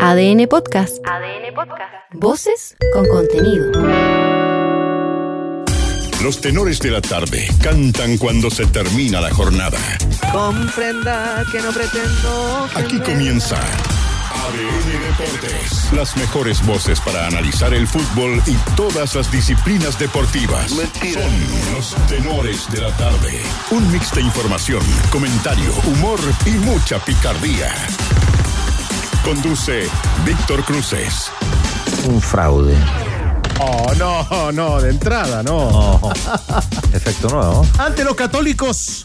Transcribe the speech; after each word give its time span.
ADN 0.00 0.46
Podcast. 0.48 0.98
ADN 1.06 1.54
Podcast. 1.54 1.92
Voces 2.14 2.76
con 2.92 3.06
contenido. 3.06 3.70
Los 6.22 6.40
tenores 6.40 6.80
de 6.80 6.90
la 6.90 7.00
tarde 7.00 7.48
cantan 7.62 8.16
cuando 8.18 8.50
se 8.50 8.66
termina 8.66 9.20
la 9.20 9.30
jornada. 9.30 9.78
Comprenda 10.32 11.44
que 11.52 11.60
no 11.60 11.70
pretendo. 11.70 12.68
Aquí 12.74 12.98
comienza 13.00 13.56
ADN 13.56 15.02
Deportes. 15.02 15.92
Las 15.92 16.16
mejores 16.16 16.64
voces 16.64 17.00
para 17.00 17.26
analizar 17.26 17.74
el 17.74 17.86
fútbol 17.86 18.42
y 18.46 18.54
todas 18.76 19.14
las 19.14 19.30
disciplinas 19.30 19.98
deportivas. 19.98 20.70
Son 20.70 21.74
los 21.74 21.94
tenores 22.08 22.70
de 22.70 22.80
la 22.80 22.96
tarde. 22.96 23.42
Un 23.70 23.90
mix 23.92 24.14
de 24.14 24.22
información, 24.22 24.82
comentario, 25.10 25.72
humor 25.86 26.20
y 26.46 26.50
mucha 26.50 26.98
picardía. 27.04 27.74
Conduce 29.26 29.88
Víctor 30.24 30.62
Cruces. 30.64 31.32
Un 32.06 32.20
fraude. 32.20 32.76
Oh, 33.58 33.92
no, 33.98 34.52
no, 34.52 34.80
de 34.80 34.90
entrada, 34.90 35.42
no. 35.42 36.00
Efecto 36.92 37.28
nuevo. 37.30 37.66
Ante 37.76 38.04
los 38.04 38.14
católicos, 38.14 39.04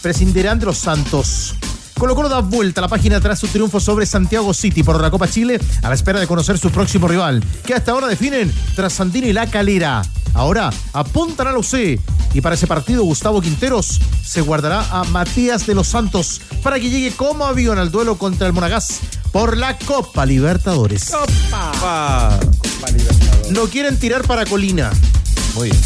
prescindirán 0.00 0.58
de 0.58 0.64
los 0.64 0.78
santos. 0.78 1.54
Colo 1.98 2.14
Colo 2.14 2.30
da 2.30 2.40
vuelta 2.40 2.80
a 2.80 2.82
la 2.82 2.88
página 2.88 3.20
tras 3.20 3.38
su 3.38 3.48
triunfo 3.48 3.80
sobre 3.80 4.06
Santiago 4.06 4.54
City 4.54 4.82
por 4.82 4.98
la 4.98 5.10
Copa 5.10 5.28
Chile 5.28 5.60
a 5.82 5.88
la 5.90 5.94
espera 5.94 6.20
de 6.20 6.26
conocer 6.26 6.56
su 6.56 6.70
próximo 6.70 7.06
rival, 7.06 7.44
que 7.66 7.74
hasta 7.74 7.92
ahora 7.92 8.06
definen 8.06 8.50
tras 8.76 8.94
Sandino 8.94 9.26
y 9.26 9.34
La 9.34 9.46
Calera. 9.46 10.00
Ahora 10.32 10.70
apuntan 10.94 11.48
a 11.48 11.52
la 11.52 11.58
UC 11.58 12.00
y 12.32 12.40
para 12.40 12.54
ese 12.54 12.66
partido 12.66 13.02
Gustavo 13.02 13.40
Quinteros 13.42 14.00
se 14.24 14.40
guardará 14.40 14.86
a 14.90 15.04
Matías 15.04 15.66
de 15.66 15.74
los 15.74 15.88
Santos 15.88 16.40
para 16.62 16.78
que 16.78 16.88
llegue 16.88 17.10
como 17.12 17.44
avión 17.44 17.78
al 17.78 17.90
duelo 17.90 18.16
contra 18.16 18.46
el 18.46 18.52
Monagas 18.52 19.00
por 19.38 19.56
la 19.56 19.78
Copa 19.78 20.26
Libertadores. 20.26 21.12
No 23.50 23.68
quieren 23.68 23.96
tirar 23.96 24.26
para 24.26 24.44
Colina. 24.44 24.90
Muy 25.54 25.70
bien. 25.70 25.80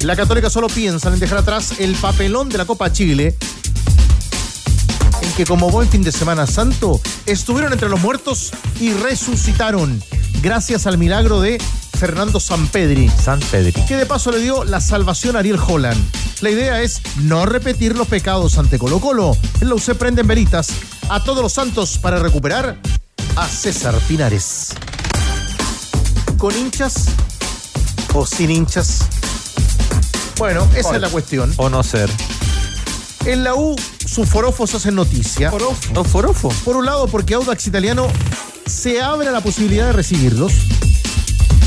La 0.00 0.16
Católica 0.16 0.48
solo 0.48 0.68
piensa 0.68 1.12
en 1.12 1.20
dejar 1.20 1.36
atrás 1.36 1.80
el 1.80 1.94
papelón 1.96 2.48
de 2.48 2.56
la 2.56 2.64
Copa 2.64 2.90
Chile, 2.90 3.36
en 5.20 5.32
que 5.32 5.44
como 5.44 5.70
buen 5.70 5.86
fin 5.90 6.02
de 6.02 6.12
semana 6.12 6.46
santo, 6.46 6.98
estuvieron 7.26 7.74
entre 7.74 7.90
los 7.90 8.00
muertos 8.00 8.52
y 8.80 8.94
resucitaron, 8.94 10.02
gracias 10.40 10.86
al 10.86 10.96
milagro 10.96 11.42
de 11.42 11.60
Fernando 11.98 12.40
Sampedri, 12.40 13.10
San 13.22 13.40
Pedri. 13.40 13.72
que 13.86 13.96
de 13.96 14.06
paso 14.06 14.30
le 14.30 14.38
dio 14.38 14.64
la 14.64 14.80
salvación 14.80 15.36
a 15.36 15.40
Ariel 15.40 15.58
Holland. 15.58 16.02
La 16.40 16.48
idea 16.48 16.80
es 16.80 17.02
no 17.16 17.44
repetir 17.44 17.98
los 17.98 18.08
pecados 18.08 18.56
ante 18.56 18.78
Colo 18.78 18.98
Colo. 18.98 19.36
En 19.60 19.68
la 19.68 19.74
UC 19.74 19.94
prenden 19.94 20.26
velitas 20.26 20.68
a 21.08 21.22
todos 21.24 21.42
los 21.42 21.52
santos 21.52 21.98
para 21.98 22.18
recuperar 22.18 22.78
a 23.36 23.48
César 23.48 23.94
Pinares. 24.06 24.74
¿Con 26.36 26.56
hinchas 26.56 27.06
o 28.14 28.26
sin 28.26 28.50
hinchas? 28.50 29.00
Bueno, 30.36 30.68
esa 30.76 30.94
es 30.96 31.00
la 31.00 31.08
cuestión. 31.08 31.52
O 31.56 31.68
no 31.68 31.82
ser. 31.82 32.10
En 33.24 33.42
la 33.42 33.54
U, 33.54 33.74
sus 34.06 34.28
forofos 34.28 34.74
hacen 34.74 34.94
noticia. 34.94 35.52
¿No 35.92 36.04
forofo? 36.04 36.50
Por 36.64 36.76
un 36.76 36.86
lado, 36.86 37.08
porque 37.08 37.34
Audax 37.34 37.66
Italiano 37.66 38.08
se 38.66 39.00
abre 39.00 39.28
a 39.28 39.32
la 39.32 39.40
posibilidad 39.40 39.86
de 39.86 39.92
recibirlos, 39.92 40.52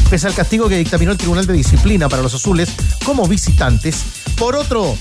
pese 0.09 0.27
al 0.27 0.33
castigo 0.33 0.69
que 0.69 0.77
dictaminó 0.77 1.11
el 1.11 1.17
Tribunal 1.17 1.47
de 1.47 1.53
Disciplina 1.53 2.07
para 2.07 2.21
los 2.21 2.33
azules 2.33 2.69
como 3.03 3.27
visitantes. 3.27 4.03
Por 4.37 4.55
otro, 4.55 4.97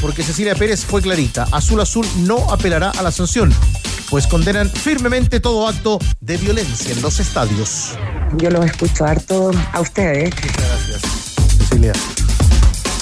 porque 0.00 0.22
Cecilia 0.22 0.54
Pérez 0.54 0.84
fue 0.84 1.02
clarita, 1.02 1.46
Azul 1.52 1.80
Azul 1.80 2.06
no 2.18 2.50
apelará 2.50 2.90
a 2.90 3.02
la 3.02 3.10
sanción, 3.10 3.52
pues 4.10 4.26
condenan 4.26 4.70
firmemente 4.70 5.40
todo 5.40 5.68
acto 5.68 5.98
de 6.20 6.36
violencia 6.36 6.92
en 6.92 7.02
los 7.02 7.20
estadios. 7.20 7.94
Yo 8.36 8.50
los 8.50 8.64
escucho 8.64 9.04
harto 9.04 9.50
a 9.72 9.80
ustedes. 9.80 10.34
Gracias, 10.34 11.02
Cecilia. 11.58 11.92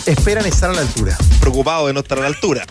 Esperan 0.07 0.47
estar 0.47 0.71
a 0.71 0.75
la 0.75 0.83
altura. 0.83 1.17
Preocupado 1.41 1.89
de 1.89 1.93
no 1.93 2.01
estar 2.01 2.19
a 2.19 2.23
la 2.23 2.29
altura. 2.29 2.65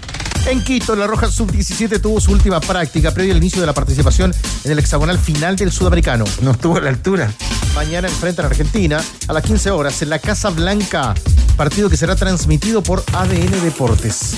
En 0.47 0.63
Quito, 0.63 0.95
la 0.95 1.07
Roja 1.07 1.29
Sub-17 1.29 1.99
tuvo 1.99 2.21
su 2.21 2.31
última 2.31 2.59
práctica 2.59 3.11
previa 3.11 3.33
al 3.33 3.37
inicio 3.37 3.61
de 3.61 3.67
la 3.67 3.73
participación 3.73 4.33
en 4.63 4.71
el 4.71 4.79
hexagonal 4.79 5.17
final 5.17 5.55
del 5.55 5.71
Sudamericano. 5.71 6.23
No 6.41 6.51
estuvo 6.51 6.77
a 6.77 6.81
la 6.81 6.89
altura. 6.89 7.33
Mañana 7.75 8.07
enfrentan 8.07 8.45
a 8.45 8.47
Argentina 8.47 9.03
a 9.27 9.33
las 9.33 9.43
15 9.43 9.69
horas 9.69 10.01
en 10.01 10.09
la 10.09 10.19
Casa 10.19 10.49
Blanca, 10.49 11.13
partido 11.57 11.89
que 11.89 11.97
será 11.97 12.15
transmitido 12.15 12.81
por 12.81 13.03
ADN 13.11 13.61
Deportes. 13.63 14.37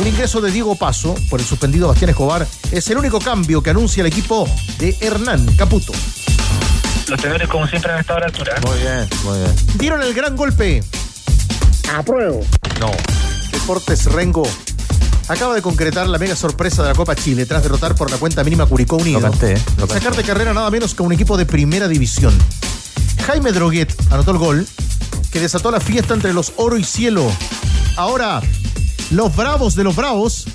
Un 0.00 0.06
ingreso 0.06 0.40
de 0.40 0.50
Diego 0.50 0.74
Paso 0.74 1.14
por 1.28 1.38
el 1.38 1.46
suspendido 1.46 1.88
Bastián 1.88 2.10
Escobar 2.10 2.46
es 2.72 2.88
el 2.88 2.96
único 2.96 3.18
cambio 3.18 3.62
que 3.62 3.70
anuncia 3.70 4.00
el 4.00 4.06
equipo 4.06 4.48
de 4.78 4.96
Hernán 5.00 5.44
Caputo. 5.56 5.92
Los 7.08 7.20
tenores, 7.20 7.46
como 7.48 7.66
siempre, 7.66 7.92
han 7.92 8.00
estado 8.00 8.18
a 8.18 8.20
la 8.20 8.26
altura. 8.26 8.54
Muy 8.66 8.78
bien, 8.78 9.08
muy 9.22 9.38
bien. 9.38 9.54
Dieron 9.74 10.02
el 10.02 10.14
gran 10.14 10.34
golpe. 10.34 10.82
No. 12.80 12.90
Deportes 13.52 14.06
Rengo 14.06 14.48
acaba 15.28 15.54
de 15.54 15.60
concretar 15.60 16.06
la 16.06 16.18
mega 16.18 16.34
sorpresa 16.34 16.82
de 16.82 16.88
la 16.88 16.94
Copa 16.94 17.14
Chile 17.14 17.44
tras 17.44 17.62
derrotar 17.62 17.94
por 17.94 18.10
la 18.10 18.16
cuenta 18.16 18.42
mínima 18.44 18.64
Curicó 18.66 18.96
Unido. 18.96 19.20
Lo 19.20 19.30
canté, 19.30 19.60
lo 19.76 19.86
canté. 19.86 19.94
Sacar 19.94 20.16
de 20.16 20.22
carrera 20.22 20.54
nada 20.54 20.70
menos 20.70 20.94
que 20.94 21.02
un 21.02 21.12
equipo 21.12 21.36
de 21.36 21.44
primera 21.44 21.86
división. 21.86 22.36
Jaime 23.28 23.52
Droguet 23.52 23.94
anotó 24.10 24.30
el 24.30 24.38
gol 24.38 24.66
que 25.30 25.38
desató 25.38 25.70
la 25.70 25.80
fiesta 25.80 26.14
entre 26.14 26.32
los 26.32 26.54
oro 26.56 26.78
y 26.78 26.82
cielo. 26.84 27.30
Ahora, 27.98 28.40
los 29.10 29.36
bravos 29.36 29.74
de 29.74 29.84
los 29.84 29.94
bravos, 29.94 30.46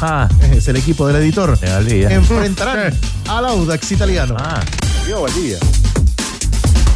Ah, 0.00 0.30
es 0.50 0.66
el 0.66 0.76
equipo 0.76 1.06
del 1.06 1.16
editor, 1.16 1.58
de 1.60 2.04
enfrentarán 2.04 2.98
al 3.28 3.44
Audax 3.44 3.92
italiano. 3.92 4.34
Ah, 4.38 4.62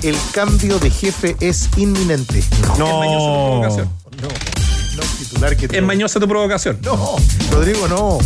El 0.02 0.16
cambio 0.32 0.78
de 0.78 0.88
jefe 0.90 1.36
es 1.40 1.68
inminente. 1.76 2.42
No. 2.78 3.60
No, 3.60 3.68
no 3.68 5.02
titular 5.18 5.54
que 5.54 5.66
Es 5.70 5.82
mañosa 5.82 6.18
tu 6.18 6.26
provocación. 6.26 6.78
No, 6.82 7.16
Rodrigo, 7.52 7.86
no. 7.88 8.18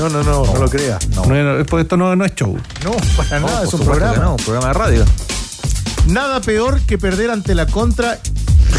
No, 0.00 0.08
no, 0.08 0.24
no, 0.24 0.44
no, 0.44 0.58
lo 0.58 0.68
crea. 0.68 0.98
No, 1.14 1.24
no, 1.24 1.78
esto 1.78 1.96
no, 1.96 2.16
no 2.16 2.24
es 2.24 2.34
show. 2.34 2.58
No, 2.82 2.90
para 3.16 3.38
nada, 3.38 3.62
es 3.62 3.72
un 3.72 3.80
programa. 3.84 4.16
no, 4.16 4.30
un 4.32 4.36
programa 4.38 4.66
de 4.66 4.74
radio. 4.74 5.04
Nada 6.08 6.40
peor 6.40 6.80
que 6.82 6.98
perder 6.98 7.30
ante 7.30 7.54
la 7.54 7.66
contra. 7.66 8.18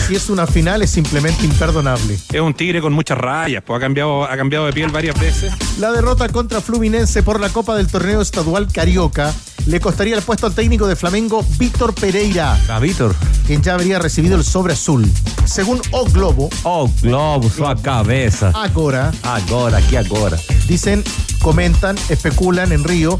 Si 0.07 0.15
es 0.15 0.29
una 0.29 0.47
final, 0.47 0.81
es 0.81 0.89
simplemente 0.89 1.43
imperdonable. 1.45 2.17
Es 2.31 2.41
un 2.41 2.53
tigre 2.53 2.81
con 2.81 2.93
muchas 2.93 3.17
rayas, 3.17 3.63
pues 3.65 3.77
ha 3.77 3.79
cambiado, 3.79 4.23
ha 4.23 4.35
cambiado 4.35 4.65
de 4.65 4.73
piel 4.73 4.89
varias 4.89 5.19
veces. 5.19 5.51
La 5.79 5.91
derrota 5.91 6.27
contra 6.29 6.61
Fluminense 6.61 7.21
por 7.21 7.39
la 7.39 7.49
Copa 7.49 7.75
del 7.75 7.87
Torneo 7.87 8.21
Estadual 8.21 8.67
Carioca 8.71 9.33
le 9.67 9.79
costaría 9.79 10.15
el 10.15 10.23
puesto 10.23 10.47
al 10.47 10.55
técnico 10.55 10.87
de 10.87 10.95
Flamengo, 10.95 11.45
Víctor 11.59 11.93
Pereira, 11.93 12.59
Ah, 12.67 12.79
Víctor. 12.79 13.13
quien 13.45 13.61
ya 13.61 13.75
habría 13.75 13.99
recibido 13.99 14.35
el 14.35 14.43
sobre 14.43 14.73
azul. 14.73 15.07
Según 15.45 15.79
O 15.91 16.05
Globo, 16.05 16.49
Oh, 16.63 16.89
globo, 17.01 17.49
sua 17.49 17.75
cabeça. 17.75 18.51
ahora 18.55 19.11
Agora, 19.23 19.77
aqui 19.77 19.95
agora. 19.95 20.37
dicen, 20.67 21.03
comentan, 21.39 21.95
especulan 22.09 22.71
en 22.71 22.83
Río 22.83 23.19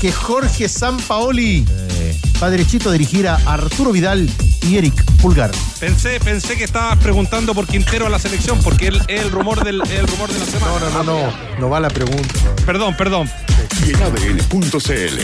que 0.00 0.12
Jorge 0.12 0.68
Sampaoli 0.68 1.66
Eh, 1.68 2.07
va 2.42 2.50
derechito 2.50 2.90
a 2.90 2.92
dirigir 2.92 3.26
a 3.26 3.36
Arturo 3.46 3.92
Vidal 3.92 4.28
y 4.62 4.76
Eric 4.76 4.94
Pulgar. 5.20 5.50
Pensé, 5.80 6.20
pensé 6.20 6.56
que 6.56 6.64
estabas 6.64 6.98
preguntando 6.98 7.54
por 7.54 7.66
Quintero 7.66 8.06
a 8.06 8.10
la 8.10 8.18
selección, 8.18 8.60
porque 8.62 8.88
él 8.88 9.00
es 9.08 9.22
el 9.22 9.30
rumor 9.30 9.64
del 9.64 9.80
el 9.90 10.06
rumor 10.06 10.30
de 10.30 10.38
la 10.38 10.44
semana. 10.44 10.72
No, 10.72 10.78
no, 10.80 10.90
no, 10.90 11.04
no, 11.04 11.58
no 11.58 11.70
va 11.70 11.80
la 11.80 11.90
pregunta. 11.90 12.34
Perdón, 12.64 12.96
perdón. 12.96 13.30
Y 13.86 13.90
en 13.90 14.02
ADN.cl. 14.02 15.18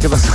¿Qué 0.00 0.08
pasa? 0.08 0.32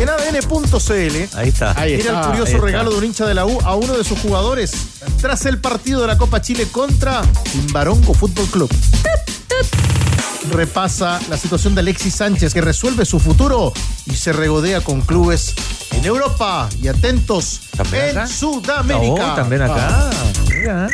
En 0.00 0.08
ADN.cl 0.08 1.36
ahí 1.36 1.48
está. 1.48 1.72
Era 1.72 2.20
el 2.20 2.26
curioso 2.26 2.50
ahí 2.50 2.54
está. 2.54 2.58
regalo 2.58 2.90
de 2.90 2.98
un 2.98 3.04
hincha 3.04 3.26
de 3.26 3.34
la 3.34 3.46
U 3.46 3.58
a 3.64 3.74
uno 3.74 3.96
de 3.96 4.04
sus 4.04 4.18
jugadores 4.20 4.72
tras 5.20 5.44
el 5.46 5.58
partido 5.58 6.00
de 6.02 6.06
la 6.06 6.16
Copa 6.16 6.40
Chile 6.40 6.68
contra 6.70 7.22
Timbarongo 7.52 8.14
Fútbol 8.14 8.46
Club. 8.46 8.70
Repasa 10.50 11.20
la 11.28 11.36
situación 11.36 11.74
de 11.74 11.80
Alexis 11.80 12.14
Sánchez 12.14 12.54
que 12.54 12.60
resuelve 12.60 13.04
su 13.04 13.20
futuro 13.20 13.72
y 14.06 14.14
se 14.14 14.32
regodea 14.32 14.80
con 14.80 15.00
clubes 15.02 15.54
en 15.92 16.04
Europa 16.04 16.68
y 16.80 16.88
atentos 16.88 17.60
¿También 17.76 18.04
en 18.10 18.18
acá? 18.18 18.26
Sudamérica. 18.26 19.32
Oh, 19.32 19.36
también 19.36 19.62
acá. 19.62 20.10
Mira. 20.48 20.88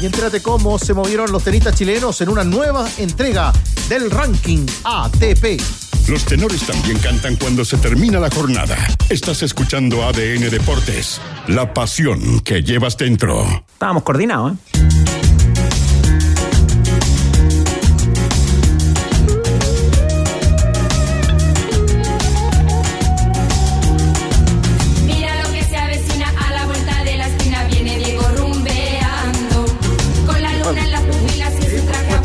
Y 0.00 0.06
entérate 0.06 0.42
cómo 0.42 0.78
se 0.78 0.94
movieron 0.94 1.30
los 1.30 1.44
tenistas 1.44 1.76
chilenos 1.76 2.20
en 2.20 2.28
una 2.28 2.42
nueva 2.42 2.88
entrega 2.98 3.52
del 3.88 4.10
ranking 4.10 4.66
ATP. 4.84 5.60
Los 6.08 6.24
tenores 6.24 6.66
también 6.66 6.98
cantan 6.98 7.36
cuando 7.36 7.64
se 7.64 7.76
termina 7.76 8.18
la 8.18 8.28
jornada. 8.28 8.76
Estás 9.08 9.42
escuchando 9.44 10.04
ADN 10.04 10.50
Deportes. 10.50 11.20
La 11.46 11.72
pasión 11.72 12.40
que 12.40 12.62
llevas 12.62 12.96
dentro. 12.96 13.64
Estábamos 13.72 14.02
coordinados, 14.02 14.54
¿eh? 14.54 15.31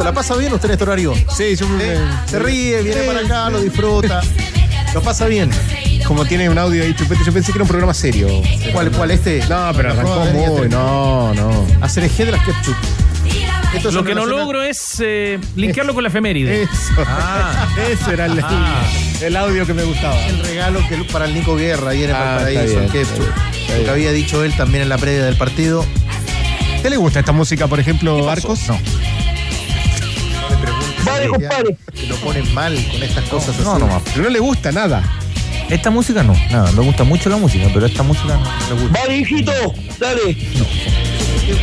La 0.07 0.13
pasa 0.13 0.36
bien 0.38 0.54
usted 0.54 0.68
en 0.69 0.71
este 0.71 0.83
horario? 0.86 1.13
Sí, 1.36 1.56
yo 1.57 1.68
me- 1.68 1.83
¿Eh? 1.95 1.98
Se 2.27 2.39
ríe, 2.39 2.81
viene 2.81 3.01
Sí, 3.01 3.07
para 3.07 3.19
acá, 3.19 3.50
lo 3.50 3.59
disfruta. 3.59 4.21
Lo 4.94 5.01
pasa 5.01 5.25
bien. 5.27 5.50
Como 6.07 6.25
tiene 6.25 6.50
un 6.50 6.57
audio 6.57 6.81
ahí 6.83 6.95
chupete, 6.95 7.21
yo 7.25 7.33
pensé 7.33 7.51
que 7.51 7.57
era 7.57 7.63
un 7.63 7.68
programa 7.68 7.94
serio. 7.94 8.30
¿Cuál, 8.71 8.89
cuál? 8.92 9.12
Este. 9.12 9.44
No, 9.50 9.71
pero 9.75 9.92
arrancó 9.92 10.25
muy, 10.31 10.69
no, 10.69 11.33
no. 11.33 11.68
Hacer 11.81 12.06
eje 12.06 12.25
de 12.25 12.31
las 12.31 12.42
ketchup. 12.45 12.75
Esto 13.75 13.89
es 13.89 13.95
Lo 13.95 14.04
que 14.06 14.15
no 14.15 14.25
logro 14.25 14.63
es 14.63 15.01
eh, 15.01 15.39
linkearlo 15.57 15.94
con 15.94 16.01
la 16.04 16.07
efeméride. 16.09 16.63
Eso. 16.63 16.71
Ah. 17.06 17.68
Eso 17.92 18.12
era 18.12 18.27
el, 18.27 18.39
Ah. 18.42 18.81
el 19.21 19.36
audio 19.36 19.65
que 19.65 19.74
me 19.74 19.83
gustaba. 19.83 20.15
El 20.27 20.39
regalo 20.39 20.80
que 20.88 20.95
para 21.12 21.25
el 21.25 21.33
Nico 21.33 21.57
Guerra 21.57 21.94
y 21.94 22.04
en 22.06 22.09
el 22.12 22.15
Ah, 22.15 22.36
Valparaíso, 22.38 22.80
el 22.80 22.89
ketchup. 22.89 23.27
Lo 23.77 23.83
que 23.83 23.89
había 23.89 24.12
dicho 24.13 24.42
él 24.45 24.56
también 24.56 24.83
en 24.83 24.89
la 24.89 24.98
previa 24.98 25.25
del 25.25 25.36
partido. 25.36 25.86
¿Te 26.81 26.89
le 26.89 26.95
gusta 26.95 27.19
esta 27.19 27.33
música, 27.33 27.68
por 27.68 27.81
ejemplo, 27.81 28.30
Arcos? 28.30 28.69
No. 28.69 28.80
Compadre. 31.30 31.77
Que 31.94 32.07
lo 32.07 32.15
ponen 32.18 32.54
mal 32.54 32.75
con 32.92 33.04
estas 33.04 33.24
cosas 33.25 33.59
No, 33.59 33.71
así. 33.74 33.81
no 33.81 33.88
más. 33.88 34.01
Pero 34.06 34.24
no 34.24 34.30
le 34.30 34.39
gusta 34.39 34.71
nada. 34.71 35.04
Esta 35.69 35.89
música 35.89 36.24
no, 36.24 36.33
nada, 36.50 36.71
me 36.71 36.81
gusta 36.81 37.04
mucho 37.04 37.30
la 37.30 37.36
música, 37.38 37.68
pero 37.74 37.86
esta 37.86 38.01
música 38.01 38.39
no 38.69 38.75
me 38.75 38.81
gusta. 38.83 39.00
Vale, 39.01 39.18
hijito, 39.18 39.51
dale. 40.00 40.38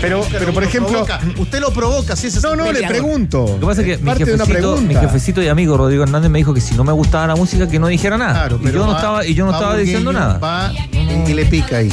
Pero, 0.00 0.24
pero 0.30 0.52
por 0.52 0.62
Lo 0.62 0.68
ejemplo. 0.68 0.90
provoca. 1.04 1.20
Usted 1.38 1.60
lo 1.60 1.70
provoca, 1.72 2.16
si 2.16 2.28
es 2.28 2.42
No, 2.42 2.56
no, 2.56 2.70
le 2.72 2.86
pregunto. 2.86 3.46
Lo 3.46 3.60
que 3.60 3.66
pasa 3.66 3.80
es 3.82 3.86
que 3.86 3.96
mi 3.98 4.04
Parte 4.04 4.24
de 4.24 4.34
una 4.34 4.46
jefecito, 4.46 4.80
mi 4.80 4.94
jefecito 4.94 5.42
y 5.42 5.48
amigo 5.48 5.76
Rodrigo 5.76 6.02
Hernández 6.04 6.30
me 6.30 6.38
dijo 6.38 6.54
que 6.54 6.60
si 6.60 6.74
no 6.74 6.84
me 6.84 6.92
gustaba 6.92 7.26
la 7.26 7.36
música 7.36 7.68
que 7.68 7.78
no 7.78 7.88
dijera 7.88 8.16
nada. 8.16 8.32
Claro, 8.32 8.58
y 8.60 8.64
pero 8.64 8.78
yo 8.80 8.86
no 8.86 8.96
estaba, 8.96 9.26
y 9.26 9.34
yo 9.34 9.44
no 9.46 9.52
estaba 9.52 9.76
diciendo 9.76 10.12
nada. 10.12 10.38
Va 10.38 10.72
y 10.92 11.32
le 11.34 11.44
pica 11.46 11.78
ahí. 11.78 11.90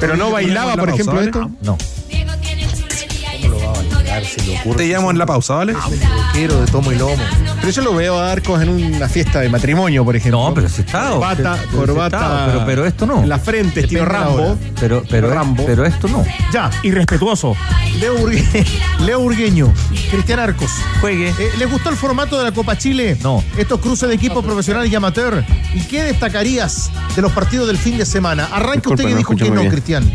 Pero 0.00 0.16
no 0.16 0.30
bailaba, 0.30 0.76
por 0.76 0.90
ejemplo, 0.90 1.20
esto. 1.20 1.50
No. 1.62 1.78
Se 4.22 4.42
le 4.42 4.60
ocurre. 4.60 4.76
Te 4.76 4.86
llamo 4.86 5.10
en 5.10 5.18
la 5.18 5.26
pausa, 5.26 5.54
¿vale? 5.54 5.72
El 5.72 6.00
rockero 6.00 6.60
de 6.60 6.66
tomo 6.70 6.92
y 6.92 6.96
lomo. 6.96 7.22
Pero 7.64 7.76
yo 7.76 7.82
lo 7.82 7.94
veo 7.94 8.18
a 8.20 8.30
Arcos 8.30 8.60
en 8.62 8.68
una 8.68 9.08
fiesta 9.08 9.40
de 9.40 9.48
matrimonio, 9.48 10.04
por 10.04 10.14
ejemplo. 10.14 10.48
No, 10.48 10.52
pero 10.54 10.68
sí 10.68 10.82
está. 10.82 11.08
Corbata, 11.12 11.56
pero 11.70 11.78
corbata. 11.86 12.42
pero, 12.52 12.66
pero 12.66 12.84
esto 12.84 13.06
no. 13.06 13.22
En 13.22 13.28
la 13.30 13.38
frente, 13.38 13.80
estilo 13.80 14.04
Rambo. 14.04 14.58
Pero, 14.78 15.02
pero, 15.08 15.30
Rambo. 15.32 15.64
pero 15.64 15.86
esto 15.86 16.06
no. 16.08 16.22
Ya, 16.52 16.68
Irrespetuoso. 16.82 17.56
Leo, 17.98 18.18
Urgue- 18.18 18.66
Leo 19.00 19.20
Urgueño, 19.20 19.72
Cristian 20.10 20.40
Arcos. 20.40 20.70
Juegue. 21.00 21.30
Eh, 21.30 21.52
¿Les 21.56 21.70
gustó 21.70 21.88
el 21.88 21.96
formato 21.96 22.36
de 22.36 22.44
la 22.44 22.52
Copa 22.52 22.76
Chile? 22.76 23.16
No. 23.22 23.42
Estos 23.56 23.80
cruces 23.80 24.10
de 24.10 24.14
equipos 24.14 24.44
profesional 24.44 24.86
y 24.86 24.94
amateur. 24.94 25.42
¿Y 25.72 25.80
qué 25.84 26.02
destacarías 26.02 26.90
de 27.16 27.22
los 27.22 27.32
partidos 27.32 27.66
del 27.66 27.78
fin 27.78 27.96
de 27.96 28.04
semana? 28.04 28.46
Arranque 28.52 28.90
usted 28.90 29.04
que 29.04 29.10
no 29.12 29.16
dijo 29.16 29.34
que 29.36 29.48
no, 29.50 29.60
bien. 29.62 29.70
Cristian. 29.72 30.12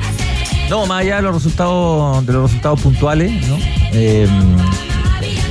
No, 0.69 0.86
más 0.86 1.02
allá 1.02 1.16
de 1.16 1.22
los 1.24 1.34
resultados, 1.34 2.24
de 2.28 2.31
los 2.34 2.44
resultados 2.44 2.80
puntuales, 2.80 3.48
¿no? 3.48 3.57
Eh, 3.92 4.28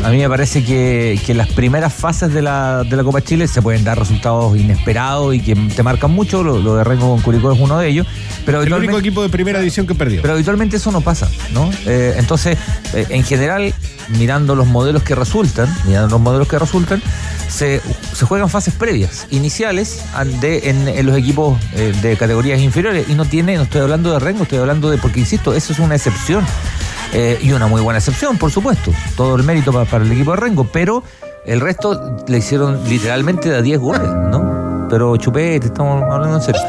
a 0.04 0.10
mí 0.10 0.18
me 0.18 0.28
parece 0.28 0.64
que, 0.64 1.20
que 1.26 1.34
las 1.34 1.48
primeras 1.48 1.92
fases 1.92 2.32
de 2.32 2.42
la, 2.42 2.84
de 2.84 2.96
la 2.96 3.02
Copa 3.02 3.20
Chile 3.22 3.48
se 3.48 3.62
pueden 3.62 3.84
dar 3.84 3.98
resultados 3.98 4.56
inesperados 4.56 5.34
y 5.34 5.40
que 5.40 5.54
te 5.54 5.82
marcan 5.82 6.10
mucho. 6.12 6.42
Lo, 6.42 6.58
lo 6.58 6.76
de 6.76 6.84
Rengo 6.84 7.08
con 7.08 7.20
Curicó 7.20 7.52
es 7.52 7.60
uno 7.60 7.78
de 7.78 7.88
ellos. 7.88 8.06
Pero 8.46 8.62
El 8.62 8.72
único 8.72 8.98
equipo 8.98 9.22
de 9.22 9.28
primera 9.28 9.58
división 9.58 9.86
que 9.86 9.94
perdió. 9.94 10.22
Pero 10.22 10.34
habitualmente 10.34 10.76
eso 10.76 10.92
no 10.92 11.00
pasa, 11.00 11.28
¿no? 11.52 11.70
Eh, 11.86 12.14
entonces, 12.16 12.56
eh, 12.94 13.06
en 13.10 13.24
general, 13.24 13.74
mirando 14.08 14.54
los 14.54 14.66
modelos 14.66 15.02
que 15.02 15.14
resultan, 15.14 15.68
mirando 15.86 16.14
los 16.14 16.20
modelos 16.20 16.48
que 16.48 16.58
resultan, 16.58 17.02
se, 17.48 17.82
se 18.14 18.24
juegan 18.24 18.48
fases 18.48 18.74
previas, 18.74 19.26
iniciales, 19.30 20.02
de, 20.40 20.70
en, 20.70 20.88
en 20.88 21.06
los 21.06 21.16
equipos 21.16 21.58
eh, 21.74 21.92
de 22.02 22.16
categorías 22.16 22.60
inferiores. 22.60 23.08
Y 23.08 23.14
no 23.14 23.24
tiene, 23.24 23.56
no 23.56 23.62
estoy 23.64 23.80
hablando 23.80 24.12
de 24.12 24.18
Rengo, 24.18 24.44
estoy 24.44 24.58
hablando 24.58 24.90
de, 24.90 24.98
porque 24.98 25.20
insisto, 25.20 25.54
eso 25.54 25.72
es 25.72 25.78
una 25.78 25.96
excepción. 25.96 26.44
Eh, 27.14 27.38
y 27.42 27.52
una 27.52 27.66
muy 27.66 27.80
buena 27.80 27.98
excepción, 27.98 28.36
por 28.38 28.50
supuesto. 28.50 28.92
Todo 29.16 29.36
el 29.36 29.42
mérito 29.42 29.72
pa- 29.72 29.84
para 29.84 30.04
el 30.04 30.12
equipo 30.12 30.32
de 30.32 30.36
Rengo, 30.36 30.64
pero 30.70 31.02
el 31.46 31.60
resto 31.60 32.16
le 32.26 32.38
hicieron 32.38 32.78
literalmente 32.88 33.48
de 33.48 33.56
a 33.56 33.62
10 33.62 33.78
goles, 33.80 34.08
¿no? 34.30 34.86
Pero 34.90 35.16
chupete, 35.16 35.66
estamos 35.68 36.02
hablando 36.10 36.36
en 36.36 36.42
serio. 36.42 36.60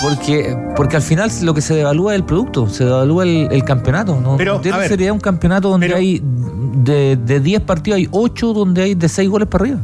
Porque, 0.00 0.56
porque 0.76 0.96
al 0.96 1.02
final 1.02 1.30
lo 1.42 1.54
que 1.54 1.60
se 1.60 1.74
devalúa 1.74 2.12
es 2.14 2.18
el 2.20 2.24
producto, 2.24 2.68
se 2.68 2.84
devalúa 2.84 3.24
el, 3.24 3.48
el 3.50 3.64
campeonato. 3.64 4.20
No, 4.20 4.36
Pero, 4.36 4.54
no 4.54 4.60
tiene 4.60 4.76
a 4.76 4.80
ver, 4.80 4.88
seriedad 4.88 5.12
un 5.12 5.18
campeonato 5.20 5.68
donde 5.68 5.88
pero- 5.88 5.98
hay 5.98 6.22
de, 6.22 7.16
de 7.16 7.40
10 7.40 7.62
partidos 7.62 7.96
hay 7.98 8.08
8 8.12 8.52
donde 8.52 8.82
hay 8.82 8.94
de 8.94 9.08
6 9.08 9.28
goles 9.28 9.48
para 9.48 9.64
arriba. 9.64 9.80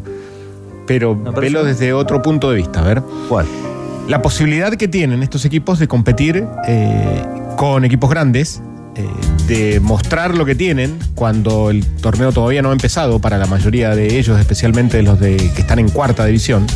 Pero 0.87 1.17
velo 1.17 1.65
desde 1.65 1.93
otro 1.93 2.23
punto 2.23 2.51
de 2.51 2.57
vista. 2.57 2.81
A 2.81 2.85
ver. 2.85 3.03
¿Cuál? 3.29 3.47
La 4.09 4.21
posibilidad 4.23 4.73
que 4.75 4.87
tienen 4.87 5.23
estos 5.23 5.45
equipos 5.47 5.79
de 5.79 5.89
competir 5.89 6.47
eh, 6.69 7.25
con 7.57 7.85
equipos 7.85 8.09
grandes, 8.11 8.63
eh, 8.97 9.09
de 9.47 9.81
mostrar 9.81 10.37
lo 10.37 10.45
que 10.45 10.55
tienen 10.55 10.99
cuando 11.15 11.71
el 11.71 11.85
torneo 11.85 12.33
todavía 12.33 12.63
no 12.63 12.71
ha 12.71 12.73
empezado 12.73 13.19
para 13.19 13.39
la 13.39 13.47
mayoría 13.47 13.95
de 13.95 14.19
ellos, 14.19 14.39
especialmente 14.39 15.03
los 15.03 15.19
de 15.21 15.37
que 15.37 15.61
están 15.63 15.79
en 15.79 15.89
cuarta 15.89 16.25
división. 16.25 16.67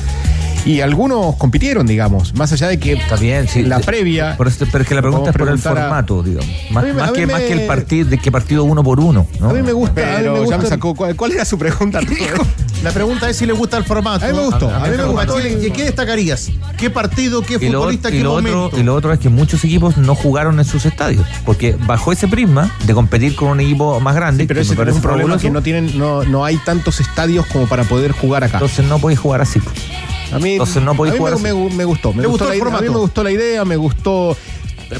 Y 0.64 0.80
algunos 0.82 1.36
compitieron, 1.36 1.86
digamos, 1.86 2.34
más 2.34 2.52
allá 2.52 2.68
de 2.68 2.78
que 2.78 2.92
Está 2.92 3.16
bien, 3.16 3.48
sí. 3.48 3.62
la 3.62 3.80
previa. 3.80 4.36
Por 4.36 4.48
eso, 4.48 4.66
pero 4.70 4.82
es 4.82 4.88
que 4.88 4.94
la 4.94 5.00
pregunta 5.02 5.30
es 5.30 5.32
por 5.36 5.42
el 5.48 5.54
preguntar 5.58 5.78
a- 5.78 5.80
formato, 5.82 6.22
digamos. 6.22 6.50
Más, 6.70 6.84
mí 6.84 6.92
me- 6.92 7.12
que, 7.12 7.26
me- 7.26 7.32
más 7.32 7.42
que 7.42 7.52
el 7.54 7.66
partido, 7.66 8.08
de 8.10 8.18
que 8.18 8.30
partido 8.30 8.64
uno 8.64 8.82
por 8.82 9.00
uno. 9.00 9.26
¿no? 9.40 9.50
A 9.50 9.52
mí 9.54 9.62
me 9.62 9.72
gusta, 9.72 10.02
a 10.02 10.04
mí 10.04 10.10
Pero 10.18 10.32
me 10.32 10.38
ya 10.38 10.44
gusta 10.44 10.56
me 10.58 10.64
el- 10.64 10.68
sacó. 10.68 10.94
¿Cuál, 10.94 11.16
cuál 11.16 11.32
era 11.32 11.44
su 11.44 11.56
pregunta? 11.58 12.00
La 12.82 12.92
pregunta 12.92 13.28
es 13.28 13.36
si 13.36 13.44
le 13.44 13.52
gusta 13.54 13.76
el 13.76 13.82
formato. 13.84 14.24
A 14.24 14.28
mí 14.28 14.34
me 14.36 14.44
gustó, 14.44 14.70
a 14.72 14.86
mí 14.86 14.96
me 14.96 15.02
gustó. 15.04 15.40
¿Y 15.40 15.70
qué 15.72 15.84
destacarías? 15.84 16.48
¿Qué 16.76 16.90
partido, 16.90 17.42
qué 17.42 17.56
Y 17.60 17.70
lo, 17.70 17.78
futbolista, 17.80 18.08
y 18.08 18.12
qué 18.12 18.20
lo 18.22 18.30
momento? 18.34 18.64
otro, 18.66 18.78
y 18.78 18.82
lo 18.84 18.94
otro 18.94 19.12
es 19.12 19.18
que 19.18 19.28
muchos 19.28 19.64
equipos 19.64 19.96
no 19.96 20.14
jugaron 20.14 20.60
en 20.60 20.64
sus 20.64 20.86
estadios. 20.86 21.26
Porque 21.44 21.76
bajo 21.86 22.12
ese 22.12 22.28
prisma 22.28 22.70
de 22.86 22.94
competir 22.94 23.34
con 23.34 23.48
un 23.48 23.60
equipo 23.60 23.98
más 23.98 24.14
grande, 24.14 24.44
pero 24.46 24.58
que 24.58 24.62
ese 24.62 24.76
me 24.76 24.82
es 24.90 24.94
un 24.94 25.02
problema 25.02 25.22
fabuloso, 25.30 25.42
que 25.42 25.50
no 25.50 25.60
tienen, 25.62 25.98
no, 25.98 26.22
no 26.22 26.44
hay 26.44 26.56
tantos 26.58 27.00
estadios 27.00 27.46
como 27.46 27.66
para 27.66 27.82
poder 27.82 28.12
jugar 28.12 28.44
acá. 28.44 28.58
entonces 28.58 28.84
no 28.86 29.00
podéis 29.00 29.18
jugar 29.18 29.40
así. 29.40 29.60
A 30.32 30.38
mí, 30.38 30.52
Entonces 30.52 30.82
no 30.82 30.94
podéis 30.94 31.12
a 31.12 31.14
mí 31.14 31.18
jugar 31.18 31.40
me, 31.40 31.48
así. 31.50 31.58
me- 31.58 31.74
me 31.76 31.84
gustó. 31.84 32.12
Me 32.12 32.22
¿Te 32.22 32.28
gustó, 32.28 32.44
gustó 32.46 32.64
la 32.64 32.68
el 32.70 32.74
a 32.76 32.80
mí 32.80 32.88
me 32.88 32.98
gustó 32.98 33.22
la 33.24 33.30
idea, 33.30 33.64
me 33.64 33.76
gustó, 33.76 34.36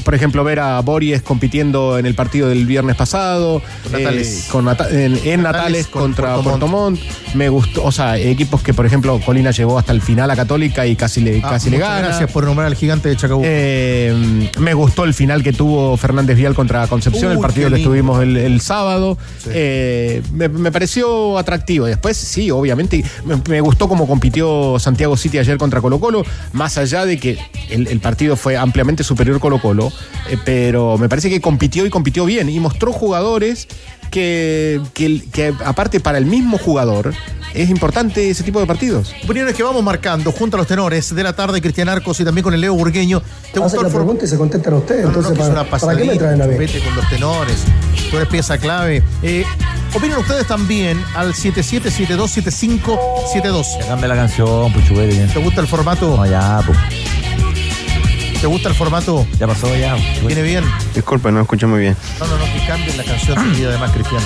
por 0.03 0.15
ejemplo, 0.15 0.43
ver 0.43 0.59
a 0.59 0.79
Boris 0.81 1.21
compitiendo 1.21 1.97
en 1.97 2.05
el 2.05 2.15
partido 2.15 2.49
del 2.49 2.65
viernes 2.65 2.95
pasado. 2.95 3.61
Con 4.51 4.65
Nata- 4.65 4.89
en, 4.89 5.17
en 5.23 5.41
Natales, 5.41 5.43
Natales 5.43 5.87
con 5.87 6.01
contra 6.03 6.35
Puerto 6.37 6.67
Montt. 6.67 6.99
Me 7.33 7.49
gustó, 7.49 7.83
o 7.83 7.91
sea, 7.91 8.17
equipos 8.17 8.61
que, 8.61 8.73
por 8.73 8.85
ejemplo, 8.85 9.19
Colina 9.25 9.51
llegó 9.51 9.77
hasta 9.77 9.91
el 9.91 10.01
final 10.01 10.29
a 10.31 10.35
Católica 10.35 10.85
y 10.87 10.95
casi 10.95 11.21
le, 11.21 11.39
Ah, 11.43 11.49
casi 11.51 11.69
le 11.69 11.77
gana. 11.77 12.07
Gracias 12.07 12.31
por 12.31 12.43
nombrar 12.45 12.67
al 12.67 12.75
gigante 12.75 13.09
de 13.09 13.15
Chacabuco. 13.15 13.45
Eh, 13.49 14.49
me 14.59 14.73
gustó 14.73 15.03
el 15.03 15.13
final 15.13 15.43
que 15.43 15.53
tuvo 15.53 15.95
Fernández 15.97 16.35
Vial 16.37 16.53
contra 16.55 16.87
Concepción, 16.87 17.27
Uy, 17.31 17.35
el 17.35 17.39
partido 17.39 17.69
que 17.69 17.77
estuvimos 17.77 18.21
el, 18.23 18.35
el 18.37 18.61
sábado. 18.61 19.17
Sí. 19.43 19.49
Eh, 19.53 20.21
me, 20.33 20.49
me 20.49 20.71
pareció 20.71 21.37
atractivo. 21.37 21.85
Después, 21.85 22.17
sí, 22.17 22.49
obviamente, 22.51 23.03
me, 23.25 23.35
me 23.47 23.61
gustó 23.61 23.87
cómo 23.87 24.07
compitió 24.07 24.77
Santiago 24.79 25.15
City 25.17 25.37
ayer 25.39 25.57
contra 25.57 25.81
Colo 25.81 25.99
Colo, 25.99 26.23
más 26.53 26.77
allá 26.77 27.05
de 27.05 27.17
que 27.19 27.37
el, 27.69 27.87
el 27.87 27.99
partido 27.99 28.35
fue 28.35 28.57
ampliamente 28.57 29.03
superior 29.03 29.39
Colo 29.39 29.59
Colo, 29.61 29.78
eh, 30.29 30.37
pero 30.45 30.97
me 30.97 31.09
parece 31.09 31.29
que 31.29 31.41
compitió 31.41 31.85
y 31.85 31.89
compitió 31.89 32.23
bien 32.25 32.49
y 32.49 32.59
mostró 32.59 32.93
jugadores 32.93 33.67
que, 34.11 34.79
que, 34.93 35.23
que 35.31 35.53
aparte 35.65 35.99
para 35.99 36.17
el 36.17 36.25
mismo 36.25 36.57
jugador 36.57 37.13
es 37.53 37.69
importante 37.69 38.29
ese 38.29 38.43
tipo 38.43 38.59
de 38.59 38.67
partidos. 38.67 39.13
Opiniones 39.23 39.55
que 39.55 39.63
vamos 39.63 39.83
marcando 39.83 40.31
junto 40.31 40.55
a 40.55 40.59
los 40.59 40.67
tenores 40.67 41.13
de 41.15 41.23
la 41.23 41.33
tarde, 41.33 41.61
Cristian 41.61 41.89
Arcos 41.89 42.19
y 42.19 42.23
también 42.25 42.43
con 42.43 42.53
el 42.53 42.61
Leo 42.61 42.73
Burgueño. 42.75 43.21
¿Te 43.53 43.59
gustó 43.59 43.77
el 43.79 43.83
la 43.85 43.89
formato? 43.89 43.97
pregunta 43.97 44.25
y 44.25 44.27
se 44.27 44.37
contestan 44.37 44.73
ustedes. 44.75 45.05
No, 45.05 45.11
no, 45.11 45.17
Entonces, 45.17 45.35
que 45.37 45.41
es 45.43 45.49
¿para, 45.49 45.61
una 45.61 45.69
¿para 45.69 45.95
qué 45.97 46.05
me 46.05 46.15
traen 46.15 46.41
a 46.41 46.45
mí? 46.45 46.53
chupete 46.53 46.79
con 46.81 46.95
los 46.95 47.09
tenores. 47.09 47.63
Tú 48.11 48.17
eres 48.17 48.29
pieza 48.29 48.57
clave. 48.59 49.01
Eh, 49.23 49.43
opinen 49.95 50.17
ustedes 50.17 50.45
también 50.47 51.03
al 51.15 51.33
77727572. 51.33 53.65
Ya 53.79 53.87
cambia 53.87 54.07
la 54.09 54.15
canción. 54.15 54.71
¿Te 54.73 55.39
gusta 55.39 55.61
el 55.61 55.67
formato? 55.67 56.17
No, 56.17 56.25
ya, 56.25 56.61
pues. 56.65 56.77
¿Te 58.41 58.47
gusta 58.47 58.69
el 58.69 58.75
formato? 58.75 59.27
Ya 59.37 59.45
pasó, 59.47 59.75
ya. 59.75 59.97
¿Viene 60.25 60.41
bien? 60.41 60.63
Disculpe, 60.95 61.29
no 61.29 61.41
escuché 61.41 61.67
muy 61.67 61.81
bien. 61.81 61.97
No, 62.19 62.27
no, 62.27 62.37
no, 62.37 62.45
que 62.45 62.65
cambien 62.65 62.95
la 62.95 63.03
canción 63.03 63.37
seguida 63.37 63.67
además, 63.67 63.91
Cristian. 63.91 64.21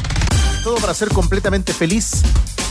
Todo 0.62 0.74
para 0.76 0.92
ser 0.92 1.08
completamente 1.08 1.72
feliz 1.72 2.22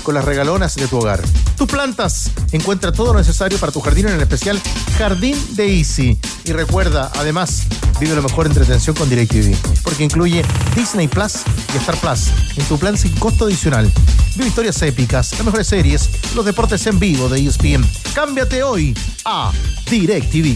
con 0.03 0.15
las 0.15 0.25
regalonas 0.25 0.75
de 0.75 0.87
tu 0.87 0.97
hogar. 0.97 1.21
Tus 1.57 1.67
plantas, 1.67 2.31
encuentra 2.51 2.91
todo 2.91 3.13
lo 3.13 3.19
necesario 3.19 3.57
para 3.57 3.71
tu 3.71 3.81
jardín 3.81 4.07
en 4.07 4.15
el 4.15 4.21
especial 4.21 4.59
Jardín 4.97 5.37
de 5.55 5.77
Easy. 5.77 6.17
Y 6.45 6.53
recuerda, 6.53 7.11
además, 7.15 7.63
vive 7.99 8.15
lo 8.15 8.23
mejor 8.23 8.47
entretención 8.47 8.95
con 8.95 9.09
DirecTV, 9.09 9.55
porque 9.83 10.03
incluye 10.03 10.43
Disney 10.75 11.07
Plus 11.07 11.41
y 11.73 11.77
Star 11.77 11.97
Plus 11.97 12.27
en 12.57 12.65
tu 12.65 12.77
plan 12.77 12.97
sin 12.97 13.13
costo 13.15 13.45
adicional. 13.45 13.91
Vive 14.35 14.47
historias 14.47 14.81
épicas, 14.81 15.31
las 15.33 15.45
mejores 15.45 15.67
series, 15.67 16.09
los 16.35 16.45
deportes 16.45 16.85
en 16.87 16.99
vivo 16.99 17.29
de 17.29 17.45
ESPN. 17.45 17.87
Cámbiate 18.13 18.63
hoy 18.63 18.97
a 19.25 19.51
DirecTV. 19.89 20.55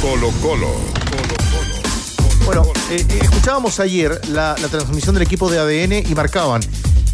Colo 0.00 0.30
Colo. 0.40 0.70
Bueno, 2.46 2.62
eh, 2.90 3.06
eh, 3.08 3.18
escuchábamos 3.20 3.78
ayer 3.80 4.20
la, 4.30 4.56
la 4.60 4.68
transmisión 4.68 5.14
del 5.14 5.22
equipo 5.22 5.50
de 5.50 5.58
ADN 5.58 6.10
y 6.10 6.14
marcaban 6.14 6.62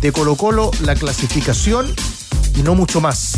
de 0.01 0.13
Colo 0.13 0.37
Colo 0.37 0.71
la 0.85 0.95
clasificación 0.95 1.87
y 2.57 2.63
no 2.63 2.75
mucho 2.75 3.01
más. 3.01 3.33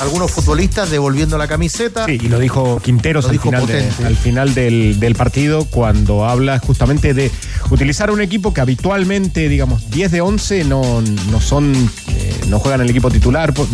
Algunos 0.00 0.30
futbolistas 0.30 0.90
devolviendo 0.90 1.36
la 1.38 1.48
camiseta. 1.48 2.06
Sí, 2.06 2.12
y 2.22 2.28
lo 2.28 2.38
dijo 2.38 2.78
Quinteros 2.80 3.24
Lo 3.24 3.30
al, 3.30 3.32
dijo 3.32 3.44
final, 3.50 3.66
de- 3.66 3.90
al 4.06 4.16
final 4.16 4.54
del, 4.54 5.00
del 5.00 5.16
partido 5.16 5.64
cuando 5.64 6.24
habla 6.24 6.60
justamente 6.60 7.14
de 7.14 7.32
utilizar 7.70 8.12
un 8.12 8.20
equipo 8.20 8.54
que 8.54 8.60
habitualmente, 8.60 9.48
digamos, 9.48 9.90
10 9.90 10.12
de 10.12 10.20
11 10.20 10.64
no, 10.64 11.00
no 11.32 11.40
son, 11.40 11.72
no 12.48 12.58
juegan 12.58 12.80
el 12.80 12.90
equipo 12.90 13.10
titular, 13.10 13.52
pon- 13.54 13.68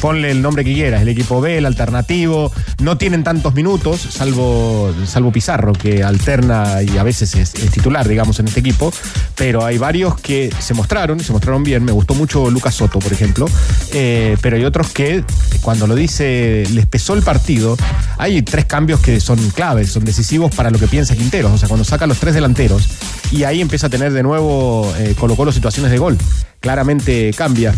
ponle 0.00 0.30
el 0.30 0.42
nombre 0.42 0.64
que 0.64 0.72
quieras, 0.72 1.02
el 1.02 1.08
equipo 1.08 1.40
B, 1.40 1.58
el 1.58 1.66
alternativo, 1.66 2.52
no 2.80 2.96
tienen 2.96 3.24
tantos 3.24 3.54
minutos, 3.54 4.00
salvo, 4.00 4.92
salvo 5.06 5.32
Pizarro, 5.32 5.72
que 5.72 6.02
alterna 6.02 6.82
y 6.82 6.98
a 6.98 7.02
veces 7.02 7.34
es, 7.34 7.54
es 7.54 7.70
titular, 7.70 8.06
digamos, 8.08 8.38
en 8.40 8.48
este 8.48 8.60
equipo, 8.60 8.92
pero 9.36 9.64
hay 9.64 9.78
varios 9.78 10.18
que 10.20 10.50
se 10.58 10.74
mostraron 10.74 11.20
y 11.20 11.24
se 11.24 11.32
mostraron 11.32 11.62
bien, 11.62 11.84
me 11.84 11.92
gustó 11.92 12.14
mucho 12.14 12.50
Lucas 12.50 12.74
Soto, 12.74 12.98
por 12.98 13.12
ejemplo, 13.12 13.46
eh, 13.92 14.36
pero 14.40 14.56
hay 14.56 14.64
otros 14.64 14.88
que 14.90 15.24
cuando 15.60 15.86
lo 15.86 15.94
dice 15.94 16.64
les 16.72 16.86
pesó 16.86 17.14
el 17.14 17.22
partido, 17.22 17.76
hay 18.18 18.42
tres 18.42 18.64
cambios 18.64 19.00
que 19.00 19.20
son 19.20 19.38
claves, 19.50 19.90
son 19.92 20.04
decisivos 20.04 20.54
para 20.54 20.70
lo 20.70 20.78
que 20.78 20.86
piensa 20.86 21.14
Quinteros, 21.16 21.52
o 21.52 21.58
sea, 21.58 21.68
cuando 21.68 21.84
saca 21.84 22.06
los 22.06 22.18
tres 22.18 22.34
delanteros 22.34 22.88
y 23.32 23.44
ahí 23.44 23.60
empieza 23.60 23.86
a 23.86 23.90
tener 23.90 24.12
de 24.12 24.22
nuevo 24.22 24.92
eh, 24.98 25.14
Colo 25.18 25.36
Colo 25.36 25.52
situaciones 25.52 25.90
de 25.92 25.98
gol. 25.98 26.18
Claramente 26.60 27.32
cambia. 27.36 27.74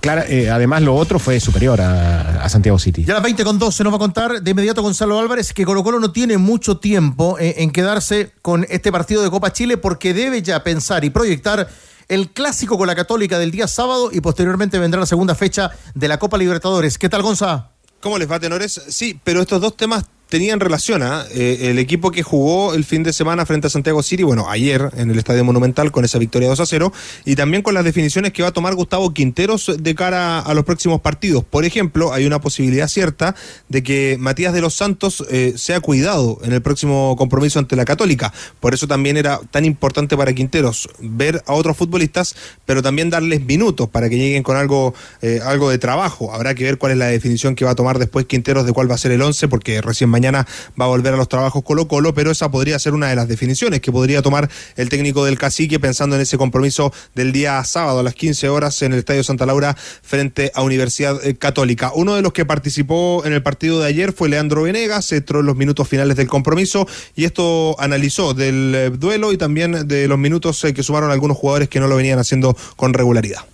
Clara- 0.00 0.26
eh, 0.28 0.50
además, 0.50 0.82
lo 0.82 0.94
otro 0.94 1.18
fue 1.18 1.38
superior 1.40 1.80
a, 1.80 2.44
a 2.44 2.48
Santiago 2.48 2.78
City. 2.78 3.04
Ya 3.04 3.12
a 3.12 3.16
las 3.16 3.22
20 3.22 3.44
con 3.44 3.58
12 3.58 3.84
nos 3.84 3.92
va 3.92 3.96
a 3.96 4.00
contar 4.00 4.42
de 4.42 4.50
inmediato 4.50 4.82
Gonzalo 4.82 5.18
Álvarez 5.18 5.52
que 5.52 5.64
Colo 5.64 5.82
Colo 5.84 6.00
no 6.00 6.12
tiene 6.12 6.36
mucho 6.38 6.78
tiempo 6.78 7.38
eh, 7.38 7.54
en 7.58 7.70
quedarse 7.70 8.32
con 8.42 8.66
este 8.68 8.90
partido 8.92 9.22
de 9.22 9.30
Copa 9.30 9.52
Chile 9.52 9.76
porque 9.76 10.12
debe 10.12 10.42
ya 10.42 10.62
pensar 10.64 11.04
y 11.04 11.10
proyectar 11.10 11.68
el 12.08 12.30
clásico 12.30 12.76
con 12.76 12.86
la 12.88 12.94
Católica 12.96 13.38
del 13.38 13.50
día 13.52 13.66
sábado 13.68 14.10
y 14.12 14.20
posteriormente 14.20 14.78
vendrá 14.78 15.00
la 15.00 15.06
segunda 15.06 15.34
fecha 15.34 15.70
de 15.94 16.08
la 16.08 16.18
Copa 16.18 16.36
Libertadores. 16.36 16.98
¿Qué 16.98 17.08
tal, 17.08 17.22
Gonza? 17.22 17.68
¿Cómo 18.00 18.18
les 18.18 18.30
va, 18.30 18.40
tenores? 18.40 18.82
Sí, 18.88 19.18
pero 19.22 19.40
estos 19.40 19.60
dos 19.60 19.76
temas 19.76 20.04
tenían 20.32 20.60
relación. 20.60 21.02
¿ah? 21.02 21.26
Eh, 21.34 21.68
el 21.68 21.78
equipo 21.78 22.10
que 22.10 22.22
jugó 22.22 22.72
el 22.72 22.84
fin 22.84 23.02
de 23.02 23.12
semana 23.12 23.44
frente 23.44 23.66
a 23.66 23.70
Santiago 23.70 24.02
City, 24.02 24.22
bueno, 24.22 24.48
ayer 24.48 24.88
en 24.96 25.10
el 25.10 25.18
Estadio 25.18 25.44
Monumental 25.44 25.92
con 25.92 26.06
esa 26.06 26.18
victoria 26.18 26.48
2 26.48 26.58
a 26.58 26.64
0, 26.64 26.90
y 27.26 27.36
también 27.36 27.62
con 27.62 27.74
las 27.74 27.84
definiciones 27.84 28.32
que 28.32 28.42
va 28.42 28.48
a 28.48 28.52
tomar 28.52 28.74
Gustavo 28.74 29.12
Quinteros 29.12 29.70
de 29.78 29.94
cara 29.94 30.38
a 30.38 30.54
los 30.54 30.64
próximos 30.64 31.02
partidos. 31.02 31.44
Por 31.44 31.66
ejemplo, 31.66 32.14
hay 32.14 32.24
una 32.24 32.40
posibilidad 32.40 32.88
cierta 32.88 33.34
de 33.68 33.82
que 33.82 34.16
Matías 34.18 34.54
de 34.54 34.62
los 34.62 34.72
Santos 34.72 35.22
eh, 35.30 35.52
sea 35.56 35.80
cuidado 35.80 36.38
en 36.42 36.54
el 36.54 36.62
próximo 36.62 37.14
compromiso 37.18 37.58
ante 37.58 37.76
la 37.76 37.84
Católica. 37.84 38.32
Por 38.58 38.72
eso 38.72 38.86
también 38.88 39.18
era 39.18 39.38
tan 39.50 39.66
importante 39.66 40.16
para 40.16 40.32
Quinteros 40.32 40.88
ver 40.98 41.42
a 41.44 41.52
otros 41.52 41.76
futbolistas, 41.76 42.36
pero 42.64 42.80
también 42.80 43.10
darles 43.10 43.44
minutos 43.44 43.90
para 43.90 44.08
que 44.08 44.16
lleguen 44.16 44.42
con 44.42 44.56
algo, 44.56 44.94
eh, 45.20 45.40
algo 45.44 45.68
de 45.68 45.76
trabajo. 45.76 46.32
Habrá 46.32 46.54
que 46.54 46.64
ver 46.64 46.78
cuál 46.78 46.92
es 46.92 46.98
la 46.98 47.08
definición 47.08 47.54
que 47.54 47.66
va 47.66 47.72
a 47.72 47.74
tomar 47.74 47.98
después 47.98 48.24
Quinteros 48.24 48.64
de 48.64 48.72
cuál 48.72 48.90
va 48.90 48.94
a 48.94 48.98
ser 48.98 49.12
el 49.12 49.20
11, 49.20 49.48
porque 49.48 49.82
recién 49.82 50.08
mañana 50.08 50.21
va 50.30 50.84
a 50.84 50.86
volver 50.86 51.14
a 51.14 51.16
los 51.16 51.28
trabajos 51.28 51.64
Colo 51.64 51.88
Colo, 51.88 52.14
pero 52.14 52.30
esa 52.30 52.50
podría 52.50 52.78
ser 52.78 52.94
una 52.94 53.08
de 53.08 53.16
las 53.16 53.28
definiciones 53.28 53.80
que 53.80 53.90
podría 53.90 54.22
tomar 54.22 54.48
el 54.76 54.88
técnico 54.88 55.24
del 55.24 55.38
Cacique 55.38 55.80
pensando 55.80 56.16
en 56.16 56.22
ese 56.22 56.38
compromiso 56.38 56.92
del 57.14 57.32
día 57.32 57.62
sábado 57.64 58.00
a 58.00 58.02
las 58.02 58.14
15 58.14 58.48
horas 58.48 58.80
en 58.82 58.92
el 58.92 59.00
Estadio 59.00 59.24
Santa 59.24 59.46
Laura 59.46 59.76
frente 60.02 60.52
a 60.54 60.62
Universidad 60.62 61.24
eh, 61.24 61.36
Católica. 61.36 61.92
Uno 61.94 62.14
de 62.14 62.22
los 62.22 62.32
que 62.32 62.44
participó 62.44 63.22
en 63.24 63.32
el 63.32 63.42
partido 63.42 63.80
de 63.80 63.86
ayer 63.86 64.12
fue 64.12 64.28
Leandro 64.28 64.62
Venegas, 64.62 65.10
entró 65.12 65.40
en 65.40 65.46
los 65.46 65.56
minutos 65.56 65.88
finales 65.88 66.16
del 66.16 66.28
compromiso 66.28 66.86
y 67.14 67.24
esto 67.24 67.76
analizó 67.80 68.34
del 68.34 68.74
eh, 68.74 68.90
duelo 68.90 69.32
y 69.32 69.38
también 69.38 69.88
de 69.88 70.08
los 70.08 70.18
minutos 70.18 70.62
eh, 70.64 70.74
que 70.74 70.82
sumaron 70.82 71.10
algunos 71.10 71.36
jugadores 71.36 71.68
que 71.68 71.80
no 71.80 71.88
lo 71.88 71.96
venían 71.96 72.18
haciendo 72.18 72.56
con 72.76 72.94
regularidad. 72.94 73.51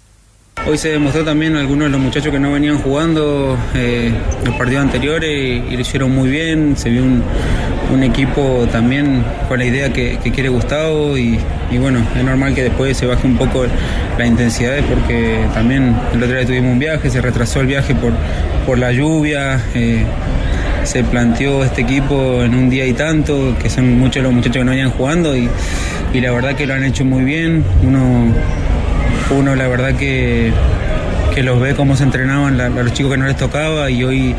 Hoy 0.66 0.76
se 0.76 0.90
demostró 0.90 1.24
también 1.24 1.56
algunos 1.56 1.86
de 1.86 1.90
los 1.90 2.00
muchachos 2.00 2.30
que 2.30 2.38
no 2.38 2.52
venían 2.52 2.78
jugando 2.78 3.56
eh, 3.74 4.12
los 4.44 4.54
partidos 4.56 4.82
anteriores 4.82 5.30
y, 5.30 5.74
lo 5.74 5.80
hicieron 5.80 6.14
muy 6.14 6.28
bien. 6.28 6.76
Se 6.76 6.90
vio 6.90 7.02
un, 7.04 7.22
equipo 8.02 8.66
también 8.70 9.24
con 9.48 9.58
la 9.58 9.64
idea 9.64 9.92
que, 9.92 10.18
quiere 10.18 10.50
Gustavo 10.50 11.16
y, 11.16 11.38
y 11.70 11.78
bueno, 11.78 12.00
es 12.16 12.22
normal 12.22 12.54
que 12.54 12.64
después 12.64 12.96
se 12.96 13.06
baje 13.06 13.26
un 13.26 13.36
poco 13.36 13.64
la 14.18 14.26
intensidad 14.26 14.76
porque 14.88 15.46
también 15.54 15.96
el 16.12 16.22
otro 16.22 16.36
día 16.36 16.46
tuvimos 16.46 16.72
un 16.72 16.78
viaje, 16.78 17.08
se 17.08 17.20
retrasó 17.20 17.60
el 17.60 17.66
viaje 17.66 17.94
por, 17.94 18.12
por 18.66 18.78
la 18.78 18.92
lluvia. 18.92 19.60
eh, 19.74 20.04
se 20.84 21.04
planteó 21.04 21.64
este 21.64 21.82
equipo 21.82 22.42
en 22.42 22.54
un 22.54 22.70
día 22.70 22.86
y 22.86 22.94
tanto, 22.94 23.54
que 23.60 23.68
son 23.68 23.98
muchos 23.98 24.22
los 24.22 24.32
muchachos 24.32 24.56
que 24.56 24.64
no 24.64 24.70
venían 24.70 24.90
jugando 24.90 25.36
y, 25.36 25.48
y 26.14 26.20
la 26.20 26.32
verdad 26.32 26.54
que 26.54 26.66
lo 26.66 26.74
han 26.74 26.84
hecho 26.84 27.04
muy 27.04 27.24
bien. 27.24 27.62
Uno, 27.82 28.32
uno 29.30 29.54
la 29.54 29.68
verdad 29.68 29.96
que, 29.96 30.52
que 31.34 31.42
los 31.42 31.60
ve 31.60 31.74
cómo 31.74 31.96
se 31.96 32.04
entrenaban 32.04 32.60
a 32.60 32.68
los 32.68 32.92
chicos 32.92 33.12
que 33.12 33.18
no 33.18 33.26
les 33.26 33.36
tocaba 33.36 33.90
y 33.90 34.02
hoy 34.04 34.34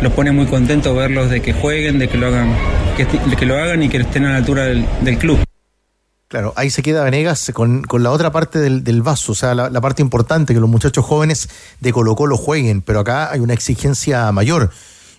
los 0.00 0.12
pone 0.12 0.32
muy 0.32 0.46
contentos 0.46 0.96
verlos 0.96 1.30
de 1.30 1.40
que 1.40 1.52
jueguen, 1.52 1.98
de 1.98 2.08
que 2.08 2.18
lo 2.18 2.26
hagan, 2.28 2.54
que, 2.96 3.06
que 3.06 3.46
lo 3.46 3.56
hagan 3.56 3.82
y 3.82 3.88
que 3.88 3.98
estén 3.98 4.24
a 4.24 4.30
la 4.30 4.36
altura 4.38 4.64
del, 4.64 5.18
club. 5.18 5.38
Claro, 6.28 6.52
ahí 6.56 6.70
se 6.70 6.82
queda 6.82 7.04
Venegas 7.04 7.52
con, 7.54 7.82
con 7.82 8.02
la 8.02 8.10
otra 8.10 8.32
parte 8.32 8.58
del, 8.58 8.84
del 8.84 9.02
vaso, 9.02 9.32
o 9.32 9.34
sea, 9.34 9.54
la, 9.54 9.80
parte 9.80 10.02
importante, 10.02 10.54
que 10.54 10.60
los 10.60 10.68
muchachos 10.68 11.04
jóvenes 11.04 11.48
de 11.80 11.92
Colo 11.92 12.16
Colo 12.16 12.36
jueguen, 12.36 12.82
pero 12.82 13.00
acá 13.00 13.30
hay 13.30 13.40
una 13.40 13.54
exigencia 13.54 14.30
mayor. 14.32 14.70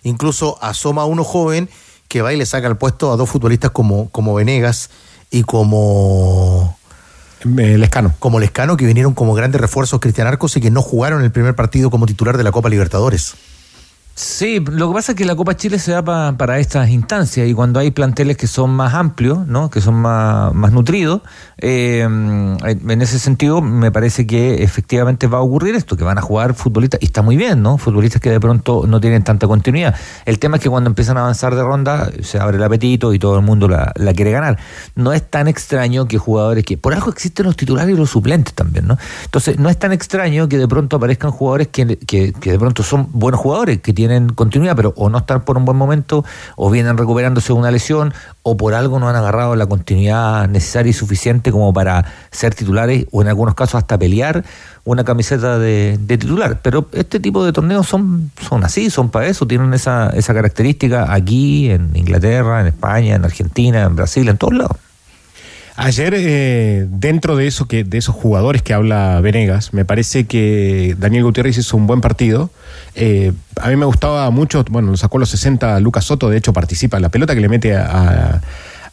Incluso 0.02 0.58
asoma 0.62 1.04
uno 1.06 1.24
joven 1.24 1.68
que 2.08 2.20
va 2.20 2.32
y 2.32 2.36
le 2.36 2.46
saca 2.46 2.68
el 2.68 2.76
puesto 2.76 3.12
a 3.12 3.16
dos 3.16 3.30
futbolistas 3.30 3.70
como, 3.70 4.10
como 4.10 4.34
Venegas 4.34 4.90
y 5.30 5.42
como... 5.42 6.76
Lescano. 7.44 8.14
Como 8.18 8.40
Lescano, 8.40 8.76
que 8.76 8.86
vinieron 8.86 9.14
como 9.14 9.34
grandes 9.34 9.60
refuerzos 9.60 10.00
Cristian 10.00 10.26
Arcos 10.26 10.56
y 10.56 10.60
que 10.60 10.70
no 10.70 10.82
jugaron 10.82 11.22
el 11.22 11.30
primer 11.30 11.54
partido 11.54 11.90
como 11.90 12.06
titular 12.06 12.36
de 12.36 12.44
la 12.44 12.52
Copa 12.52 12.68
Libertadores. 12.68 13.34
Sí, 14.16 14.60
lo 14.60 14.86
que 14.88 14.94
pasa 14.94 15.10
es 15.12 15.18
que 15.18 15.24
la 15.24 15.34
Copa 15.34 15.56
Chile 15.56 15.76
se 15.80 15.90
da 15.90 16.00
pa- 16.04 16.36
para 16.38 16.60
estas 16.60 16.88
instancias 16.88 17.48
y 17.48 17.52
cuando 17.52 17.80
hay 17.80 17.90
planteles 17.90 18.36
que 18.36 18.46
son 18.46 18.70
más 18.70 18.94
amplios, 18.94 19.44
¿no? 19.48 19.70
que 19.70 19.80
son 19.80 19.94
más, 19.96 20.54
más 20.54 20.70
nutridos, 20.70 21.22
eh, 21.58 22.02
en 22.02 23.02
ese 23.02 23.18
sentido 23.18 23.60
me 23.60 23.90
parece 23.90 24.24
que 24.24 24.62
efectivamente 24.62 25.26
va 25.26 25.38
a 25.38 25.40
ocurrir 25.40 25.74
esto, 25.74 25.96
que 25.96 26.04
van 26.04 26.18
a 26.18 26.20
jugar 26.20 26.54
futbolistas, 26.54 27.02
y 27.02 27.06
está 27.06 27.22
muy 27.22 27.36
bien, 27.36 27.60
¿no? 27.60 27.76
Futbolistas 27.76 28.20
que 28.20 28.30
de 28.30 28.38
pronto 28.38 28.84
no 28.86 29.00
tienen 29.00 29.24
tanta 29.24 29.48
continuidad. 29.48 29.96
El 30.26 30.38
tema 30.38 30.58
es 30.58 30.62
que 30.62 30.70
cuando 30.70 30.88
empiezan 30.90 31.16
a 31.16 31.22
avanzar 31.22 31.56
de 31.56 31.62
ronda 31.64 32.08
se 32.22 32.38
abre 32.38 32.58
el 32.58 32.62
apetito 32.62 33.14
y 33.14 33.18
todo 33.18 33.36
el 33.36 33.42
mundo 33.44 33.66
la, 33.66 33.92
quiere 34.14 34.30
ganar. 34.30 34.58
No 34.94 35.12
es 35.12 35.28
tan 35.28 35.48
extraño 35.48 36.06
que 36.06 36.18
jugadores 36.18 36.64
que, 36.64 36.78
por 36.78 36.94
algo 36.94 37.10
existen 37.10 37.46
los 37.46 37.56
titulares 37.56 37.92
y 37.92 37.98
los 37.98 38.10
suplentes 38.10 38.54
también, 38.54 38.86
¿no? 38.86 38.96
Entonces, 39.24 39.58
no 39.58 39.70
es 39.70 39.76
tan 39.78 39.92
extraño 39.92 40.48
que 40.48 40.58
de 40.58 40.68
pronto 40.68 40.98
aparezcan 40.98 41.32
jugadores 41.32 41.66
que, 41.68 41.98
que, 41.98 42.32
que 42.32 42.52
de 42.52 42.58
pronto 42.60 42.84
son 42.84 43.08
buenos 43.10 43.40
jugadores, 43.40 43.80
que 43.80 43.92
tienen 43.92 44.03
continuidad, 44.34 44.76
pero 44.76 44.92
o 44.96 45.08
no 45.08 45.18
están 45.18 45.44
por 45.44 45.56
un 45.56 45.64
buen 45.64 45.76
momento, 45.76 46.24
o 46.56 46.70
vienen 46.70 46.96
recuperándose 46.96 47.52
de 47.52 47.58
una 47.58 47.70
lesión, 47.70 48.12
o 48.42 48.56
por 48.56 48.74
algo 48.74 48.98
no 48.98 49.08
han 49.08 49.16
agarrado 49.16 49.56
la 49.56 49.66
continuidad 49.66 50.48
necesaria 50.48 50.90
y 50.90 50.92
suficiente 50.92 51.52
como 51.52 51.72
para 51.72 52.04
ser 52.30 52.54
titulares, 52.54 53.06
o 53.10 53.22
en 53.22 53.28
algunos 53.28 53.54
casos 53.54 53.76
hasta 53.76 53.98
pelear 53.98 54.44
una 54.84 55.04
camiseta 55.04 55.58
de, 55.58 55.98
de 56.00 56.18
titular. 56.18 56.60
Pero 56.62 56.88
este 56.92 57.20
tipo 57.20 57.44
de 57.44 57.52
torneos 57.52 57.86
son, 57.86 58.30
son 58.48 58.64
así, 58.64 58.90
son 58.90 59.10
para 59.10 59.26
eso, 59.26 59.46
tienen 59.46 59.72
esa, 59.74 60.10
esa 60.10 60.34
característica 60.34 61.12
aquí, 61.12 61.70
en 61.70 61.96
Inglaterra, 61.96 62.60
en 62.60 62.68
España, 62.68 63.14
en 63.14 63.24
Argentina, 63.24 63.82
en 63.82 63.96
Brasil, 63.96 64.28
en 64.28 64.36
todos 64.36 64.54
lados. 64.54 64.76
Ayer, 65.76 66.14
eh, 66.16 66.86
dentro 66.88 67.34
de 67.34 67.48
eso 67.48 67.66
que, 67.66 67.82
de 67.82 67.98
esos 67.98 68.14
jugadores 68.14 68.62
que 68.62 68.72
habla 68.72 69.20
Venegas, 69.20 69.74
me 69.74 69.84
parece 69.84 70.24
que 70.24 70.94
Daniel 70.98 71.24
Gutiérrez 71.24 71.58
hizo 71.58 71.76
un 71.76 71.88
buen 71.88 72.00
partido. 72.00 72.50
Eh, 72.94 73.32
a 73.60 73.70
mí 73.70 73.76
me 73.76 73.84
gustaba 73.84 74.30
mucho, 74.30 74.64
bueno, 74.70 74.96
sacó 74.96 75.18
los 75.18 75.30
60 75.30 75.80
Lucas 75.80 76.04
Soto, 76.04 76.30
de 76.30 76.36
hecho 76.36 76.52
participa. 76.52 77.00
La 77.00 77.08
pelota 77.08 77.34
que 77.34 77.40
le 77.40 77.48
mete 77.48 77.74
a, 77.74 78.40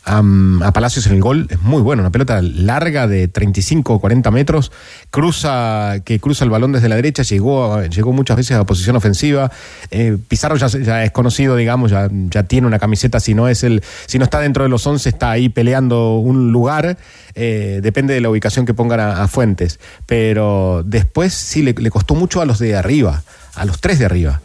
a 0.03 0.71
Palacios 0.73 1.05
en 1.07 1.13
el 1.13 1.21
gol 1.21 1.47
es 1.49 1.61
muy 1.61 1.81
buena, 1.81 2.01
una 2.01 2.11
pelota 2.11 2.41
larga 2.41 3.07
de 3.07 3.27
35 3.27 3.93
o 3.93 3.99
40 3.99 4.31
metros, 4.31 4.71
cruza, 5.11 5.97
que 6.03 6.19
cruza 6.19 6.43
el 6.43 6.49
balón 6.49 6.71
desde 6.71 6.89
la 6.89 6.95
derecha, 6.95 7.23
llegó, 7.23 7.81
llegó 7.83 8.11
muchas 8.11 8.37
veces 8.37 8.57
a 8.57 8.65
posición 8.65 8.95
ofensiva. 8.95 9.51
Eh, 9.91 10.17
Pizarro 10.27 10.55
ya, 10.55 11.03
es 11.03 11.11
conocido, 11.11 11.55
digamos, 11.55 11.91
ya, 11.91 12.09
ya 12.11 12.43
tiene 12.43 12.67
una 12.67 12.79
camiseta, 12.79 13.19
si 13.19 13.33
no 13.33 13.47
es 13.47 13.63
el, 13.63 13.83
si 14.07 14.17
no 14.17 14.23
está 14.23 14.39
dentro 14.39 14.63
de 14.63 14.69
los 14.69 14.85
11, 14.87 15.07
está 15.07 15.31
ahí 15.31 15.49
peleando 15.49 16.17
un 16.17 16.51
lugar. 16.51 16.97
eh, 17.35 17.79
depende 17.83 18.13
de 18.13 18.21
la 18.21 18.29
ubicación 18.29 18.65
que 18.65 18.73
pongan 18.73 18.99
a, 18.99 19.27
Fuentes. 19.27 19.79
Pero 20.07 20.83
después 20.85 21.33
sí 21.33 21.61
le 21.61 21.91
costó 21.91 22.15
mucho 22.15 22.41
a 22.41 22.45
los 22.45 22.59
de 22.59 22.75
arriba, 22.75 23.23
a 23.55 23.65
los 23.65 23.79
tres 23.79 23.99
de 23.99 24.05
arriba. 24.05 24.41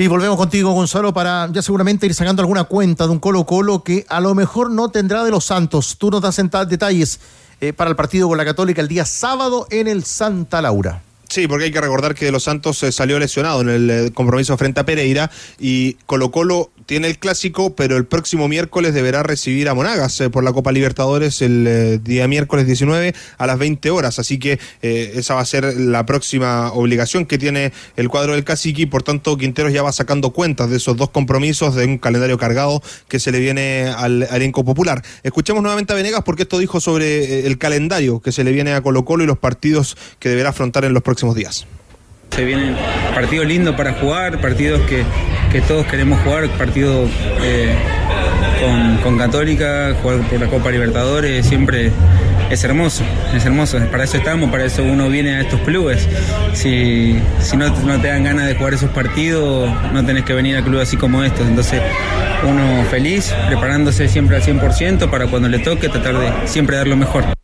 Y 0.00 0.06
volvemos 0.06 0.38
contigo, 0.38 0.72
Gonzalo, 0.72 1.12
para 1.12 1.46
ya 1.52 1.60
seguramente 1.60 2.06
ir 2.06 2.14
sacando 2.14 2.40
alguna 2.40 2.64
cuenta 2.64 3.04
de 3.04 3.10
un 3.10 3.18
Colo 3.18 3.44
Colo 3.44 3.84
que 3.84 4.06
a 4.08 4.18
lo 4.20 4.34
mejor 4.34 4.70
no 4.70 4.88
tendrá 4.88 5.24
de 5.24 5.30
los 5.30 5.44
Santos. 5.44 5.96
Tú 5.98 6.10
nos 6.10 6.22
das 6.22 6.38
en 6.38 6.48
ta- 6.48 6.64
detalles 6.64 7.20
eh, 7.60 7.74
para 7.74 7.90
el 7.90 7.96
partido 7.96 8.26
con 8.26 8.38
la 8.38 8.46
Católica 8.46 8.80
el 8.80 8.88
día 8.88 9.04
sábado 9.04 9.66
en 9.70 9.88
el 9.88 10.02
Santa 10.04 10.62
Laura. 10.62 11.02
Sí, 11.28 11.46
porque 11.46 11.66
hay 11.66 11.70
que 11.70 11.82
recordar 11.82 12.14
que 12.14 12.32
Los 12.32 12.44
Santos 12.44 12.82
eh, 12.82 12.92
salió 12.92 13.18
lesionado 13.18 13.60
en 13.60 13.68
el 13.68 13.90
eh, 13.90 14.10
compromiso 14.14 14.56
frente 14.56 14.80
a 14.80 14.86
Pereira 14.86 15.30
y 15.58 15.92
Colo 16.06 16.30
Colo 16.30 16.70
tiene 16.90 17.06
el 17.06 17.20
clásico, 17.20 17.76
pero 17.76 17.96
el 17.96 18.04
próximo 18.04 18.48
miércoles 18.48 18.94
deberá 18.94 19.22
recibir 19.22 19.68
a 19.68 19.74
Monagas 19.74 20.20
eh, 20.20 20.28
por 20.28 20.42
la 20.42 20.52
Copa 20.52 20.72
Libertadores 20.72 21.40
el 21.40 21.64
eh, 21.68 21.98
día 22.02 22.26
miércoles 22.26 22.66
19 22.66 23.14
a 23.38 23.46
las 23.46 23.58
20 23.60 23.90
horas. 23.92 24.18
Así 24.18 24.40
que 24.40 24.58
eh, 24.82 25.12
esa 25.14 25.34
va 25.34 25.40
a 25.40 25.44
ser 25.44 25.76
la 25.76 26.04
próxima 26.04 26.72
obligación 26.72 27.26
que 27.26 27.38
tiene 27.38 27.72
el 27.94 28.08
cuadro 28.08 28.32
del 28.32 28.42
Cacique. 28.42 28.82
y 28.82 28.86
Por 28.86 29.04
tanto, 29.04 29.36
Quinteros 29.36 29.72
ya 29.72 29.84
va 29.84 29.92
sacando 29.92 30.30
cuentas 30.30 30.68
de 30.68 30.78
esos 30.78 30.96
dos 30.96 31.10
compromisos 31.10 31.76
de 31.76 31.84
un 31.84 31.98
calendario 31.98 32.38
cargado 32.38 32.82
que 33.06 33.20
se 33.20 33.30
le 33.30 33.38
viene 33.38 33.86
al 33.96 34.24
elenco 34.24 34.64
popular. 34.64 35.00
Escuchemos 35.22 35.62
nuevamente 35.62 35.92
a 35.92 35.96
Venegas 35.96 36.22
porque 36.24 36.42
esto 36.42 36.58
dijo 36.58 36.80
sobre 36.80 37.46
el 37.46 37.56
calendario 37.56 38.18
que 38.18 38.32
se 38.32 38.42
le 38.42 38.50
viene 38.50 38.72
a 38.72 38.80
Colo 38.80 39.04
Colo 39.04 39.22
y 39.22 39.28
los 39.28 39.38
partidos 39.38 39.96
que 40.18 40.28
deberá 40.28 40.48
afrontar 40.48 40.84
en 40.84 40.92
los 40.92 41.04
próximos 41.04 41.36
días. 41.36 41.68
Se 42.30 42.44
vienen 42.44 42.76
partidos 43.14 43.46
lindos 43.46 43.74
para 43.74 43.92
jugar, 43.94 44.40
partidos 44.40 44.80
que, 44.82 45.04
que 45.50 45.60
todos 45.60 45.86
queremos 45.86 46.20
jugar, 46.20 46.48
partidos 46.50 47.10
eh, 47.42 47.74
con, 48.60 48.96
con 48.98 49.18
Católica, 49.18 49.94
jugar 50.00 50.20
por 50.28 50.40
la 50.40 50.46
Copa 50.46 50.70
Libertadores, 50.70 51.44
siempre 51.46 51.92
es 52.50 52.64
hermoso, 52.64 53.04
es 53.34 53.44
hermoso. 53.46 53.78
Para 53.90 54.04
eso 54.04 54.16
estamos, 54.16 54.50
para 54.50 54.64
eso 54.64 54.82
uno 54.82 55.08
viene 55.08 55.36
a 55.36 55.40
estos 55.40 55.60
clubes. 55.60 56.08
Si, 56.52 57.16
si 57.40 57.56
no, 57.56 57.68
no 57.68 58.00
te 58.00 58.08
dan 58.08 58.24
ganas 58.24 58.46
de 58.46 58.54
jugar 58.56 58.74
esos 58.74 58.90
partidos, 58.90 59.70
no 59.92 60.04
tenés 60.04 60.24
que 60.24 60.34
venir 60.34 60.56
a 60.56 60.62
clubes 60.62 60.88
así 60.88 60.96
como 60.96 61.22
estos. 61.22 61.46
Entonces, 61.46 61.80
uno 62.48 62.84
feliz, 62.90 63.32
preparándose 63.46 64.08
siempre 64.08 64.36
al 64.36 64.42
100% 64.42 65.08
para 65.10 65.26
cuando 65.28 65.48
le 65.48 65.60
toque 65.60 65.88
tratar 65.88 66.18
de 66.18 66.48
siempre 66.48 66.76
dar 66.76 66.88
lo 66.88 66.96
mejor. 66.96 67.39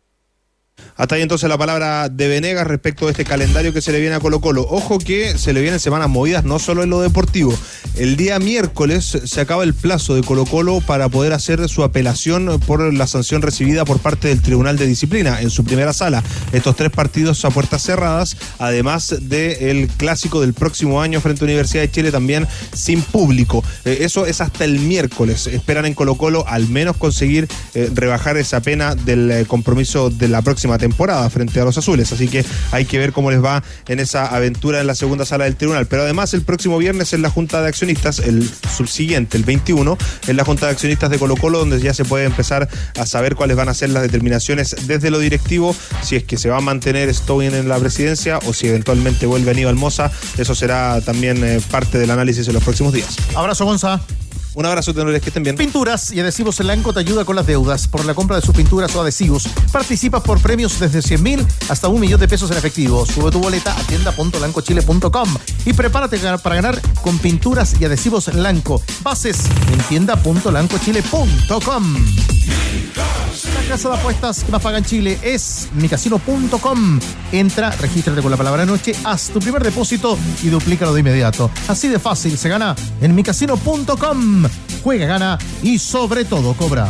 Hasta 0.97 1.13
ahí 1.13 1.21
entonces 1.21 1.47
la 1.47 1.59
palabra 1.59 2.09
de 2.09 2.27
Venegas 2.27 2.65
respecto 2.65 3.05
de 3.05 3.11
este 3.11 3.23
calendario 3.23 3.71
que 3.71 3.81
se 3.81 3.91
le 3.91 3.99
viene 3.99 4.15
a 4.15 4.19
Colo 4.19 4.41
Colo. 4.41 4.65
Ojo 4.67 4.97
que 4.97 5.37
se 5.37 5.53
le 5.53 5.61
vienen 5.61 5.79
semanas 5.79 6.09
movidas 6.09 6.43
no 6.43 6.57
solo 6.57 6.81
en 6.81 6.89
lo 6.89 7.01
deportivo. 7.01 7.55
El 7.95 8.17
día 8.17 8.39
miércoles 8.39 9.19
se 9.23 9.41
acaba 9.41 9.63
el 9.63 9.75
plazo 9.75 10.15
de 10.15 10.23
Colo 10.23 10.45
Colo 10.45 10.81
para 10.81 11.07
poder 11.07 11.33
hacer 11.33 11.69
su 11.69 11.83
apelación 11.83 12.59
por 12.65 12.91
la 12.91 13.05
sanción 13.05 13.43
recibida 13.43 13.85
por 13.85 13.99
parte 13.99 14.29
del 14.29 14.41
Tribunal 14.41 14.77
de 14.77 14.87
Disciplina 14.87 15.39
en 15.39 15.51
su 15.51 15.63
primera 15.63 15.93
sala. 15.93 16.23
Estos 16.51 16.75
tres 16.75 16.89
partidos 16.89 17.45
a 17.45 17.51
puertas 17.51 17.83
cerradas, 17.83 18.35
además 18.57 19.15
del 19.21 19.89
clásico 19.97 20.41
del 20.41 20.55
próximo 20.55 20.99
año 20.99 21.21
frente 21.21 21.43
a 21.43 21.45
Universidad 21.45 21.83
de 21.83 21.91
Chile 21.91 22.11
también 22.11 22.47
sin 22.73 23.03
público. 23.03 23.63
Eh, 23.85 23.99
eso 24.01 24.25
es 24.25 24.41
hasta 24.41 24.65
el 24.65 24.79
miércoles. 24.79 25.45
Esperan 25.45 25.85
en 25.85 25.93
Colo 25.93 26.15
Colo 26.15 26.43
al 26.47 26.67
menos 26.67 26.97
conseguir 26.97 27.47
eh, 27.75 27.91
rebajar 27.93 28.37
esa 28.37 28.61
pena 28.61 28.95
del 28.95 29.29
eh, 29.29 29.45
compromiso 29.45 30.09
de 30.09 30.27
la 30.27 30.41
próxima 30.41 30.79
temporada 30.79 30.86
temporada 30.87 31.29
frente 31.29 31.59
a 31.59 31.65
los 31.65 31.77
azules. 31.77 32.11
Así 32.11 32.27
que 32.27 32.45
hay 32.71 32.85
que 32.85 32.97
ver 32.97 33.11
cómo 33.11 33.29
les 33.29 33.43
va 33.43 33.63
en 33.87 33.99
esa 33.99 34.27
aventura 34.27 34.79
en 34.79 34.87
la 34.87 34.95
segunda 34.95 35.25
sala 35.25 35.43
del 35.45 35.55
tribunal. 35.55 35.85
Pero 35.87 36.03
además 36.03 36.33
el 36.33 36.41
próximo 36.41 36.77
viernes 36.77 37.13
en 37.13 37.21
la 37.21 37.29
Junta 37.29 37.61
de 37.61 37.67
Accionistas, 37.67 38.19
el 38.19 38.49
subsiguiente, 38.75 39.37
el 39.37 39.43
21, 39.43 39.97
en 40.27 40.37
la 40.37 40.45
Junta 40.45 40.67
de 40.67 40.71
Accionistas 40.71 41.09
de 41.09 41.19
Colo 41.19 41.35
Colo, 41.35 41.59
donde 41.59 41.79
ya 41.79 41.93
se 41.93 42.05
puede 42.05 42.25
empezar 42.25 42.69
a 42.97 43.05
saber 43.05 43.35
cuáles 43.35 43.57
van 43.57 43.69
a 43.69 43.73
ser 43.73 43.89
las 43.89 44.03
determinaciones 44.03 44.75
desde 44.87 45.11
lo 45.11 45.19
directivo, 45.19 45.75
si 46.01 46.15
es 46.15 46.23
que 46.23 46.37
se 46.37 46.49
va 46.49 46.57
a 46.57 46.61
mantener 46.61 47.13
Stowen 47.13 47.53
en 47.53 47.67
la 47.67 47.77
presidencia 47.77 48.39
o 48.45 48.53
si 48.53 48.67
eventualmente 48.67 49.25
vuelve 49.25 49.51
Aníbal 49.51 49.75
Moza. 49.75 50.11
Eso 50.37 50.55
será 50.55 51.01
también 51.01 51.43
eh, 51.43 51.61
parte 51.69 51.97
del 51.97 52.11
análisis 52.11 52.47
en 52.47 52.53
los 52.53 52.63
próximos 52.63 52.93
días. 52.93 53.17
Abrazo, 53.35 53.65
Gonza. 53.65 54.01
Un 54.57 54.65
abrazo, 54.65 54.91
tenores, 54.91 55.21
que 55.21 55.29
estén 55.29 55.43
bien. 55.43 55.55
Pinturas 55.55 56.11
y 56.11 56.19
adhesivos 56.19 56.59
Elanco 56.59 56.91
te 56.91 56.99
ayuda 56.99 57.23
con 57.25 57.35
las 57.35 57.45
deudas. 57.45 57.87
Por 57.87 58.03
la 58.05 58.15
compra 58.15 58.37
de 58.37 58.41
sus 58.41 58.55
pinturas 58.55 58.95
o 58.95 59.03
adhesivos, 59.03 59.47
participas 59.71 60.23
por 60.23 60.41
premios 60.41 60.79
desde 60.79 61.03
100 61.03 61.21
mil 61.21 61.45
hasta 61.69 61.89
un 61.89 62.01
millón 62.01 62.19
de 62.19 62.27
pesos 62.27 62.49
en 62.49 62.57
efectivo. 62.57 63.05
Sube 63.05 63.29
tu 63.29 63.39
boleta 63.39 63.77
a 63.77 63.83
tienda.lancochile.com 63.83 65.35
y 65.63 65.73
prepárate 65.73 66.17
para 66.41 66.55
ganar 66.55 66.81
con 67.03 67.19
pinturas 67.19 67.75
y 67.79 67.85
adhesivos 67.85 68.33
Lanco. 68.33 68.81
Bases 69.03 69.37
en 69.71 69.77
tienda.lancochile.com. 69.89 71.95
Casa 73.67 73.89
de 73.89 73.95
apuestas 73.95 74.43
que 74.45 74.51
más 74.51 74.61
paga 74.61 74.77
en 74.77 74.85
Chile 74.85 75.19
es 75.21 75.67
micasino.com. 75.73 76.99
Entra, 77.33 77.69
regístrate 77.71 78.21
con 78.21 78.31
la 78.31 78.37
palabra 78.37 78.65
noche, 78.65 78.93
haz 79.03 79.29
tu 79.29 79.39
primer 79.39 79.61
depósito 79.61 80.17
y 80.41 80.47
duplícalo 80.47 80.93
de 80.93 81.01
inmediato. 81.01 81.51
Así 81.67 81.89
de 81.89 81.99
fácil 81.99 82.37
se 82.37 82.47
gana 82.47 82.75
en 83.01 83.13
micasino.com. 83.13 84.45
Juega, 84.83 85.05
gana 85.05 85.37
y 85.61 85.79
sobre 85.79 86.23
todo 86.23 86.53
cobra. 86.53 86.87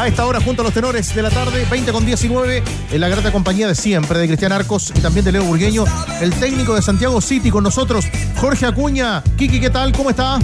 A 0.00 0.06
esta 0.08 0.24
hora, 0.24 0.40
junto 0.40 0.62
a 0.62 0.64
los 0.64 0.72
tenores 0.72 1.14
de 1.14 1.20
la 1.22 1.28
tarde, 1.28 1.66
20 1.70 1.92
con 1.92 2.06
19, 2.06 2.62
en 2.90 3.00
la 3.02 3.08
grata 3.08 3.30
compañía 3.30 3.68
de 3.68 3.74
siempre, 3.74 4.18
de 4.18 4.26
Cristian 4.28 4.50
Arcos 4.50 4.94
y 4.96 5.00
también 5.00 5.26
de 5.26 5.32
Leo 5.32 5.44
Burgueño, 5.44 5.84
el 6.22 6.32
técnico 6.32 6.74
de 6.74 6.80
Santiago 6.80 7.20
City 7.20 7.50
con 7.50 7.62
nosotros, 7.62 8.06
Jorge 8.36 8.64
Acuña. 8.64 9.22
Kiki, 9.36 9.60
¿qué 9.60 9.68
tal? 9.68 9.92
¿Cómo 9.92 10.08
está? 10.08 10.38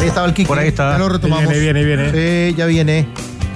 Ahí 0.00 0.08
estaba 0.08 0.26
el 0.26 0.32
Kiki. 0.32 0.48
Por 0.48 0.58
ahí 0.58 0.68
está. 0.68 0.92
Ya 0.92 0.98
lo 0.98 1.08
retomamos. 1.10 1.52
Viene, 1.52 1.84
viene, 1.84 1.84
viene. 1.84 2.48
Sí, 2.50 2.54
ya 2.56 2.64
viene. 2.64 3.06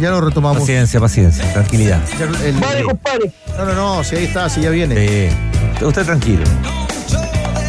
Ya 0.00 0.10
lo 0.10 0.20
retomamos. 0.20 0.60
Paciencia, 0.60 1.00
paciencia, 1.00 1.50
tranquilidad. 1.54 2.00
Ya 2.18 2.26
el- 2.46 2.54
Vale, 2.60 2.82
compadre. 2.84 3.32
No, 3.56 3.64
no, 3.64 3.74
no, 3.74 4.04
si 4.04 4.16
ahí 4.16 4.24
está, 4.26 4.50
si 4.50 4.60
ya 4.60 4.68
viene. 4.68 5.30
Sí. 5.30 5.84
Usted 5.84 6.04
tranquilo. 6.04 6.44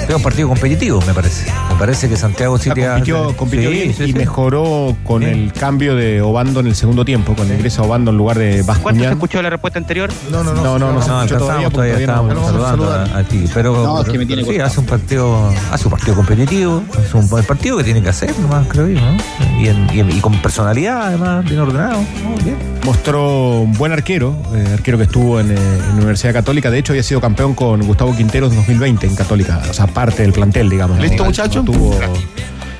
Es 0.09 0.15
un 0.15 0.23
partido 0.23 0.47
competitivo, 0.47 0.99
me 1.05 1.13
parece. 1.13 1.45
Me 1.71 1.75
parece 1.77 2.09
que 2.09 2.17
Santiago 2.17 2.57
City 2.57 2.81
ha- 2.81 2.93
compitió, 2.93 3.37
compitió 3.37 3.69
Sí, 3.69 3.75
bien 3.75 3.93
sí, 3.93 4.03
y 4.05 4.07
sí. 4.07 4.13
mejoró 4.13 4.95
con 5.03 5.19
Bien. 5.19 5.33
el 5.33 5.53
cambio 5.53 5.95
de 5.95 6.19
Obando 6.21 6.61
en 6.61 6.65
el 6.67 6.73
segundo 6.75 7.05
tiempo, 7.05 7.35
con 7.35 7.45
el 7.47 7.53
ingreso 7.57 7.83
a 7.83 7.85
Obando 7.85 8.09
en 8.09 8.17
lugar 8.17 8.39
de 8.39 8.63
¿Cuánto 8.63 8.73
se 8.73 8.81
Bascuñán. 8.83 9.13
escuchó 9.13 9.41
la 9.43 9.51
respuesta 9.51 9.77
anterior? 9.77 10.09
No, 10.31 10.43
no, 10.43 10.55
no. 10.55 10.63
No, 10.63 10.79
no, 10.79 10.87
no, 10.87 10.93
No, 10.93 11.01
se 11.01 11.05
escuchó 11.11 11.15
alcanzamos, 11.19 11.47
todavía, 11.47 11.69
todavía, 11.69 11.93
no- 11.93 11.99
estábamos 11.99 12.35
no 12.35 12.45
saludando 12.47 12.91
a, 12.91 13.19
a 13.19 13.23
ti. 13.23 13.45
Pero, 13.53 13.83
No, 13.83 14.01
es 14.01 14.09
que 14.09 14.17
me 14.17 14.25
tiene 14.25 14.41
sí, 14.41 14.47
cortado. 14.47 14.67
hace 14.67 14.79
un 14.79 14.85
partido, 14.87 15.53
hace 15.71 15.83
un 15.85 15.91
partido 15.91 16.15
competitivo, 16.15 16.83
es 17.05 17.13
un 17.13 17.29
buen 17.29 17.45
partido 17.45 17.77
que 17.77 17.83
tiene 17.83 18.01
que 18.01 18.09
hacer, 18.09 18.33
nomás 18.39 18.65
creo 18.67 18.87
yo, 18.87 18.99
¿no? 18.99 19.15
Y, 19.61 19.67
en- 19.67 19.87
y 19.93 19.99
en- 19.99 20.09
y 20.09 20.19
con 20.21 20.33
personalidad, 20.41 21.03
además, 21.03 21.45
bien 21.45 21.59
ordenado. 21.59 21.99
¿no? 22.23 22.43
Bien. 22.43 22.57
Mostró 22.83 23.59
un 23.59 23.73
buen 23.73 23.91
arquero, 23.91 24.35
eh, 24.55 24.71
arquero 24.73 24.97
que 24.97 25.03
estuvo 25.03 25.39
en, 25.39 25.51
eh, 25.51 25.55
en 25.55 25.87
la 25.89 25.93
Universidad 25.97 26.33
Católica. 26.33 26.71
De 26.71 26.79
hecho, 26.79 26.93
había 26.93 27.03
sido 27.03 27.21
campeón 27.21 27.53
con 27.53 27.85
Gustavo 27.85 28.15
Quinteros 28.17 28.49
en 28.51 28.57
2020 28.57 29.05
en 29.05 29.15
Católica. 29.15 29.61
O 29.69 29.73
sea, 29.73 29.85
parte 29.99 30.21
del 30.21 30.31
plantel, 30.31 30.69
digamos. 30.69 30.95
¿no? 30.97 31.03
¿Listo, 31.03 31.25
muchacho? 31.25 31.61
No, 31.61 31.71
tuvo- 31.73 31.99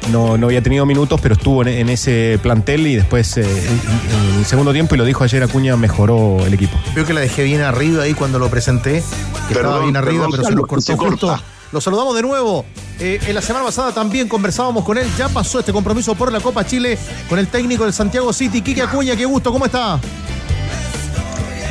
no, 0.09 0.37
no 0.37 0.47
había 0.47 0.61
tenido 0.63 0.85
minutos, 0.85 1.19
pero 1.21 1.35
estuvo 1.35 1.61
en, 1.63 1.67
en 1.67 1.89
ese 1.89 2.39
plantel 2.41 2.87
y 2.87 2.95
después, 2.95 3.35
eh, 3.37 3.41
en, 3.43 4.31
en 4.33 4.39
el 4.39 4.45
segundo 4.45 4.71
tiempo, 4.71 4.95
y 4.95 4.97
lo 4.97 5.03
dijo 5.05 5.25
ayer 5.25 5.43
Acuña, 5.43 5.75
mejoró 5.75 6.45
el 6.45 6.53
equipo. 6.53 6.77
Veo 6.95 7.05
que 7.05 7.13
la 7.13 7.19
dejé 7.19 7.43
bien 7.43 7.61
arriba 7.61 8.03
ahí 8.03 8.13
cuando 8.13 8.39
lo 8.39 8.49
presenté. 8.49 9.03
Que 9.49 9.53
estaba 9.53 9.79
bien 9.81 9.97
arriba, 9.97 10.27
pero 10.31 10.43
se 10.43 10.55
nos 10.55 10.65
cortó 10.65 10.95
justo. 10.97 11.39
Lo 11.73 11.81
saludamos 11.81 12.15
de 12.15 12.21
nuevo. 12.21 12.65
Eh, 12.99 13.19
en 13.27 13.35
la 13.35 13.41
semana 13.41 13.65
pasada 13.65 13.91
también 13.91 14.27
conversábamos 14.29 14.83
con 14.85 14.97
él. 14.97 15.05
Ya 15.17 15.27
pasó 15.29 15.59
este 15.59 15.71
compromiso 15.73 16.15
por 16.15 16.31
la 16.31 16.39
Copa 16.39 16.65
Chile 16.65 16.97
con 17.27 17.37
el 17.37 17.47
técnico 17.47 17.83
del 17.83 17.93
Santiago 17.93 18.31
City, 18.33 18.61
Quique 18.61 18.81
Acuña. 18.81 19.15
Qué 19.17 19.25
gusto, 19.25 19.51
¿cómo 19.51 19.65
está? 19.65 19.99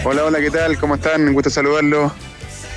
Hola, 0.04 0.24
hola, 0.24 0.38
¿qué 0.40 0.50
tal? 0.50 0.78
¿Cómo 0.78 0.94
están? 0.94 1.26
Un 1.26 1.32
gusto 1.34 1.50
saludarlo. 1.50 2.12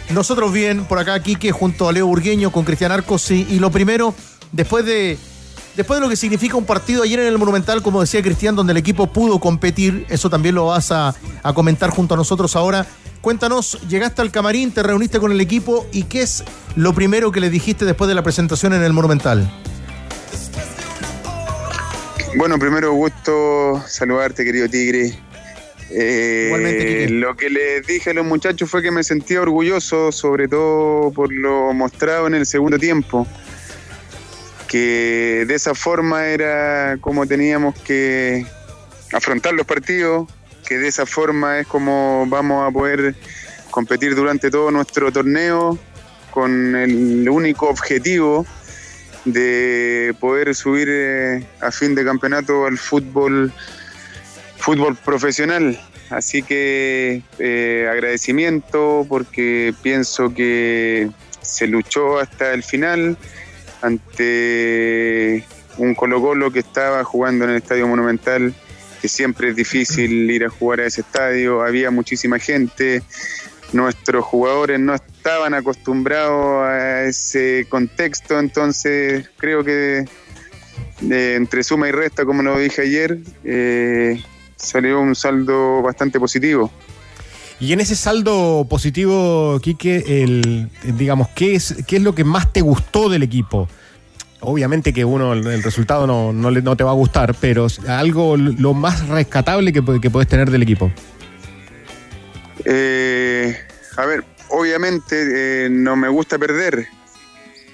Nosotros 0.09 0.51
bien, 0.51 0.85
por 0.85 0.99
acá, 0.99 1.21
Quique, 1.21 1.51
junto 1.51 1.87
a 1.87 1.93
Leo 1.93 2.07
Burgueño, 2.07 2.51
con 2.51 2.65
Cristian 2.65 2.91
Arcos. 2.91 3.31
Y, 3.31 3.47
y 3.49 3.59
lo 3.59 3.71
primero, 3.71 4.13
después 4.51 4.85
de, 4.85 5.17
después 5.77 5.99
de 5.99 6.01
lo 6.01 6.09
que 6.09 6.17
significa 6.17 6.57
un 6.57 6.65
partido 6.65 7.03
ayer 7.03 7.19
en 7.19 7.27
el 7.27 7.37
Monumental, 7.37 7.81
como 7.81 8.01
decía 8.01 8.21
Cristian, 8.21 8.55
donde 8.55 8.71
el 8.71 8.77
equipo 8.77 9.07
pudo 9.07 9.39
competir, 9.39 10.05
eso 10.09 10.29
también 10.29 10.55
lo 10.55 10.65
vas 10.67 10.91
a, 10.91 11.15
a 11.43 11.53
comentar 11.53 11.89
junto 11.91 12.15
a 12.15 12.17
nosotros 12.17 12.55
ahora. 12.55 12.85
Cuéntanos, 13.21 13.77
llegaste 13.87 14.21
al 14.21 14.31
camarín, 14.31 14.71
te 14.71 14.83
reuniste 14.83 15.19
con 15.19 15.31
el 15.31 15.39
equipo 15.39 15.85
y 15.91 16.03
qué 16.03 16.23
es 16.23 16.43
lo 16.75 16.93
primero 16.93 17.31
que 17.31 17.39
le 17.39 17.49
dijiste 17.49 17.85
después 17.85 18.07
de 18.07 18.15
la 18.15 18.23
presentación 18.23 18.73
en 18.73 18.83
el 18.83 18.93
Monumental. 18.93 19.49
Bueno, 22.35 22.57
primero 22.57 22.93
gusto 22.93 23.83
saludarte, 23.87 24.43
querido 24.43 24.67
Tigre. 24.67 25.19
Eh, 25.93 27.07
lo 27.09 27.35
que 27.35 27.49
les 27.49 27.85
dije 27.85 28.11
a 28.11 28.13
los 28.13 28.25
muchachos 28.25 28.69
fue 28.69 28.81
que 28.81 28.91
me 28.91 29.03
sentía 29.03 29.41
orgulloso, 29.41 30.11
sobre 30.11 30.47
todo 30.47 31.11
por 31.11 31.31
lo 31.33 31.73
mostrado 31.73 32.27
en 32.27 32.35
el 32.35 32.45
segundo 32.45 32.79
tiempo. 32.79 33.27
Que 34.67 35.43
de 35.47 35.55
esa 35.55 35.75
forma 35.75 36.27
era 36.27 36.97
como 37.01 37.27
teníamos 37.27 37.77
que 37.81 38.45
afrontar 39.11 39.53
los 39.53 39.65
partidos, 39.65 40.29
que 40.65 40.77
de 40.77 40.87
esa 40.87 41.05
forma 41.05 41.59
es 41.59 41.67
como 41.67 42.25
vamos 42.27 42.67
a 42.67 42.71
poder 42.71 43.15
competir 43.69 44.15
durante 44.15 44.49
todo 44.49 44.71
nuestro 44.71 45.11
torneo 45.11 45.77
con 46.31 46.75
el 46.75 47.27
único 47.27 47.67
objetivo 47.67 48.45
de 49.25 50.15
poder 50.19 50.55
subir 50.55 50.87
eh, 50.89 51.45
a 51.59 51.71
fin 51.71 51.93
de 51.93 52.03
campeonato 52.03 52.65
al 52.65 52.77
fútbol 52.77 53.51
fútbol 54.61 54.95
profesional. 54.95 55.79
Así 56.09 56.43
que 56.43 57.21
eh, 57.39 57.87
agradecimiento 57.89 59.05
porque 59.07 59.73
pienso 59.81 60.33
que 60.33 61.09
se 61.41 61.67
luchó 61.67 62.19
hasta 62.19 62.53
el 62.53 62.63
final 62.63 63.17
ante 63.81 65.43
un 65.77 65.95
Colo 65.95 66.21
Colo 66.21 66.51
que 66.51 66.59
estaba 66.59 67.03
jugando 67.03 67.45
en 67.45 67.51
el 67.51 67.57
Estadio 67.57 67.87
Monumental, 67.87 68.53
que 69.01 69.07
siempre 69.07 69.49
es 69.49 69.55
difícil 69.55 70.29
ir 70.29 70.45
a 70.45 70.49
jugar 70.49 70.81
a 70.81 70.85
ese 70.85 71.01
estadio, 71.01 71.63
había 71.63 71.89
muchísima 71.89 72.37
gente, 72.37 73.01
nuestros 73.73 74.23
jugadores 74.25 74.79
no 74.79 74.93
estaban 74.93 75.53
acostumbrados 75.53 76.65
a 76.67 77.03
ese 77.03 77.65
contexto, 77.69 78.37
entonces 78.37 79.29
creo 79.37 79.63
que 79.63 80.05
de 80.99 81.35
entre 81.35 81.63
suma 81.63 81.87
y 81.87 81.91
resta, 81.91 82.25
como 82.25 82.43
lo 82.43 82.59
dije 82.59 82.81
ayer, 82.81 83.17
eh, 83.43 84.21
salió 84.61 84.99
un 85.01 85.15
saldo 85.15 85.81
bastante 85.81 86.19
positivo. 86.19 86.71
Y 87.59 87.73
en 87.73 87.79
ese 87.79 87.95
saldo 87.95 88.65
positivo, 88.69 89.59
Quique, 89.61 90.23
el, 90.23 90.69
digamos, 90.97 91.29
¿qué 91.35 91.53
es, 91.55 91.75
¿qué 91.85 91.97
es 91.97 92.01
lo 92.01 92.15
que 92.15 92.23
más 92.23 92.51
te 92.51 92.61
gustó 92.61 93.07
del 93.09 93.21
equipo? 93.23 93.67
Obviamente 94.39 94.91
que 94.93 95.05
uno, 95.05 95.33
el, 95.33 95.61
resultado 95.61 96.07
no, 96.07 96.33
no, 96.33 96.49
le- 96.49 96.63
no 96.63 96.75
te 96.75 96.83
va 96.83 96.89
a 96.89 96.95
gustar, 96.95 97.35
pero 97.39 97.67
algo 97.87 98.35
lo 98.37 98.73
más 98.73 99.07
rescatable 99.07 99.71
que, 99.71 99.83
que 100.01 100.09
puedes 100.09 100.27
tener 100.27 100.49
del 100.49 100.63
equipo. 100.63 100.91
Eh, 102.65 103.55
a 103.97 104.05
ver, 104.05 104.23
obviamente 104.49 105.65
eh, 105.65 105.69
no 105.69 105.95
me 105.95 106.07
gusta 106.09 106.37
perder. 106.39 106.87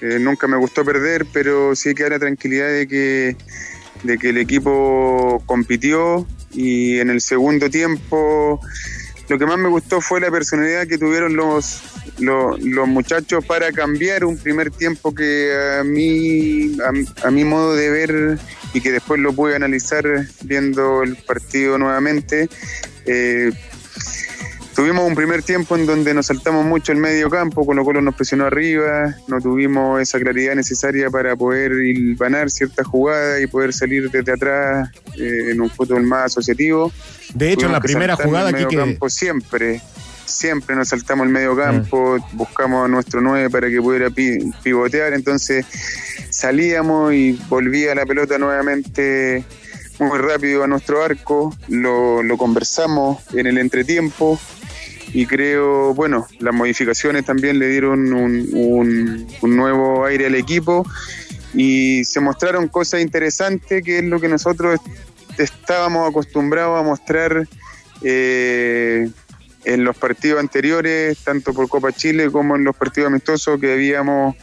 Eh, 0.00 0.18
nunca 0.20 0.46
me 0.46 0.56
gustó 0.56 0.84
perder, 0.84 1.26
pero 1.32 1.74
sí 1.74 1.94
que 1.94 2.08
la 2.08 2.18
tranquilidad 2.18 2.68
de 2.68 2.86
que, 2.86 3.36
de 4.02 4.18
que 4.18 4.30
el 4.30 4.38
equipo 4.38 5.42
compitió 5.46 6.26
y 6.52 6.98
en 6.98 7.10
el 7.10 7.20
segundo 7.20 7.68
tiempo 7.70 8.60
lo 9.28 9.38
que 9.38 9.44
más 9.44 9.58
me 9.58 9.68
gustó 9.68 10.00
fue 10.00 10.20
la 10.20 10.30
personalidad 10.30 10.86
que 10.86 10.96
tuvieron 10.96 11.36
los, 11.36 11.82
los, 12.18 12.58
los 12.62 12.88
muchachos 12.88 13.44
para 13.44 13.70
cambiar 13.72 14.24
un 14.24 14.38
primer 14.38 14.70
tiempo 14.70 15.14
que 15.14 15.52
a 15.78 15.84
mí, 15.84 16.76
a, 17.22 17.30
mi 17.30 17.44
modo 17.44 17.74
de 17.74 17.90
ver 17.90 18.38
y 18.72 18.80
que 18.80 18.90
después 18.90 19.20
lo 19.20 19.34
pude 19.34 19.54
analizar 19.54 20.04
viendo 20.42 21.02
el 21.02 21.16
partido 21.16 21.76
nuevamente. 21.76 22.48
eh, 23.04 23.52
Tuvimos 24.78 25.08
un 25.08 25.16
primer 25.16 25.42
tiempo 25.42 25.74
en 25.74 25.86
donde 25.86 26.14
nos 26.14 26.26
saltamos 26.26 26.64
mucho 26.64 26.92
el 26.92 26.98
medio 26.98 27.28
campo, 27.28 27.66
con 27.66 27.74
lo 27.74 27.82
cual 27.84 28.04
nos 28.04 28.14
presionó 28.14 28.44
arriba, 28.44 29.12
no 29.26 29.40
tuvimos 29.40 30.00
esa 30.00 30.20
claridad 30.20 30.54
necesaria 30.54 31.10
para 31.10 31.34
poder 31.34 31.72
ganar 32.16 32.48
ciertas 32.48 32.86
jugadas 32.86 33.40
y 33.42 33.48
poder 33.48 33.72
salir 33.72 34.08
desde 34.08 34.30
atrás 34.30 34.88
eh, 35.18 35.48
en 35.50 35.60
un 35.60 35.68
fútbol 35.68 36.04
más 36.04 36.26
asociativo. 36.26 36.92
De 37.34 37.50
hecho, 37.50 37.66
en 37.66 37.72
la 37.72 37.80
primera 37.80 38.14
jugada, 38.14 38.50
el 38.50 38.54
medio 38.54 38.68
campo 38.86 39.10
siempre, 39.10 39.80
siempre 40.26 40.76
nos 40.76 40.86
saltamos 40.90 41.26
el 41.26 41.32
medio 41.32 41.56
campo, 41.56 42.16
buscamos 42.34 42.84
a 42.84 42.88
nuestro 42.88 43.20
9 43.20 43.50
para 43.50 43.68
que 43.68 43.82
pudiera 43.82 44.10
pi- 44.10 44.48
pivotear, 44.62 45.12
entonces 45.12 45.66
salíamos 46.30 47.12
y 47.14 47.32
volvía 47.48 47.96
la 47.96 48.06
pelota 48.06 48.38
nuevamente 48.38 49.42
muy 49.98 50.16
rápido 50.18 50.62
a 50.62 50.68
nuestro 50.68 51.02
arco, 51.02 51.52
lo, 51.66 52.22
lo 52.22 52.36
conversamos 52.36 53.18
en 53.34 53.48
el 53.48 53.58
entretiempo 53.58 54.38
y 55.12 55.26
creo, 55.26 55.94
bueno, 55.94 56.26
las 56.40 56.54
modificaciones 56.54 57.24
también 57.24 57.58
le 57.58 57.68
dieron 57.68 58.12
un, 58.12 58.48
un- 58.52 59.56
nuevo 59.56 60.04
aire 60.04 60.26
al 60.26 60.34
equipo 60.34 60.84
y 61.54 62.04
se 62.04 62.20
mostraron 62.20 62.68
cosas 62.68 63.00
interesantes 63.00 63.82
que 63.82 63.98
es 63.98 64.04
lo 64.04 64.20
que 64.20 64.28
nosotros 64.28 64.74
est- 64.74 65.40
estábamos 65.40 66.08
acostumbrados 66.08 66.78
a 66.78 66.82
mostrar 66.82 67.48
eh, 68.02 69.08
en 69.64 69.84
los 69.84 69.96
partidos 69.96 70.40
anteriores, 70.40 71.18
tanto 71.24 71.52
por 71.54 71.68
Copa 71.68 71.92
Chile 71.92 72.30
como 72.30 72.56
en 72.56 72.64
los 72.64 72.76
partidos 72.76 73.08
amistosos 73.08 73.58
que 73.60 73.72
habíamos 73.72 74.36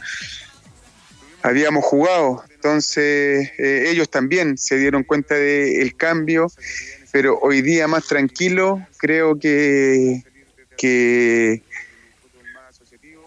habíamos 1.42 1.84
jugado. 1.84 2.42
Entonces 2.54 3.50
eh, 3.58 3.84
ellos 3.88 4.10
también 4.10 4.58
se 4.58 4.76
dieron 4.78 5.04
cuenta 5.04 5.34
del 5.36 5.94
cambio, 5.96 6.48
pero 7.12 7.38
hoy 7.40 7.62
día 7.62 7.86
más 7.86 8.06
tranquilo, 8.08 8.84
creo 8.98 9.38
que, 9.38 10.22
que 10.76 11.62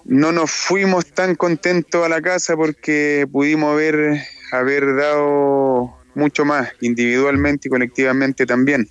no 0.06 0.32
nos 0.32 0.50
fuimos 0.50 1.06
tan 1.06 1.36
contentos 1.36 2.06
a 2.06 2.10
la 2.10 2.22
casa 2.22 2.56
porque 2.56 3.28
pudimos 3.32 3.74
haber, 3.74 4.22
haber 4.52 4.96
dado 4.96 5.94
mucho 6.16 6.46
más, 6.46 6.70
individualmente 6.82 7.68
y 7.68 7.72
colectivamente 7.72 8.46
también. 8.46 8.90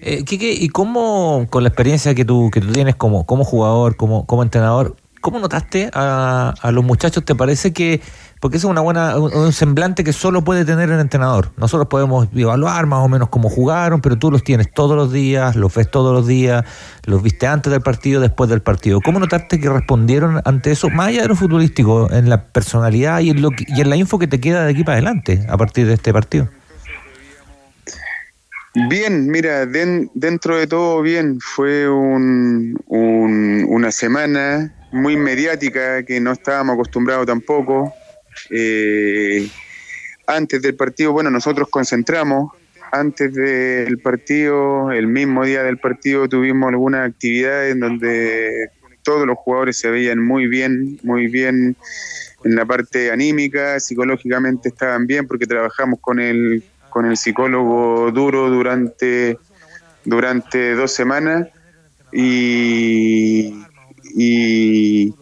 Eh, 0.00 0.24
Quique, 0.24 0.52
¿y 0.52 0.68
cómo, 0.68 1.46
con 1.50 1.62
la 1.62 1.68
experiencia 1.68 2.14
que 2.14 2.24
tú, 2.24 2.50
que 2.52 2.60
tú 2.60 2.72
tienes 2.72 2.96
como, 2.96 3.24
como 3.24 3.44
jugador, 3.44 3.96
como, 3.96 4.26
como 4.26 4.42
entrenador, 4.42 4.96
cómo 5.20 5.38
notaste 5.38 5.88
a, 5.94 6.52
a 6.60 6.72
los 6.72 6.84
muchachos? 6.84 7.24
¿Te 7.24 7.34
parece 7.34 7.72
que, 7.72 8.00
porque 8.40 8.58
eso 8.58 8.68
es 8.68 8.70
una 8.72 8.80
buena, 8.82 9.18
un, 9.18 9.52
semblante 9.52 10.04
que 10.04 10.12
solo 10.12 10.44
puede 10.44 10.64
tener 10.64 10.90
el 10.90 11.00
entrenador? 11.00 11.52
Nosotros 11.56 11.88
podemos 11.88 12.28
evaluar 12.34 12.86
más 12.86 13.00
o 13.00 13.08
menos 13.08 13.28
cómo 13.30 13.48
jugaron, 13.48 14.00
pero 14.00 14.16
tú 14.16 14.30
los 14.30 14.44
tienes 14.44 14.72
todos 14.72 14.96
los 14.96 15.12
días, 15.12 15.56
los 15.56 15.74
ves 15.74 15.90
todos 15.90 16.12
los 16.12 16.26
días, 16.26 16.64
los 17.04 17.22
viste 17.22 17.46
antes 17.46 17.72
del 17.72 17.80
partido, 17.80 18.20
después 18.20 18.50
del 18.50 18.60
partido. 18.62 19.00
¿Cómo 19.00 19.18
notaste 19.18 19.58
que 19.58 19.68
respondieron 19.70 20.40
ante 20.44 20.72
eso, 20.72 20.90
más 20.90 21.08
allá 21.08 21.22
de 21.22 21.28
lo 21.28 21.36
futbolístico, 21.36 22.10
en 22.12 22.28
la 22.28 22.44
personalidad 22.44 23.20
y 23.20 23.30
en, 23.30 23.40
lo 23.40 23.50
y 23.58 23.80
en 23.80 23.88
la 23.88 23.96
info 23.96 24.18
que 24.18 24.26
te 24.26 24.40
queda 24.40 24.64
de 24.64 24.70
aquí 24.72 24.84
para 24.84 24.96
adelante 24.98 25.46
a 25.48 25.56
partir 25.56 25.86
de 25.86 25.94
este 25.94 26.12
partido? 26.12 26.48
Bien, 28.88 29.28
mira, 29.30 29.66
den- 29.66 30.10
dentro 30.14 30.56
de 30.56 30.66
todo 30.66 31.00
bien, 31.00 31.38
fue 31.40 31.88
un- 31.88 32.76
una 32.88 33.92
semana 33.92 34.72
muy 34.90 35.16
mediática 35.16 36.02
que 36.04 36.18
no 36.20 36.32
estábamos 36.32 36.74
acostumbrados 36.74 37.26
tampoco. 37.26 37.92
Eh, 38.50 39.48
antes 40.26 40.62
del 40.62 40.74
partido, 40.74 41.12
bueno, 41.12 41.30
nosotros 41.30 41.68
concentramos. 41.68 42.52
Antes 42.92 43.34
del 43.34 43.98
partido, 43.98 44.92
el 44.92 45.08
mismo 45.08 45.44
día 45.44 45.62
del 45.62 45.78
partido, 45.78 46.28
tuvimos 46.28 46.68
algunas 46.68 47.08
actividades 47.08 47.72
en 47.72 47.80
donde 47.80 48.70
todos 49.02 49.26
los 49.26 49.36
jugadores 49.36 49.76
se 49.78 49.90
veían 49.90 50.22
muy 50.22 50.46
bien, 50.46 50.98
muy 51.02 51.26
bien 51.26 51.76
en 52.44 52.54
la 52.54 52.64
parte 52.64 53.10
anímica, 53.10 53.80
psicológicamente 53.80 54.68
estaban 54.68 55.06
bien 55.06 55.26
porque 55.26 55.46
trabajamos 55.46 56.00
con 56.00 56.20
el, 56.20 56.62
con 56.90 57.06
el 57.06 57.16
psicólogo 57.16 58.10
duro 58.12 58.50
durante, 58.50 59.38
durante 60.04 60.74
dos 60.74 60.92
semanas 60.92 61.48
y, 62.12 63.54
y, 64.14 65.14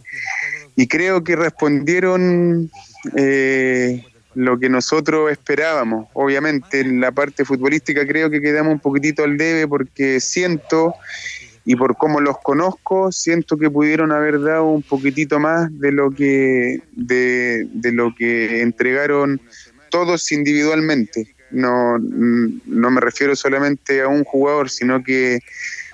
y 0.76 0.86
creo 0.88 1.24
que 1.24 1.36
respondieron 1.36 2.70
eh, 3.16 4.04
lo 4.34 4.58
que 4.58 4.68
nosotros 4.68 5.30
esperábamos. 5.30 6.08
Obviamente 6.14 6.80
en 6.80 7.00
la 7.00 7.12
parte 7.12 7.44
futbolística 7.44 8.06
creo 8.06 8.30
que 8.30 8.40
quedamos 8.40 8.72
un 8.72 8.80
poquitito 8.80 9.24
al 9.24 9.36
debe 9.36 9.68
porque 9.68 10.20
siento 10.20 10.94
y 11.64 11.76
por 11.76 11.96
cómo 11.96 12.20
los 12.20 12.38
conozco, 12.38 13.12
siento 13.12 13.56
que 13.56 13.70
pudieron 13.70 14.10
haber 14.10 14.40
dado 14.40 14.64
un 14.64 14.82
poquitito 14.82 15.38
más 15.38 15.68
de 15.78 15.92
lo 15.92 16.10
que 16.10 16.82
de, 16.92 17.68
de 17.72 17.92
lo 17.92 18.14
que 18.16 18.62
entregaron 18.62 19.40
todos 19.90 20.32
individualmente. 20.32 21.34
No, 21.50 21.98
no 21.98 22.90
me 22.90 23.00
refiero 23.00 23.36
solamente 23.36 24.00
a 24.00 24.08
un 24.08 24.24
jugador, 24.24 24.70
sino 24.70 25.04
que 25.04 25.40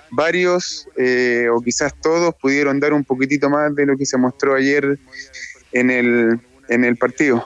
varios 0.09 0.87
eh, 0.95 1.47
o 1.51 1.61
quizás 1.61 1.93
todos 2.01 2.33
pudieron 2.35 2.79
dar 2.79 2.93
un 2.93 3.03
poquitito 3.03 3.49
más 3.49 3.75
de 3.75 3.85
lo 3.85 3.97
que 3.97 4.05
se 4.05 4.17
mostró 4.17 4.55
ayer 4.55 4.97
en 5.71 5.91
el, 5.91 6.39
en 6.69 6.85
el 6.85 6.95
partido. 6.95 7.45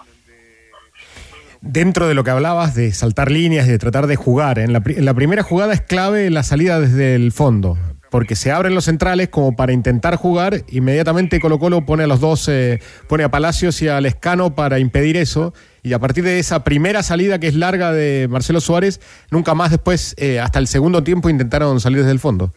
Dentro 1.62 2.08
de 2.10 2.14
lo 2.14 2.26
que 2.26 2.32
hablabas 2.32 2.76
de 2.76 2.92
saltar 2.92 3.32
líneas 3.32 3.68
de 3.68 3.80
tratar 3.80 4.08
de 4.08 4.18
jugar, 4.18 4.60
en 4.60 4.74
la, 4.74 4.84
en 4.86 5.06
la 5.06 5.14
primera 5.14 5.44
jugada 5.44 5.74
es 5.74 5.82
clave 5.82 6.30
la 6.30 6.44
salida 6.44 6.80
desde 6.80 7.16
el 7.16 7.32
fondo, 7.32 7.78
porque 8.12 8.36
se 8.36 8.52
abren 8.52 8.76
los 8.76 8.84
centrales 8.86 9.30
como 9.30 9.56
para 9.56 9.72
intentar 9.72 10.18
jugar, 10.18 10.66
inmediatamente 10.68 11.40
Colo 11.40 11.60
Colo 11.60 11.86
pone 11.86 12.04
a 12.04 12.08
los 12.08 12.20
dos, 12.20 12.50
eh, 12.50 12.82
pone 13.08 13.24
a 13.24 13.32
Palacios 13.32 13.82
y 13.82 13.88
a 13.88 14.02
Lescano 14.02 14.56
para 14.56 14.78
impedir 14.78 15.16
eso, 15.16 15.54
y 15.84 15.94
a 15.94 16.00
partir 16.00 16.26
de 16.26 16.38
esa 16.38 16.66
primera 16.66 17.02
salida 17.02 17.40
que 17.40 17.48
es 17.48 17.56
larga 17.56 17.94
de 17.94 18.28
Marcelo 18.30 18.60
Suárez, 18.60 19.00
nunca 19.32 19.56
más 19.56 19.72
después, 19.72 20.16
eh, 20.18 20.42
hasta 20.42 20.60
el 20.60 20.68
segundo 20.68 21.02
tiempo, 21.04 21.30
intentaron 21.30 21.80
salir 21.80 22.00
desde 22.00 22.12
el 22.12 22.20
fondo. 22.20 22.54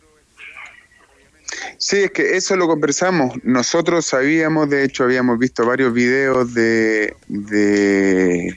Sí, 1.78 1.98
es 2.04 2.10
que 2.10 2.36
eso 2.36 2.56
lo 2.56 2.66
conversamos. 2.66 3.32
Nosotros 3.44 4.06
sabíamos, 4.06 4.68
de 4.70 4.84
hecho, 4.84 5.04
habíamos 5.04 5.38
visto 5.38 5.64
varios 5.66 5.92
videos 5.92 6.52
de, 6.54 7.14
de, 7.28 8.54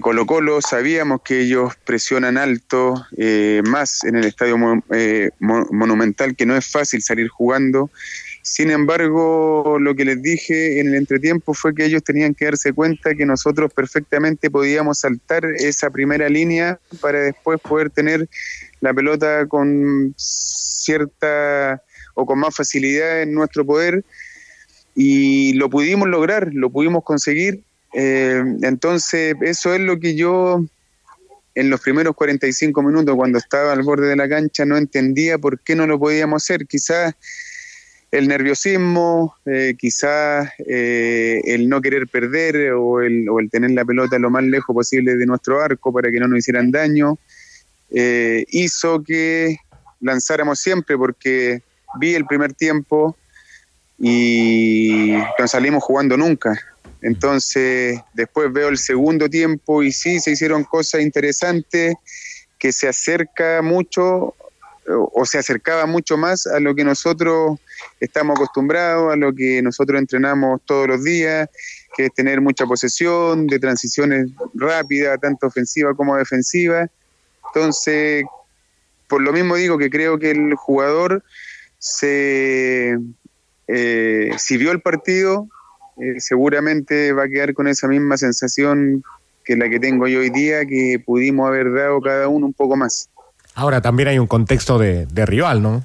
Colo 0.00 0.26
Colo, 0.26 0.60
sabíamos 0.62 1.20
que 1.22 1.40
ellos 1.40 1.74
presionan 1.84 2.38
alto, 2.38 3.06
eh, 3.16 3.62
más 3.66 4.04
en 4.04 4.16
el 4.16 4.24
estadio 4.24 4.56
eh, 4.90 5.30
mo- 5.40 5.66
monumental, 5.70 6.34
que 6.34 6.46
no 6.46 6.56
es 6.56 6.66
fácil 6.66 7.02
salir 7.02 7.28
jugando. 7.28 7.90
Sin 8.42 8.70
embargo, 8.70 9.76
lo 9.80 9.94
que 9.96 10.04
les 10.04 10.22
dije 10.22 10.78
en 10.78 10.88
el 10.88 10.94
entretiempo 10.94 11.52
fue 11.52 11.74
que 11.74 11.84
ellos 11.84 12.04
tenían 12.04 12.32
que 12.32 12.44
darse 12.44 12.72
cuenta 12.72 13.14
que 13.16 13.26
nosotros 13.26 13.72
perfectamente 13.74 14.50
podíamos 14.50 15.00
saltar 15.00 15.44
esa 15.58 15.90
primera 15.90 16.28
línea 16.28 16.78
para 17.00 17.18
después 17.22 17.60
poder 17.60 17.90
tener 17.90 18.28
la 18.80 18.92
pelota 18.94 19.46
con 19.46 20.14
cierta 20.16 21.82
o 22.14 22.26
con 22.26 22.38
más 22.38 22.54
facilidad 22.54 23.22
en 23.22 23.32
nuestro 23.34 23.64
poder 23.64 24.04
y 24.94 25.52
lo 25.54 25.68
pudimos 25.68 26.08
lograr, 26.08 26.50
lo 26.52 26.70
pudimos 26.70 27.04
conseguir 27.04 27.62
Eh, 27.98 28.42
entonces, 28.62 29.34
eso 29.40 29.72
es 29.72 29.80
lo 29.80 29.98
que 29.98 30.14
yo 30.14 30.62
en 31.54 31.70
los 31.70 31.80
primeros 31.80 32.14
45 32.14 32.82
minutos, 32.82 33.16
cuando 33.16 33.38
estaba 33.38 33.72
al 33.72 33.82
borde 33.82 34.08
de 34.08 34.16
la 34.16 34.28
cancha, 34.28 34.66
no 34.66 34.76
entendía 34.76 35.38
por 35.38 35.60
qué 35.60 35.74
no 35.74 35.86
lo 35.86 35.98
podíamos 35.98 36.42
hacer. 36.42 36.66
Quizás 36.66 37.14
el 38.10 38.28
nerviosismo, 38.28 39.34
eh, 39.46 39.74
quizás 39.78 40.50
eh, 40.68 41.40
el 41.46 41.68
no 41.68 41.80
querer 41.80 42.06
perder 42.08 42.72
o 42.72 43.00
el, 43.00 43.26
o 43.30 43.40
el 43.40 43.48
tener 43.50 43.70
la 43.70 43.86
pelota 43.86 44.18
lo 44.18 44.30
más 44.30 44.44
lejos 44.44 44.74
posible 44.74 45.16
de 45.16 45.26
nuestro 45.26 45.62
arco 45.62 45.92
para 45.92 46.10
que 46.10 46.20
no 46.20 46.28
nos 46.28 46.40
hicieran 46.40 46.70
daño, 46.70 47.18
eh, 47.90 48.44
hizo 48.48 49.02
que 49.02 49.56
lanzáramos 50.00 50.60
siempre 50.60 50.96
porque 50.96 51.62
vi 51.98 52.14
el 52.14 52.26
primer 52.26 52.52
tiempo 52.52 53.16
y 53.98 55.14
no 55.38 55.48
salimos 55.48 55.82
jugando 55.82 56.16
nunca. 56.16 56.58
Entonces, 57.02 58.00
después 58.14 58.52
veo 58.52 58.68
el 58.68 58.78
segundo 58.78 59.28
tiempo 59.28 59.82
y 59.82 59.92
sí, 59.92 60.18
se 60.20 60.32
hicieron 60.32 60.64
cosas 60.64 61.02
interesantes 61.02 61.94
que 62.58 62.72
se 62.72 62.88
acerca 62.88 63.62
mucho 63.62 64.34
o, 64.88 65.24
se 65.24 65.38
acercaba 65.38 65.86
mucho 65.86 66.16
más 66.16 66.46
a 66.46 66.60
lo 66.60 66.74
que 66.74 66.84
nosotros 66.84 67.58
estamos 68.00 68.36
acostumbrados, 68.36 69.12
a 69.12 69.16
lo 69.16 69.32
que 69.34 69.60
nosotros 69.62 69.98
entrenamos 70.00 70.60
todos 70.64 70.86
los 70.86 71.02
días, 71.02 71.48
que 71.96 72.06
es 72.06 72.14
tener 72.14 72.40
mucha 72.40 72.66
posesión, 72.66 73.46
de 73.46 73.58
transiciones 73.58 74.28
rápidas, 74.54 75.18
tanto 75.20 75.48
ofensiva 75.48 75.94
como 75.94 76.16
defensiva. 76.16 76.88
Entonces, 77.60 78.24
por 79.08 79.22
lo 79.22 79.32
mismo 79.32 79.56
digo 79.56 79.78
que 79.78 79.88
creo 79.88 80.18
que 80.18 80.30
el 80.30 80.54
jugador 80.56 81.24
se 81.78 82.98
eh, 83.68 84.30
si 84.36 84.58
vio 84.58 84.72
el 84.72 84.82
partido, 84.82 85.48
eh, 85.98 86.20
seguramente 86.20 87.12
va 87.14 87.24
a 87.24 87.28
quedar 87.28 87.54
con 87.54 87.66
esa 87.66 87.88
misma 87.88 88.18
sensación 88.18 89.02
que 89.42 89.56
la 89.56 89.70
que 89.70 89.80
tengo 89.80 90.06
yo 90.06 90.20
hoy 90.20 90.28
día, 90.30 90.66
que 90.66 91.00
pudimos 91.04 91.48
haber 91.48 91.72
dado 91.72 92.00
cada 92.02 92.28
uno 92.28 92.44
un 92.46 92.52
poco 92.52 92.76
más. 92.76 93.08
Ahora 93.54 93.80
también 93.80 94.08
hay 94.10 94.18
un 94.18 94.26
contexto 94.26 94.78
de, 94.78 95.06
de 95.06 95.24
rival, 95.24 95.62
¿no? 95.62 95.82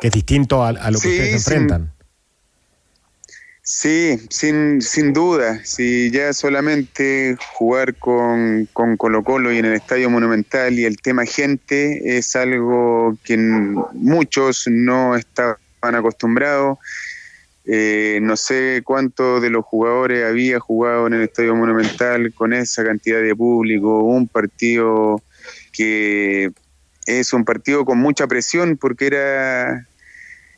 Que 0.00 0.08
es 0.08 0.12
distinto 0.12 0.64
a, 0.64 0.70
a 0.70 0.90
lo 0.90 0.98
que 0.98 1.08
Sí, 1.08 1.10
ustedes 1.10 1.28
sin- 1.44 1.52
enfrentan. 1.52 1.92
Sí, 3.72 4.18
sin, 4.30 4.82
sin 4.82 5.12
duda. 5.12 5.64
Si 5.64 6.10
ya 6.10 6.32
solamente 6.32 7.36
jugar 7.54 7.94
con, 7.94 8.68
con 8.72 8.96
Colo 8.96 9.22
Colo 9.22 9.52
y 9.52 9.58
en 9.58 9.64
el 9.64 9.74
Estadio 9.74 10.10
Monumental 10.10 10.76
y 10.76 10.86
el 10.86 11.00
tema 11.00 11.24
gente 11.24 12.18
es 12.18 12.34
algo 12.34 13.16
que 13.22 13.36
muchos 13.36 14.64
no 14.66 15.14
estaban 15.14 15.60
acostumbrados. 15.80 16.78
Eh, 17.64 18.18
no 18.20 18.36
sé 18.36 18.82
cuántos 18.84 19.40
de 19.40 19.50
los 19.50 19.64
jugadores 19.64 20.24
había 20.24 20.58
jugado 20.58 21.06
en 21.06 21.14
el 21.14 21.22
Estadio 21.22 21.54
Monumental 21.54 22.34
con 22.34 22.52
esa 22.52 22.82
cantidad 22.82 23.22
de 23.22 23.36
público, 23.36 24.02
un 24.02 24.26
partido 24.26 25.22
que 25.72 26.50
es 27.06 27.32
un 27.32 27.44
partido 27.44 27.84
con 27.84 27.98
mucha 27.98 28.26
presión 28.26 28.76
porque 28.76 29.06
era 29.06 29.86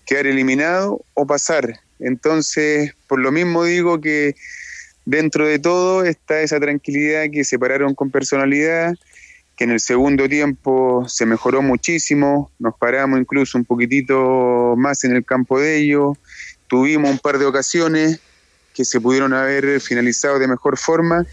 quedar 0.06 0.26
eliminado 0.26 1.04
o 1.12 1.26
pasar. 1.26 1.78
Entonces, 2.02 2.94
por 3.06 3.20
lo 3.20 3.32
mismo 3.32 3.64
digo 3.64 4.00
que 4.00 4.34
dentro 5.04 5.46
de 5.46 5.58
todo 5.58 6.04
está 6.04 6.40
esa 6.40 6.60
tranquilidad 6.60 7.24
que 7.32 7.44
se 7.44 7.58
pararon 7.58 7.94
con 7.94 8.10
personalidad, 8.10 8.94
que 9.56 9.64
en 9.64 9.70
el 9.70 9.80
segundo 9.80 10.28
tiempo 10.28 11.04
se 11.08 11.26
mejoró 11.26 11.62
muchísimo, 11.62 12.50
nos 12.58 12.74
paramos 12.76 13.20
incluso 13.20 13.58
un 13.58 13.64
poquitito 13.64 14.74
más 14.76 15.04
en 15.04 15.14
el 15.14 15.24
campo 15.24 15.60
de 15.60 15.78
ellos, 15.78 16.16
tuvimos 16.68 17.10
un 17.10 17.18
par 17.18 17.38
de 17.38 17.46
ocasiones 17.46 18.20
que 18.74 18.84
se 18.84 19.00
pudieron 19.00 19.34
haber 19.34 19.80
finalizado 19.80 20.38
de 20.38 20.48
mejor 20.48 20.78
forma, 20.78 21.26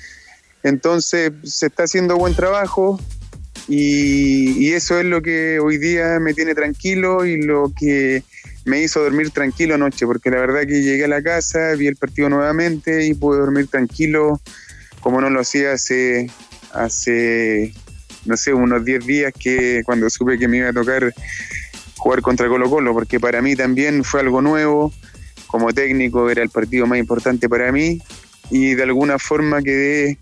entonces 0.64 1.32
se 1.44 1.68
está 1.68 1.84
haciendo 1.84 2.18
buen 2.18 2.36
trabajo 2.36 3.00
y, 3.70 4.74
eso 4.74 5.00
es 5.00 5.06
lo 5.06 5.22
que 5.22 5.60
hoy 5.60 5.78
día 5.78 6.20
me 6.20 6.34
tiene 6.34 6.56
tranquilo 6.56 7.26
y 7.26 7.42
lo 7.42 7.72
que 7.78 8.24
me 8.66 8.82
hizo 8.82 9.04
dormir 9.04 9.30
tranquilo 9.30 9.76
anoche, 9.76 10.06
porque 10.08 10.32
la 10.32 10.38
verdad 10.38 10.62
que 10.62 10.82
llegué 10.82 11.06
a 11.06 11.08
la 11.08 11.22
casa, 11.22 11.76
vi 11.76 11.88
el 11.88 11.96
partido 11.96 12.30
nuevamente 12.30 13.06
y 13.06 13.14
pude 13.14 13.40
dormir 13.40 13.68
tranquilo 13.68 14.42
como 15.02 15.22
no 15.22 15.30
lo 15.30 15.42
hacía 15.42 15.74
hace, 15.74 16.32
hace 16.74 17.74
no 18.26 18.38
sé, 18.38 18.54
unos 18.54 18.84
10 18.84 19.06
días 19.06 19.34
que 19.38 19.82
cuando 19.86 20.10
supe 20.10 20.38
que 20.38 20.48
me 20.48 20.58
iba 20.58 20.70
a 20.70 20.74
tocar 20.74 21.14
jugar 21.98 22.22
contra 22.22 22.48
Colo 22.48 22.70
Colo, 22.70 22.94
porque 22.94 23.20
para 23.20 23.42
mí 23.42 23.56
también 23.56 24.04
fue 24.04 24.22
algo 24.22 24.42
nuevo, 24.42 24.92
como 25.48 25.74
técnico 25.74 26.30
era 26.30 26.42
el 26.42 26.50
partido 26.50 26.88
más 26.88 26.98
importante 26.98 27.48
para 27.48 27.72
mí 27.72 28.02
y 28.50 28.74
de 28.74 28.84
alguna 28.84 29.20
forma 29.20 29.62
quedé 29.62 30.18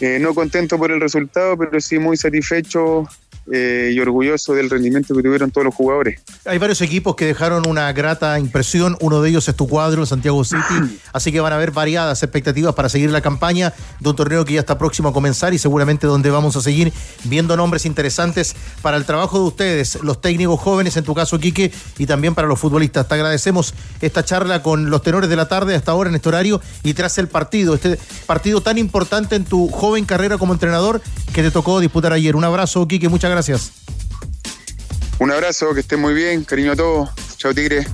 eh, 0.00 0.18
no 0.20 0.34
contento 0.34 0.78
por 0.78 0.90
el 0.90 1.00
resultado, 1.00 1.56
pero 1.56 1.80
sí 1.80 1.98
muy 1.98 2.16
satisfecho 2.16 3.08
eh, 3.52 3.92
y 3.94 4.00
orgulloso 4.00 4.54
del 4.54 4.68
rendimiento 4.68 5.14
que 5.14 5.22
tuvieron 5.22 5.50
todos 5.50 5.64
los 5.64 5.74
jugadores. 5.74 6.20
Hay 6.44 6.58
varios 6.58 6.82
equipos 6.82 7.16
que 7.16 7.24
dejaron 7.24 7.66
una 7.66 7.90
grata 7.92 8.38
impresión. 8.38 8.96
Uno 9.00 9.22
de 9.22 9.30
ellos 9.30 9.48
es 9.48 9.54
tu 9.56 9.66
cuadro, 9.66 10.02
el 10.02 10.06
Santiago 10.06 10.44
City. 10.44 10.98
Así 11.12 11.32
que 11.32 11.40
van 11.40 11.52
a 11.52 11.56
haber 11.56 11.70
variadas 11.70 12.22
expectativas 12.22 12.74
para 12.74 12.88
seguir 12.88 13.10
la 13.10 13.22
campaña 13.22 13.72
de 14.00 14.08
un 14.10 14.16
torneo 14.16 14.44
que 14.44 14.54
ya 14.54 14.60
está 14.60 14.76
próximo 14.76 15.08
a 15.08 15.12
comenzar 15.12 15.54
y 15.54 15.58
seguramente 15.58 16.06
donde 16.06 16.30
vamos 16.30 16.56
a 16.56 16.60
seguir 16.60 16.92
viendo 17.24 17.56
nombres 17.56 17.86
interesantes 17.86 18.54
para 18.82 18.98
el 18.98 19.06
trabajo 19.06 19.38
de 19.38 19.44
ustedes, 19.46 19.98
los 20.02 20.20
técnicos 20.20 20.60
jóvenes, 20.60 20.96
en 20.98 21.04
tu 21.04 21.14
caso, 21.14 21.38
Quique, 21.38 21.72
y 21.96 22.04
también 22.04 22.34
para 22.34 22.48
los 22.48 22.58
futbolistas. 22.58 23.08
Te 23.08 23.14
agradecemos 23.14 23.72
esta 24.02 24.24
charla 24.24 24.62
con 24.62 24.90
los 24.90 25.02
tenores 25.02 25.30
de 25.30 25.36
la 25.36 25.48
tarde 25.48 25.74
hasta 25.74 25.92
ahora 25.92 26.10
en 26.10 26.16
este 26.16 26.28
horario 26.28 26.60
y 26.82 26.92
tras 26.92 27.16
el 27.16 27.28
partido, 27.28 27.74
este 27.74 27.98
partido 28.26 28.60
tan 28.60 28.76
importante 28.76 29.36
en 29.36 29.44
tu 29.44 29.68
joven 29.68 30.04
carrera 30.04 30.36
como 30.36 30.52
entrenador 30.52 31.00
que 31.32 31.42
te 31.42 31.50
tocó 31.50 31.80
disputar 31.80 32.12
ayer. 32.12 32.36
Un 32.36 32.44
abrazo, 32.44 32.86
Quique, 32.86 33.08
muchas 33.08 33.30
gracias. 33.30 33.37
Un 35.20 35.30
abrazo, 35.30 35.72
que 35.74 35.80
estén 35.80 36.00
muy 36.00 36.12
bien, 36.12 36.44
cariño 36.44 36.72
a 36.72 36.76
todos. 36.76 37.10
Chao, 37.36 37.54
Tigre. 37.54 37.86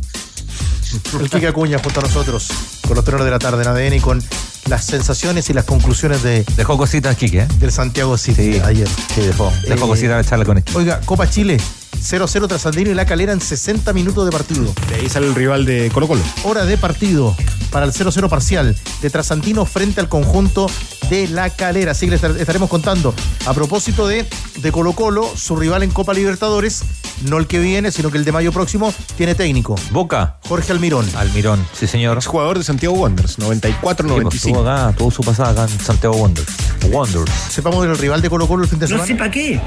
El 1.20 1.28
Kike 1.28 1.48
Acuña 1.48 1.78
junto 1.78 2.00
a 2.00 2.02
nosotros, 2.04 2.48
con 2.87 2.96
los 2.96 3.04
tenores 3.04 3.24
de 3.24 3.30
la 3.30 3.38
tarde 3.38 3.62
en 3.62 3.68
ADN 3.68 3.94
y 3.94 4.00
con 4.00 4.22
las 4.68 4.85
sensaciones 4.87 5.50
y 5.50 5.53
las 5.53 5.64
conclusiones 5.64 6.22
de, 6.22 6.44
Dejó 6.57 6.77
cositas, 6.79 7.16
Quique, 7.16 7.40
¿eh? 7.40 7.48
del 7.59 7.70
Santiago 7.72 8.16
City 8.18 8.59
ayer. 8.64 8.88
Sí, 9.14 9.20
dejó, 9.22 9.53
dejó 9.68 9.85
Eh, 9.85 9.88
cositas 9.88 10.24
la 10.24 10.29
charla 10.29 10.44
con 10.44 10.59
esto. 10.59 10.72
Oiga, 10.79 11.00
Copa 11.05 11.29
Chile, 11.29 11.59
0-0 12.03 12.48
tras 12.48 12.66
Andino 12.66 12.90
y 12.90 12.94
La 12.94 13.07
Calera 13.07 13.33
en 13.33 13.40
60 13.40 13.92
minutos 13.92 14.24
de 14.24 14.31
partido. 14.33 14.64
De 14.88 14.94
ahí 14.96 15.09
sale 15.09 15.27
el 15.27 15.35
rival 15.35 15.64
de 15.64 15.90
Colo 15.92 16.09
Colo. 16.09 16.22
Hora 16.44 16.64
de 16.64 16.77
partido 16.79 17.37
para 17.70 17.87
el 17.87 17.92
0-0 17.92 18.29
parcial 18.29 18.77
de 19.03 19.11
Trasandino 19.11 19.64
frente 19.66 20.00
al 20.00 20.09
conjunto 20.09 20.70
de 21.11 21.29
La 21.29 21.50
Calera. 21.50 21.92
Así 21.92 22.07
que 22.07 22.12
les 22.12 22.22
estar- 22.22 22.38
estaremos 22.38 22.68
contando. 22.70 23.14
A 23.46 23.55
propósito 23.55 24.07
de, 24.09 24.27
de 24.59 24.72
Colo 24.72 24.92
Colo, 24.92 25.31
su 25.37 25.57
rival 25.57 25.83
en 25.83 25.90
Copa 25.90 26.14
Libertadores, 26.14 26.83
no 27.24 27.38
el 27.38 27.46
que 27.46 27.58
viene, 27.58 27.90
sino 27.90 28.10
que 28.10 28.18
el 28.18 28.24
de 28.24 28.32
mayo 28.32 28.52
próximo, 28.52 28.92
tiene 29.16 29.34
técnico. 29.34 29.74
Boca. 29.90 30.38
Jorge 30.48 30.72
Almirón. 30.72 31.06
Almirón, 31.16 31.64
sí 31.72 31.87
señor. 31.87 32.18
Es 32.18 32.26
jugador 32.26 32.58
de 32.58 32.64
Santiago 32.64 32.94
Wanderers, 32.96 33.38
94-95. 33.38 34.30
Sí, 34.32 34.52
pues, 34.52 34.62
acá, 34.62 34.94
tuvo 34.96 35.10
su 35.10 35.22
pasada 35.22 35.50
acá 35.50 35.72
en 35.72 35.80
Santiago 35.80 36.16
Wanderers. 36.16 36.52
Wanderers. 36.90 37.32
Sepamos 37.50 37.87
del 37.87 37.96
rival 37.98 38.22
de 38.22 38.30
Colo 38.30 38.46
Colo 38.46 38.64
el 38.64 38.68
fin 38.68 38.78
de 38.78 38.88
semana. 38.88 39.16
para 39.16 39.30
qué. 39.30 39.60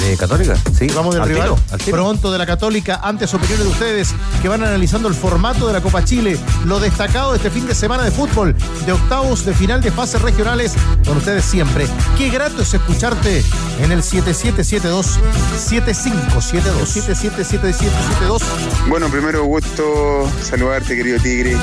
¿De 0.00 0.16
Católica? 0.16 0.56
Sí. 0.76 0.86
Vamos 0.94 1.14
del 1.14 1.22
Al 1.22 1.28
rival. 1.28 1.42
tiro, 1.48 1.58
al 1.72 1.78
tiro. 1.78 1.96
Pronto 1.96 2.32
de 2.32 2.38
la 2.38 2.46
Católica, 2.46 3.00
antes 3.02 3.32
opiniones 3.34 3.64
de 3.64 3.70
ustedes 3.70 4.14
que 4.42 4.48
van 4.48 4.62
analizando 4.64 5.08
el 5.08 5.14
formato 5.14 5.66
de 5.66 5.72
la 5.74 5.80
Copa 5.82 6.04
Chile, 6.04 6.38
lo 6.64 6.80
destacado 6.80 7.32
de 7.32 7.36
este 7.36 7.50
fin 7.50 7.66
de 7.66 7.74
semana 7.74 8.02
de 8.04 8.10
fútbol, 8.10 8.56
de 8.86 8.92
octavos 8.92 9.44
de 9.44 9.54
final 9.54 9.80
de 9.82 9.90
fases 9.92 10.22
regionales, 10.22 10.72
con 11.06 11.16
ustedes 11.18 11.44
siempre. 11.44 11.86
Qué 12.16 12.30
grato 12.30 12.62
es 12.62 12.72
escucharte 12.74 13.44
en 13.80 13.92
el 13.92 14.02
7772 14.02 15.18
7572 15.58 16.88
777772. 16.88 18.42
Bueno, 18.88 19.08
primero 19.10 19.44
gusto 19.44 20.28
saludarte, 20.42 20.96
querido 20.96 21.18
Tigre. 21.20 21.56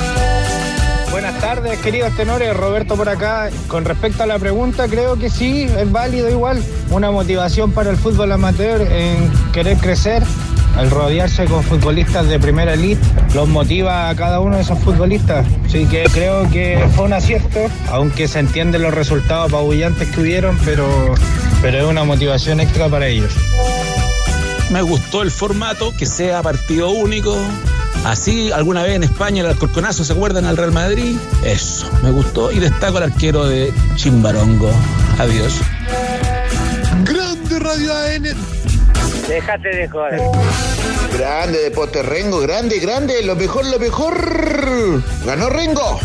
Buenas 1.20 1.40
tardes, 1.40 1.76
queridos 1.80 2.14
tenores. 2.14 2.56
Roberto 2.56 2.94
por 2.94 3.08
acá. 3.08 3.50
Con 3.66 3.84
respecto 3.84 4.22
a 4.22 4.26
la 4.26 4.38
pregunta, 4.38 4.86
creo 4.86 5.18
que 5.18 5.28
sí, 5.28 5.64
es 5.64 5.90
válido 5.90 6.30
igual. 6.30 6.62
Una 6.90 7.10
motivación 7.10 7.72
para 7.72 7.90
el 7.90 7.96
fútbol 7.96 8.30
amateur 8.30 8.82
en 8.82 9.28
querer 9.52 9.78
crecer, 9.78 10.22
el 10.78 10.88
rodearse 10.88 11.46
con 11.46 11.64
futbolistas 11.64 12.28
de 12.28 12.38
primera 12.38 12.74
elite, 12.74 13.04
los 13.34 13.48
motiva 13.48 14.08
a 14.08 14.14
cada 14.14 14.38
uno 14.38 14.54
de 14.54 14.62
esos 14.62 14.78
futbolistas. 14.78 15.44
Así 15.66 15.86
que 15.86 16.04
creo 16.04 16.48
que 16.50 16.88
fue 16.94 17.06
un 17.06 17.12
acierto, 17.12 17.66
aunque 17.90 18.28
se 18.28 18.38
entienden 18.38 18.82
los 18.82 18.94
resultados 18.94 19.48
apabullantes 19.48 20.08
que 20.10 20.20
hubieron, 20.20 20.56
pero, 20.64 20.86
pero 21.60 21.78
es 21.78 21.84
una 21.84 22.04
motivación 22.04 22.60
extra 22.60 22.86
para 22.86 23.08
ellos. 23.08 23.34
Me 24.70 24.82
gustó 24.82 25.22
el 25.22 25.32
formato, 25.32 25.92
que 25.96 26.06
sea 26.06 26.44
partido 26.44 26.90
único. 26.90 27.36
Así, 28.04 28.50
alguna 28.52 28.82
vez 28.82 28.96
en 28.96 29.04
España 29.04 29.42
el 29.42 29.48
Alcorconazo, 29.48 30.04
¿se 30.04 30.12
acuerdan 30.12 30.44
al 30.44 30.56
Real 30.56 30.72
Madrid? 30.72 31.16
Eso, 31.44 31.86
me 32.02 32.10
gustó. 32.10 32.50
Y 32.52 32.58
destaco 32.58 32.98
al 32.98 33.04
arquero 33.04 33.46
de 33.46 33.72
Chimbarongo. 33.96 34.70
Adiós. 35.18 35.60
Grande 37.04 37.58
Radio 37.58 37.94
AN. 37.94 38.22
Déjate 39.28 39.68
de 39.68 39.88
joder. 39.88 40.20
Grande 41.18 41.58
Deporte 41.58 42.02
Rengo, 42.02 42.40
grande, 42.40 42.78
grande, 42.78 43.22
lo 43.22 43.36
mejor, 43.36 43.66
lo 43.66 43.78
mejor. 43.78 44.14
Ganó 45.24 45.50
Rengo. 45.50 46.00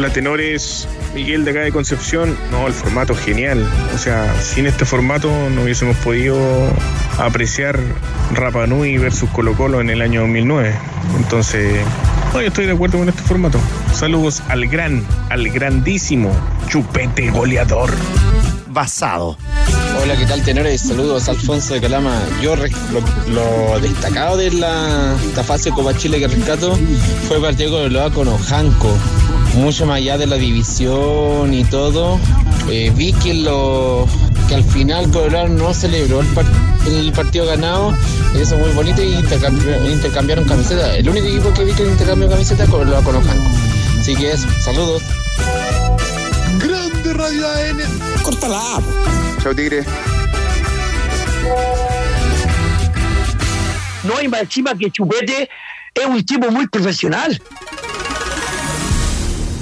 La 0.00 0.08
tenores 0.08 0.88
Miguel 1.14 1.44
de 1.44 1.50
acá 1.50 1.60
de 1.60 1.72
Concepción, 1.72 2.34
no, 2.50 2.66
el 2.66 2.72
formato 2.72 3.14
genial. 3.14 3.62
O 3.94 3.98
sea, 3.98 4.34
sin 4.40 4.64
este 4.64 4.86
formato 4.86 5.28
no 5.50 5.64
hubiésemos 5.64 5.94
podido 5.98 6.38
apreciar 7.18 7.78
Rapa 8.32 8.66
Nui 8.66 8.96
versus 8.96 9.28
Colo 9.28 9.54
Colo 9.54 9.78
en 9.82 9.90
el 9.90 10.00
año 10.00 10.22
2009. 10.22 10.74
Entonces, 11.18 11.82
no, 12.32 12.40
yo 12.40 12.48
estoy 12.48 12.64
de 12.64 12.72
acuerdo 12.72 12.96
con 12.96 13.10
este 13.10 13.20
formato. 13.20 13.60
Saludos 13.92 14.42
al 14.48 14.68
gran, 14.68 15.04
al 15.28 15.50
grandísimo 15.50 16.34
Chupete 16.68 17.30
Goleador. 17.30 17.90
Basado. 18.68 19.36
Hola, 20.02 20.16
¿qué 20.16 20.24
tal, 20.24 20.42
tenores? 20.42 20.80
Saludos, 20.80 21.28
Alfonso 21.28 21.74
de 21.74 21.82
Calama. 21.82 22.18
Yo 22.40 22.56
lo, 22.56 22.64
lo 23.28 23.80
destacado 23.80 24.38
de 24.38 24.50
la, 24.52 25.14
esta 25.26 25.44
fase 25.44 25.68
de 25.68 25.76
Copa 25.76 25.94
Chile 25.94 26.20
que 26.20 26.28
rescato 26.28 26.78
fue 27.28 27.36
el 27.36 27.42
partido 27.42 27.72
con 27.72 27.94
el 27.94 28.12
con 28.12 28.28
Ojanco. 28.28 28.96
Mucho 29.56 29.84
más 29.86 29.96
allá 29.96 30.16
de 30.16 30.26
la 30.26 30.36
división 30.36 31.52
y 31.52 31.64
todo, 31.64 32.18
eh, 32.70 32.92
vi 32.94 33.12
que, 33.12 33.34
lo, 33.34 34.06
que 34.48 34.54
al 34.54 34.64
final 34.64 35.10
Colorado 35.10 35.48
no 35.48 35.74
celebró 35.74 36.20
el, 36.20 36.26
par- 36.28 36.44
el 36.86 37.12
partido 37.12 37.46
ganado. 37.46 37.94
Eso 38.34 38.54
es 38.54 38.60
muy 38.66 38.70
bonito 38.74 39.02
y 39.02 39.12
intercambi- 39.14 39.92
intercambiaron 39.92 40.44
camisetas. 40.44 40.96
El 40.96 41.08
único 41.08 41.26
equipo 41.26 41.52
que 41.52 41.64
vi 41.64 41.72
que 41.72 41.82
intercambió 41.84 42.28
camisetas 42.30 42.68
Colorado 42.70 43.02
con 43.02 43.16
Ojanco. 43.16 43.50
Así 43.98 44.14
que 44.14 44.32
eso, 44.32 44.46
saludos. 44.60 45.02
Grande 46.58 47.12
Radio 47.12 47.46
AN. 47.48 48.22
Córtala. 48.22 48.80
Chao, 49.42 49.54
Tigre. 49.54 49.84
No 54.04 54.16
hay 54.16 54.28
más 54.28 54.40
encima 54.42 54.74
que 54.74 54.90
Chupete 54.90 55.48
es 55.94 56.06
un 56.06 56.24
tipo 56.24 56.50
muy 56.50 56.66
profesional. 56.68 57.40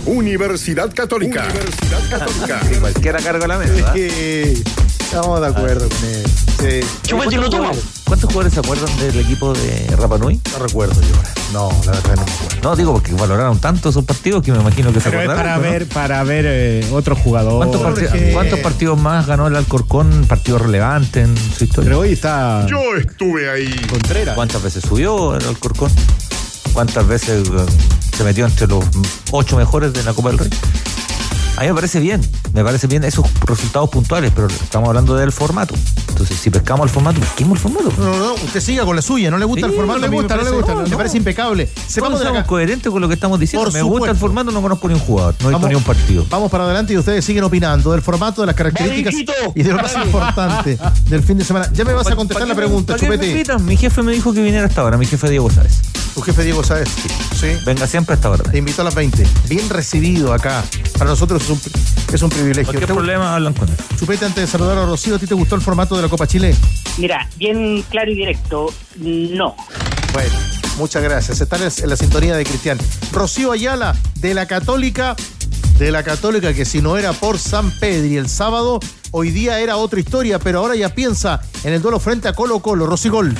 Universidad 0.08 0.92
Católica. 0.94 1.44
Universidad 1.44 2.00
Católica. 2.08 2.60
Cualquiera 2.80 3.18
carga 3.20 3.46
la 3.46 3.58
mesa. 3.58 3.92
Sí, 3.92 4.62
estamos 5.00 5.40
de 5.40 5.46
acuerdo 5.46 5.86
con 5.88 6.08
él. 6.08 6.82
Sí. 7.04 7.36
Lo 7.36 7.50
toma. 7.50 7.70
¿Cuántos 8.04 8.28
jugadores 8.30 8.54
se 8.54 8.60
acuerdan 8.60 8.96
del 8.98 9.18
equipo 9.18 9.52
de 9.52 9.86
Rapanui? 9.96 10.40
No 10.50 10.58
recuerdo 10.60 11.00
yo. 11.02 11.14
No, 11.52 11.68
la 11.84 11.92
verdad 11.92 12.16
no 12.16 12.24
me 12.24 12.32
acuerdo. 12.32 12.60
No, 12.62 12.76
digo 12.76 12.92
porque 12.94 13.12
valoraron 13.12 13.58
tanto 13.60 13.90
esos 13.90 14.04
partidos 14.04 14.42
que 14.42 14.50
me 14.50 14.58
imagino 14.58 14.92
que 14.92 15.00
se 15.00 15.10
Pero 15.10 15.22
es 15.22 15.28
acordaron. 15.28 15.60
para 15.60 15.66
¿no? 15.66 15.72
ver, 15.72 15.88
para 15.88 16.24
ver 16.24 16.44
eh, 16.48 16.88
otro 16.92 17.14
jugador. 17.14 17.58
¿Cuántos, 17.58 18.08
cuántos 18.32 18.58
partidos 18.60 18.98
más 18.98 19.26
ganó 19.26 19.46
el 19.46 19.56
Alcorcón? 19.56 20.24
Partidos 20.26 20.62
relevantes 20.62 21.24
en 21.28 21.36
su 21.36 21.64
historia. 21.64 21.90
Pero 21.90 22.00
hoy 22.00 22.12
está. 22.12 22.66
Yo 22.66 22.80
estuve 22.96 23.50
ahí. 23.50 23.70
Contreras. 23.90 24.34
¿Cuántas 24.34 24.62
veces 24.62 24.82
subió 24.88 25.36
el 25.36 25.46
Alcorcón? 25.46 25.90
¿Cuántas 26.78 27.08
veces 27.08 27.50
se 28.16 28.22
metió 28.22 28.46
entre 28.46 28.68
los 28.68 28.84
ocho 29.32 29.56
mejores 29.56 29.92
de 29.92 30.04
la 30.04 30.12
Copa 30.12 30.28
del 30.28 30.38
Rey? 30.38 30.50
A 31.56 31.62
mí 31.62 31.66
me 31.66 31.74
parece 31.74 31.98
bien, 31.98 32.20
me 32.52 32.62
parece 32.62 32.86
bien 32.86 33.02
esos 33.02 33.26
resultados 33.44 33.90
puntuales, 33.90 34.30
pero 34.32 34.46
estamos 34.46 34.88
hablando 34.88 35.16
del 35.16 35.32
formato. 35.32 35.74
Entonces, 36.10 36.38
si 36.38 36.50
pescamos 36.50 36.86
el 36.86 36.90
formato, 36.90 37.18
pesquemos 37.18 37.58
el 37.58 37.62
formato. 37.62 37.92
No, 37.98 38.16
no, 38.16 38.26
no, 38.26 38.34
usted 38.34 38.60
siga 38.60 38.84
con 38.84 38.94
la 38.94 39.02
suya, 39.02 39.28
no 39.28 39.38
le 39.38 39.44
gusta 39.44 39.66
Sí, 39.66 39.72
el 39.72 39.76
formato, 39.76 39.98
no 39.98 40.06
le 40.06 40.10
me 40.10 40.16
gusta, 40.18 40.36
no 40.36 40.44
le 40.44 40.50
gusta, 40.52 40.74
me 40.76 40.88
no. 40.88 40.96
parece 40.96 41.16
impecable. 41.16 41.68
Sepamos 41.88 42.20
somos 42.20 42.44
coherentes 42.44 42.92
con 42.92 43.02
lo 43.02 43.08
que 43.08 43.14
estamos 43.14 43.40
diciendo. 43.40 43.64
Por 43.64 43.74
me 43.74 43.82
gusta 43.82 44.12
el 44.12 44.16
formato, 44.16 44.52
no 44.52 44.62
conozco 44.62 44.86
ni 44.86 44.94
un 44.94 45.00
jugador, 45.00 45.34
no 45.40 45.48
he 45.48 45.52
visto 45.54 45.68
ni 45.68 45.74
un 45.74 45.82
partido. 45.82 46.26
Vamos 46.30 46.48
para 46.48 46.62
adelante 46.62 46.92
y 46.92 46.96
ustedes 46.96 47.24
siguen 47.24 47.42
opinando 47.42 47.90
del 47.90 48.02
formato, 48.02 48.42
de 48.42 48.46
las 48.46 48.54
características 48.54 49.34
y 49.52 49.62
de 49.64 49.72
lo 49.72 49.82
más 49.82 49.96
importante 49.96 50.78
del 51.08 51.24
fin 51.24 51.38
de 51.38 51.44
semana. 51.44 51.68
Ya 51.72 51.84
me 51.84 51.92
vas 51.92 52.06
a 52.06 52.14
contestar 52.14 52.46
la 52.46 52.54
pregunta, 52.54 52.92
¿Para 52.92 53.00
qué 53.00 53.08
me 53.08 53.16
Chupete. 53.16 53.58
Mi 53.64 53.76
jefe 53.76 54.00
me 54.04 54.12
dijo 54.12 54.32
que 54.32 54.42
viniera 54.42 54.68
hasta 54.68 54.82
ahora, 54.82 54.96
mi 54.96 55.06
jefe 55.06 55.28
Diego 55.28 55.50
Sáez. 55.50 55.87
Tu 56.18 56.22
jefe 56.24 56.42
Diego 56.42 56.64
Sáez. 56.64 56.88
Sí. 57.38 57.46
Venga 57.64 57.86
siempre 57.86 58.14
hasta 58.16 58.26
ahora. 58.26 58.42
Te 58.42 58.58
invito 58.58 58.82
a 58.82 58.84
las 58.84 58.94
20. 58.96 59.24
Bien 59.48 59.68
recibido 59.68 60.32
acá. 60.32 60.64
Para 60.98 61.10
nosotros 61.10 61.40
es 61.44 61.48
un, 61.50 61.60
es 62.12 62.22
un 62.22 62.28
privilegio. 62.28 62.76
¿Te- 62.80 62.86
problema 62.88 63.36
hablan 63.36 63.54
con 63.54 63.68
él. 63.68 63.76
Chupete, 63.96 64.24
antes 64.24 64.42
de 64.44 64.50
saludar 64.50 64.78
a 64.78 64.84
Rocío, 64.84 65.14
¿a 65.14 65.18
ti 65.20 65.28
te 65.28 65.34
gustó 65.34 65.54
el 65.54 65.60
formato 65.60 65.94
de 65.94 66.02
la 66.02 66.08
Copa 66.08 66.26
Chile? 66.26 66.56
Mira, 66.96 67.28
bien 67.36 67.84
claro 67.88 68.10
y 68.10 68.16
directo, 68.16 68.66
no. 68.96 69.54
Bueno, 70.12 70.34
muchas 70.76 71.04
gracias. 71.04 71.40
Está 71.40 71.54
en 71.54 71.62
la- 71.66 71.72
en 71.84 71.88
la 71.88 71.96
sintonía 71.96 72.34
de 72.36 72.44
Cristian. 72.44 72.78
Rocío 73.12 73.52
Ayala, 73.52 73.94
de 74.16 74.34
la 74.34 74.46
Católica, 74.46 75.14
de 75.78 75.92
la 75.92 76.02
Católica, 76.02 76.52
que 76.52 76.64
si 76.64 76.82
no 76.82 76.96
era 76.96 77.12
por 77.12 77.38
San 77.38 77.70
Pedri 77.70 78.16
el 78.16 78.28
sábado, 78.28 78.80
hoy 79.12 79.30
día 79.30 79.60
era 79.60 79.76
otra 79.76 80.00
historia, 80.00 80.40
pero 80.40 80.58
ahora 80.58 80.74
ya 80.74 80.88
piensa 80.88 81.40
en 81.62 81.74
el 81.74 81.80
duelo 81.80 82.00
frente 82.00 82.26
a 82.26 82.32
Colo 82.32 82.58
Colo. 82.58 82.86
Rocigol. 82.86 83.36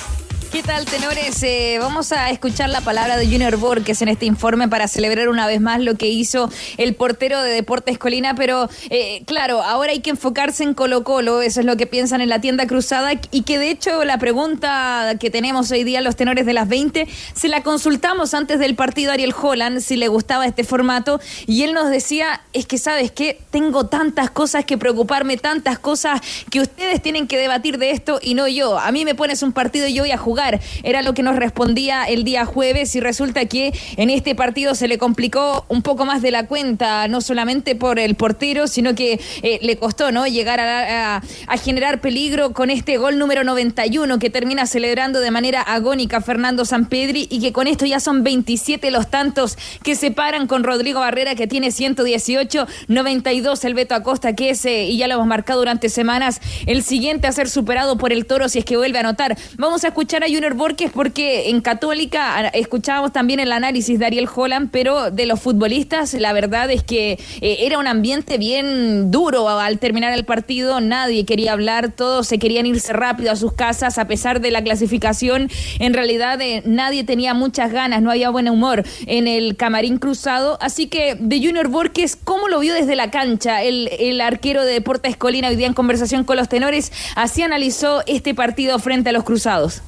¿Qué 0.50 0.62
tal, 0.62 0.86
tenores? 0.86 1.42
Eh, 1.42 1.76
vamos 1.78 2.10
a 2.10 2.30
escuchar 2.30 2.70
la 2.70 2.80
palabra 2.80 3.18
de 3.18 3.26
Junior 3.26 3.58
Borges 3.58 4.00
en 4.00 4.08
este 4.08 4.24
informe 4.24 4.66
para 4.66 4.88
celebrar 4.88 5.28
una 5.28 5.46
vez 5.46 5.60
más 5.60 5.78
lo 5.82 5.96
que 5.96 6.08
hizo 6.08 6.50
el 6.78 6.94
portero 6.94 7.42
de 7.42 7.50
Deportes 7.50 7.98
Colina, 7.98 8.34
pero 8.34 8.70
eh, 8.88 9.22
claro, 9.26 9.62
ahora 9.62 9.92
hay 9.92 10.00
que 10.00 10.08
enfocarse 10.08 10.64
en 10.64 10.72
Colo 10.72 11.04
Colo, 11.04 11.42
eso 11.42 11.60
es 11.60 11.66
lo 11.66 11.76
que 11.76 11.86
piensan 11.86 12.22
en 12.22 12.30
la 12.30 12.40
tienda 12.40 12.66
cruzada, 12.66 13.12
y 13.30 13.42
que 13.42 13.58
de 13.58 13.70
hecho 13.70 14.02
la 14.04 14.16
pregunta 14.16 15.16
que 15.20 15.28
tenemos 15.28 15.70
hoy 15.70 15.84
día 15.84 16.00
los 16.00 16.16
tenores 16.16 16.46
de 16.46 16.54
las 16.54 16.66
20, 16.66 17.06
se 17.34 17.48
la 17.48 17.62
consultamos 17.62 18.32
antes 18.32 18.58
del 18.58 18.74
partido 18.74 19.10
a 19.10 19.14
Ariel 19.14 19.34
Holland, 19.38 19.80
si 19.80 19.96
le 19.96 20.08
gustaba 20.08 20.46
este 20.46 20.64
formato, 20.64 21.20
y 21.46 21.64
él 21.64 21.74
nos 21.74 21.90
decía, 21.90 22.40
es 22.54 22.64
que 22.64 22.78
sabes 22.78 23.12
qué, 23.12 23.38
tengo 23.50 23.86
tantas 23.86 24.30
cosas 24.30 24.64
que 24.64 24.78
preocuparme, 24.78 25.36
tantas 25.36 25.78
cosas 25.78 26.22
que 26.50 26.60
ustedes 26.60 27.02
tienen 27.02 27.26
que 27.26 27.36
debatir 27.36 27.76
de 27.76 27.90
esto 27.90 28.18
y 28.22 28.32
no 28.32 28.48
yo. 28.48 28.78
A 28.78 28.90
mí 28.92 29.04
me 29.04 29.14
pones 29.14 29.42
un 29.42 29.52
partido 29.52 29.86
y 29.86 29.92
yo 29.92 30.04
voy 30.04 30.12
a 30.12 30.16
jugar. 30.16 30.37
Era 30.82 31.02
lo 31.02 31.14
que 31.14 31.22
nos 31.22 31.36
respondía 31.36 32.04
el 32.04 32.24
día 32.24 32.44
jueves 32.44 32.94
y 32.94 33.00
resulta 33.00 33.44
que 33.46 33.72
en 33.96 34.10
este 34.10 34.34
partido 34.34 34.74
se 34.74 34.88
le 34.88 34.98
complicó 34.98 35.64
un 35.68 35.82
poco 35.82 36.04
más 36.04 36.22
de 36.22 36.30
la 36.30 36.46
cuenta, 36.46 37.08
no 37.08 37.20
solamente 37.20 37.74
por 37.74 37.98
el 37.98 38.14
portero, 38.14 38.68
sino 38.68 38.94
que 38.94 39.20
eh, 39.42 39.58
le 39.62 39.76
costó 39.76 40.12
no 40.12 40.26
llegar 40.26 40.60
a, 40.60 41.16
a- 41.16 41.56
generar 41.58 42.00
peligro 42.00 42.52
con 42.52 42.70
este 42.70 42.98
gol 42.98 43.18
número 43.18 43.42
91 43.42 44.18
que 44.20 44.30
termina 44.30 44.64
celebrando 44.66 45.18
de 45.20 45.30
manera 45.30 45.60
agónica 45.60 46.20
Fernando 46.20 46.64
Sampedri 46.64 47.26
y 47.30 47.40
que 47.40 47.52
con 47.52 47.66
esto 47.66 47.84
ya 47.84 47.98
son 48.00 48.22
27 48.22 48.90
los 48.92 49.10
tantos 49.10 49.58
que 49.82 49.96
separan 49.96 50.46
con 50.46 50.62
Rodrigo 50.62 51.00
Barrera 51.00 51.34
que 51.34 51.46
tiene 51.48 51.72
118, 51.72 52.66
92 52.86 53.64
el 53.64 53.74
Beto 53.74 53.94
Acosta 53.96 54.34
que 54.34 54.50
es, 54.50 54.64
eh, 54.64 54.84
y 54.84 54.98
ya 54.98 55.08
lo 55.08 55.14
hemos 55.14 55.26
marcado 55.26 55.58
durante 55.58 55.88
semanas, 55.88 56.40
el 56.66 56.82
siguiente 56.84 57.26
a 57.26 57.32
ser 57.32 57.48
superado 57.48 57.98
por 57.98 58.12
el 58.12 58.24
Toro 58.26 58.48
si 58.48 58.60
es 58.60 58.64
que 58.64 58.76
vuelve 58.76 58.98
a 58.98 59.00
anotar. 59.00 59.36
Vamos 59.56 59.84
a 59.84 59.88
escuchar 59.88 60.22
a 60.22 60.27
Junior 60.28 60.54
Borges 60.54 60.90
porque 60.92 61.50
en 61.50 61.60
Católica 61.60 62.36
a- 62.36 62.48
escuchábamos 62.48 63.12
también 63.12 63.40
el 63.40 63.52
análisis 63.52 63.98
de 63.98 64.06
Ariel 64.06 64.28
Holland, 64.34 64.70
pero 64.70 65.10
de 65.10 65.26
los 65.26 65.40
futbolistas 65.40 66.14
la 66.14 66.32
verdad 66.32 66.70
es 66.70 66.82
que 66.82 67.18
eh, 67.40 67.56
era 67.60 67.78
un 67.78 67.86
ambiente 67.86 68.38
bien 68.38 69.10
duro 69.10 69.48
al 69.48 69.78
terminar 69.78 70.12
el 70.12 70.24
partido, 70.24 70.80
nadie 70.80 71.24
quería 71.24 71.52
hablar, 71.52 71.90
todos 71.92 72.26
se 72.26 72.38
querían 72.38 72.66
irse 72.66 72.92
rápido 72.92 73.32
a 73.32 73.36
sus 73.36 73.52
casas 73.52 73.98
a 73.98 74.06
pesar 74.06 74.40
de 74.40 74.50
la 74.50 74.62
clasificación, 74.62 75.50
en 75.78 75.94
realidad 75.94 76.40
eh, 76.40 76.62
nadie 76.64 77.04
tenía 77.04 77.34
muchas 77.34 77.72
ganas, 77.72 78.02
no 78.02 78.10
había 78.10 78.30
buen 78.30 78.48
humor 78.48 78.84
en 79.06 79.26
el 79.26 79.56
camarín 79.56 79.98
cruzado, 79.98 80.58
así 80.60 80.86
que 80.86 81.16
de 81.18 81.38
Junior 81.38 81.68
Borges, 81.68 82.16
¿cómo 82.16 82.48
lo 82.48 82.58
vio 82.60 82.74
desde 82.74 82.96
la 82.96 83.10
cancha 83.10 83.62
el, 83.62 83.88
el 83.98 84.20
arquero 84.20 84.64
de 84.64 84.72
Deportes 84.74 85.16
Colina 85.16 85.48
hoy 85.48 85.56
día 85.56 85.66
en 85.66 85.74
conversación 85.74 86.24
con 86.24 86.36
los 86.36 86.48
tenores? 86.48 86.92
Así 87.16 87.42
analizó 87.42 88.02
este 88.06 88.34
partido 88.34 88.78
frente 88.78 89.10
a 89.10 89.12
los 89.12 89.24
cruzados. 89.24 89.82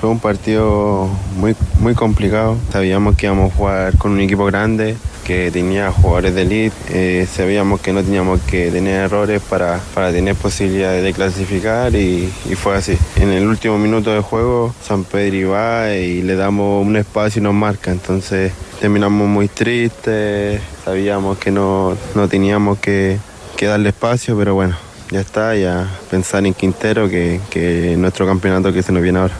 Fue 0.00 0.10
un 0.10 0.18
partido 0.18 1.08
muy, 1.36 1.54
muy 1.78 1.94
complicado. 1.94 2.56
Sabíamos 2.72 3.16
que 3.16 3.26
íbamos 3.26 3.52
a 3.52 3.56
jugar 3.56 3.98
con 3.98 4.12
un 4.12 4.20
equipo 4.20 4.44
grande 4.46 4.96
que 5.24 5.50
tenía 5.50 5.90
jugadores 5.92 6.34
de 6.34 6.42
elite. 6.42 6.76
Eh, 6.90 7.26
sabíamos 7.26 7.80
que 7.80 7.92
no 7.92 8.02
teníamos 8.02 8.40
que 8.42 8.70
tener 8.70 9.04
errores 9.04 9.40
para, 9.40 9.80
para 9.94 10.10
tener 10.10 10.34
posibilidades 10.34 11.02
de 11.02 11.12
clasificar 11.12 11.94
y, 11.94 12.32
fue 12.56 12.76
así. 12.76 12.98
En 13.16 13.30
el 13.30 13.46
último 13.46 13.78
minuto 13.78 14.12
de 14.12 14.20
juego, 14.20 14.74
San 14.82 15.04
Pedro 15.04 15.50
va 15.50 15.94
y 15.94 16.22
le 16.22 16.34
damos 16.34 16.84
un 16.84 16.96
espacio 16.96 17.40
y 17.40 17.42
nos 17.42 17.54
marca. 17.54 17.90
Entonces 17.90 18.52
terminamos 18.80 19.28
muy 19.28 19.48
tristes. 19.48 20.60
Sabíamos 20.84 21.38
que 21.38 21.50
no, 21.50 21.96
no 22.14 22.28
teníamos 22.28 22.78
que, 22.78 23.18
que 23.56 23.66
darle 23.66 23.90
espacio, 23.90 24.36
pero 24.36 24.54
bueno, 24.54 24.76
ya 25.10 25.20
está. 25.20 25.54
Ya 25.54 25.88
pensar 26.10 26.44
en 26.46 26.54
Quintero, 26.54 27.08
que, 27.08 27.40
que 27.50 27.94
nuestro 27.96 28.26
campeonato 28.26 28.72
que 28.72 28.82
se 28.82 28.92
nos 28.92 29.02
viene 29.02 29.20
ahora. 29.20 29.34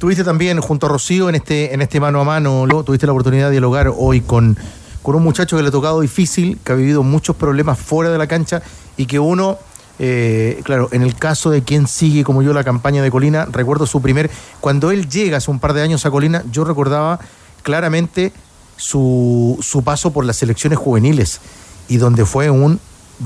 Tuviste 0.00 0.24
también 0.24 0.58
junto 0.62 0.86
a 0.86 0.88
Rocío 0.88 1.28
en 1.28 1.34
este, 1.34 1.74
en 1.74 1.82
este 1.82 2.00
mano 2.00 2.22
a 2.22 2.24
mano, 2.24 2.64
Lo- 2.64 2.82
tuviste 2.84 3.04
la 3.04 3.12
oportunidad 3.12 3.46
de 3.48 3.50
dialogar 3.52 3.92
hoy 3.94 4.22
con, 4.22 4.56
con 5.02 5.14
un 5.14 5.22
muchacho 5.22 5.56
que 5.58 5.62
le 5.62 5.68
ha 5.68 5.72
tocado 5.72 6.00
difícil, 6.00 6.58
que 6.64 6.72
ha 6.72 6.74
vivido 6.74 7.02
muchos 7.02 7.36
problemas 7.36 7.78
fuera 7.78 8.10
de 8.10 8.16
la 8.16 8.26
cancha 8.26 8.62
y 8.96 9.04
que 9.04 9.18
uno, 9.18 9.58
eh, 9.98 10.62
claro, 10.64 10.88
en 10.92 11.02
el 11.02 11.14
caso 11.16 11.50
de 11.50 11.62
quien 11.64 11.86
sigue 11.86 12.24
como 12.24 12.40
yo 12.40 12.54
la 12.54 12.64
campaña 12.64 13.02
de 13.02 13.10
Colina, 13.10 13.44
recuerdo 13.44 13.86
su 13.86 14.00
primer, 14.00 14.30
cuando 14.62 14.90
él 14.90 15.06
llega 15.06 15.36
hace 15.36 15.50
un 15.50 15.60
par 15.60 15.74
de 15.74 15.82
años 15.82 16.06
a 16.06 16.10
Colina, 16.10 16.44
yo 16.50 16.64
recordaba 16.64 17.20
claramente 17.62 18.32
su, 18.78 19.58
su 19.60 19.84
paso 19.84 20.14
por 20.14 20.24
las 20.24 20.36
selecciones 20.36 20.78
juveniles 20.78 21.40
y 21.88 21.98
donde 21.98 22.24
fue 22.24 22.48
un 22.48 22.80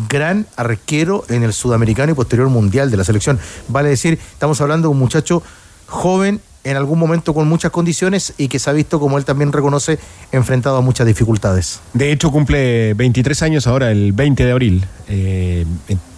gran 0.08 0.48
arquero 0.56 1.24
en 1.28 1.44
el 1.44 1.52
sudamericano 1.52 2.10
y 2.10 2.14
posterior 2.16 2.48
mundial 2.48 2.90
de 2.90 2.96
la 2.96 3.04
selección. 3.04 3.38
Vale 3.68 3.90
decir, 3.90 4.18
estamos 4.32 4.60
hablando 4.60 4.88
de 4.88 4.92
un 4.92 4.98
muchacho 4.98 5.40
joven 5.86 6.40
en 6.64 6.76
algún 6.76 6.98
momento 6.98 7.34
con 7.34 7.46
muchas 7.46 7.70
condiciones 7.70 8.34
y 8.38 8.48
que 8.48 8.58
se 8.58 8.70
ha 8.70 8.72
visto, 8.72 8.98
como 8.98 9.18
él 9.18 9.24
también 9.24 9.52
reconoce, 9.52 9.98
enfrentado 10.32 10.78
a 10.78 10.80
muchas 10.80 11.06
dificultades. 11.06 11.80
De 11.92 12.10
hecho, 12.10 12.30
cumple 12.30 12.94
23 12.94 13.42
años 13.42 13.66
ahora, 13.66 13.90
el 13.90 14.12
20 14.12 14.44
de 14.44 14.50
abril. 14.52 14.84
Eh, 15.08 15.66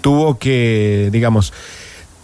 tuvo 0.00 0.38
que, 0.38 1.08
digamos, 1.12 1.52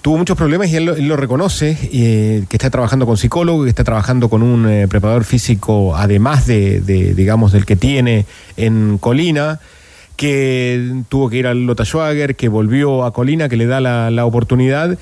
tuvo 0.02 0.18
muchos 0.18 0.36
problemas 0.36 0.68
y 0.68 0.76
él, 0.76 0.84
lo- 0.86 0.94
él 0.96 1.06
lo 1.08 1.16
reconoce, 1.16 1.76
eh, 1.92 2.44
que 2.48 2.56
está 2.56 2.70
trabajando 2.70 3.06
con 3.06 3.16
psicólogo, 3.16 3.64
que 3.64 3.68
está 3.70 3.84
trabajando 3.84 4.28
con 4.28 4.42
un 4.42 4.68
eh, 4.68 4.86
preparador 4.88 5.24
físico, 5.24 5.94
además 5.96 6.46
de, 6.46 6.80
de, 6.80 7.14
digamos, 7.14 7.52
del 7.52 7.66
que 7.66 7.76
tiene 7.76 8.26
en 8.56 8.98
Colina, 8.98 9.60
que 10.16 11.02
tuvo 11.08 11.28
que 11.30 11.38
ir 11.38 11.46
al 11.46 11.66
Lota 11.66 11.84
Schwager, 11.84 12.36
que 12.36 12.48
volvió 12.48 13.04
a 13.04 13.12
Colina, 13.12 13.48
que 13.48 13.56
le 13.56 13.66
da 13.66 13.80
la, 13.80 14.10
la 14.10 14.24
oportunidad. 14.26 14.98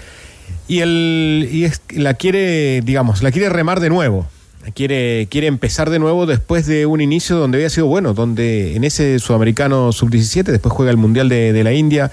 Y 0.71 0.83
él 0.83 1.49
y 1.51 1.65
es- 1.65 1.83
la 1.97 2.15
quiere, 2.15 2.81
digamos, 2.83 3.25
la 3.25 3.33
quiere 3.33 3.49
remar 3.49 3.81
de 3.81 3.89
nuevo. 3.89 4.25
Quiere, 4.73 5.27
quiere 5.29 5.49
empezar 5.49 5.91
de 5.91 5.99
nuevo 5.99 6.27
después 6.27 6.65
de 6.67 6.87
un 6.87 7.01
inicio 7.01 7.35
donde 7.37 7.59
había 7.59 7.71
sido 7.71 7.87
bueno, 7.89 8.15
donde 8.15 8.77
en 8.77 8.85
ese 8.85 9.19
sudamericano 9.19 9.91
sub-17, 9.91 10.45
después 10.53 10.73
juega 10.73 10.93
el 10.93 10.97
Mundial 10.97 11.29
de, 11.29 11.53
de 11.53 11.65
la 11.65 11.73
India, 11.73 12.13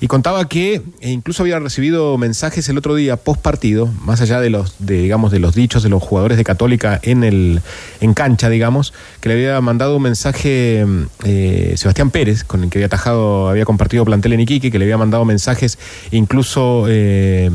y 0.00 0.06
contaba 0.08 0.48
que 0.48 0.82
eh, 1.00 1.10
incluso 1.10 1.42
había 1.42 1.58
recibido 1.58 2.18
mensajes 2.18 2.68
el 2.68 2.78
otro 2.78 2.94
día 2.94 3.16
post 3.16 3.40
partido, 3.40 3.86
más 4.04 4.20
allá 4.20 4.40
de 4.40 4.50
los, 4.50 4.74
de, 4.78 5.02
digamos, 5.02 5.32
de 5.32 5.38
los 5.38 5.54
dichos 5.54 5.82
de 5.82 5.88
los 5.88 6.02
jugadores 6.02 6.36
de 6.36 6.44
Católica 6.44 7.00
en 7.02 7.24
el, 7.24 7.60
en 8.00 8.14
cancha, 8.14 8.48
digamos, 8.48 8.92
que 9.20 9.28
le 9.28 9.34
había 9.34 9.60
mandado 9.60 9.96
un 9.96 10.02
mensaje 10.02 10.84
mm, 10.86 11.02
eh, 11.24 11.74
Sebastián 11.76 12.10
Pérez, 12.10 12.44
con 12.44 12.64
el 12.64 12.70
que 12.70 12.78
había 12.78 12.86
atajado, 12.86 13.48
había 13.48 13.64
compartido 13.64 14.04
plantel 14.04 14.34
en 14.34 14.40
Iquique, 14.40 14.70
que 14.70 14.78
le 14.78 14.84
había 14.84 14.98
mandado 14.98 15.24
mensajes, 15.24 15.78
incluso 16.10 16.86
eh, 16.88 17.50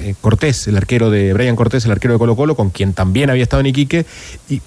eh, 0.00 0.14
Cortés, 0.20 0.68
el 0.68 0.76
arquero 0.76 1.10
de 1.10 1.32
Brian 1.32 1.56
Cortés, 1.56 1.84
el 1.84 1.92
arquero 1.92 2.14
de 2.14 2.18
Colo 2.18 2.36
Colo, 2.36 2.54
con 2.54 2.70
quien 2.70 2.94
también 2.94 3.30
había 3.30 3.42
estado 3.42 3.60
en 3.60 3.66
Iquique, 3.66 4.06
y 4.48 4.62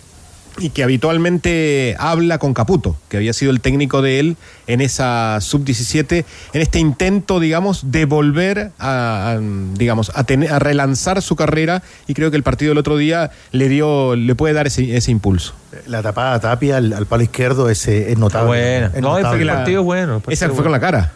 y 0.58 0.70
que 0.70 0.84
habitualmente 0.84 1.96
habla 2.00 2.38
con 2.38 2.54
Caputo, 2.54 2.96
que 3.10 3.18
había 3.18 3.34
sido 3.34 3.52
el 3.52 3.60
técnico 3.62 4.02
de 4.02 4.20
él 4.20 4.38
en 4.68 4.80
esa 4.82 5.40
sub-17, 5.42 6.24
en 6.54 6.62
este 6.62 6.80
intento, 6.80 7.40
digamos, 7.40 7.92
de 7.92 8.06
volver 8.06 8.72
a, 8.80 9.32
a, 9.32 9.40
digamos, 9.74 10.12
a, 10.16 10.24
tener, 10.24 10.52
a 10.54 10.60
relanzar 10.60 11.22
su 11.22 11.36
carrera 11.36 11.84
y 12.08 12.14
creo 12.14 12.32
que 12.32 12.38
el 12.38 12.44
partido 12.44 12.70
del 12.70 12.78
otro 12.78 12.96
día 12.98 13.32
le 13.52 13.68
dio, 13.68 14.16
le 14.16 14.34
puede 14.36 14.54
dar 14.54 14.68
ese, 14.68 14.96
ese 14.96 15.12
impulso. 15.12 15.54
La 15.88 16.02
tapada 16.02 16.36
a 16.36 16.40
Tapia 16.40 16.78
al, 16.78 16.94
al 16.94 17.06
palo 17.06 17.24
izquierdo 17.24 17.70
es, 17.70 17.86
es 17.88 18.18
notable. 18.18 18.48
Buena. 18.48 18.88
Es 18.96 19.02
No, 19.02 19.18
notable. 19.18 19.42
el 19.42 19.50
partido 19.50 19.82
es 19.82 19.86
bueno. 19.86 20.16
el 20.16 20.22
partido 20.22 20.34
Esa 20.34 20.46
es 20.46 20.52
fue 20.52 20.64
con 20.64 20.72
bueno. 20.72 20.72
la 20.72 20.80
cara. 20.80 21.14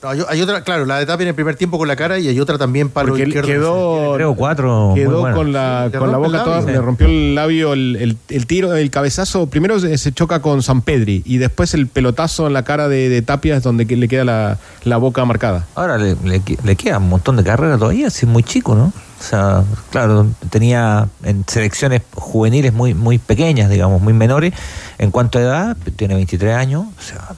No, 0.00 0.10
hay, 0.10 0.20
hay 0.28 0.40
otra, 0.42 0.62
claro, 0.62 0.84
la 0.84 0.98
de 0.98 1.06
Tapia 1.06 1.24
en 1.24 1.28
el 1.30 1.34
primer 1.34 1.56
tiempo 1.56 1.76
con 1.76 1.88
la 1.88 1.96
cara 1.96 2.20
y 2.20 2.28
hay 2.28 2.38
otra 2.38 2.56
también 2.56 2.88
palo 2.88 3.08
Porque 3.08 3.24
izquierdo. 3.24 3.48
quedó, 3.48 4.14
Tres 4.14 4.26
o 4.28 4.34
cuatro. 4.36 4.92
quedó 4.94 5.22
con 5.34 5.52
la, 5.52 5.90
con 5.98 6.12
la 6.12 6.18
boca 6.18 6.38
el 6.38 6.44
toda, 6.44 6.60
le 6.62 6.80
rompió 6.80 7.06
el 7.08 7.34
labio 7.34 7.72
el, 7.72 7.96
el- 7.96 8.16
el 8.28 8.46
tiro, 8.46 8.74
el 8.76 8.90
cabezazo. 8.90 9.46
Primero 9.48 9.80
se, 9.80 10.12
choca 10.12 10.40
con 10.40 10.62
San 10.62 10.82
Pedri 10.82 11.22
y 11.26 11.38
después 11.38 11.74
el 11.74 11.88
pelotazo 11.88 12.46
en 12.46 12.52
la 12.52 12.62
cara 12.62 12.86
de, 12.88 13.08
de 13.08 13.22
Tapia 13.22 13.56
es 13.56 13.62
donde 13.64 13.86
le 13.86 14.06
queda 14.06 14.24
la, 14.24 14.58
la 14.84 14.96
boca 14.98 15.24
marcada. 15.24 15.66
Ahora 15.74 15.98
le, 15.98 16.14
le, 16.24 16.42
le 16.62 16.76
queda 16.76 16.98
un 16.98 17.08
montón 17.08 17.36
de 17.36 17.42
carrera 17.42 17.76
todavía, 17.76 18.08
si 18.10 18.24
es 18.24 18.30
muy 18.30 18.44
chico, 18.44 18.76
¿no? 18.76 18.92
O 19.20 19.22
sea, 19.22 19.64
claro, 19.90 20.28
tenía 20.50 21.08
en 21.24 21.42
selecciones 21.48 22.02
juveniles 22.14 22.72
muy 22.72 22.94
muy 22.94 23.18
pequeñas, 23.18 23.68
digamos, 23.68 24.00
muy 24.00 24.12
menores. 24.12 24.54
En 24.98 25.10
cuanto 25.10 25.40
a 25.40 25.42
edad, 25.42 25.76
tiene 25.96 26.14
23 26.14 26.54
años, 26.54 26.84
o 26.96 27.02
sea, 27.02 27.30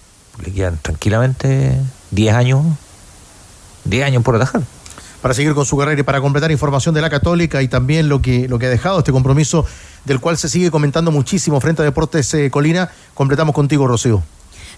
le 0.44 0.52
quedan 0.52 0.76
tranquilamente 0.82 1.74
10 2.10 2.34
años, 2.34 2.64
10 3.84 4.04
años 4.04 4.22
por 4.22 4.36
atajar. 4.36 4.62
para 5.22 5.34
seguir 5.34 5.52
con 5.52 5.66
su 5.66 5.76
carrera 5.76 6.00
y 6.00 6.02
para 6.02 6.20
completar 6.20 6.50
información 6.50 6.94
de 6.94 7.02
la 7.02 7.10
Católica 7.10 7.60
y 7.60 7.68
también 7.68 8.08
lo 8.08 8.22
que, 8.22 8.48
lo 8.48 8.58
que 8.58 8.66
ha 8.66 8.70
dejado 8.70 9.00
este 9.00 9.12
compromiso 9.12 9.66
del 10.06 10.18
cual 10.18 10.38
se 10.38 10.48
sigue 10.48 10.70
comentando 10.70 11.10
muchísimo 11.10 11.60
frente 11.60 11.82
a 11.82 11.84
Deportes 11.84 12.32
eh, 12.32 12.50
Colina, 12.50 12.90
completamos 13.12 13.54
contigo, 13.54 13.86
Rocío. 13.86 14.22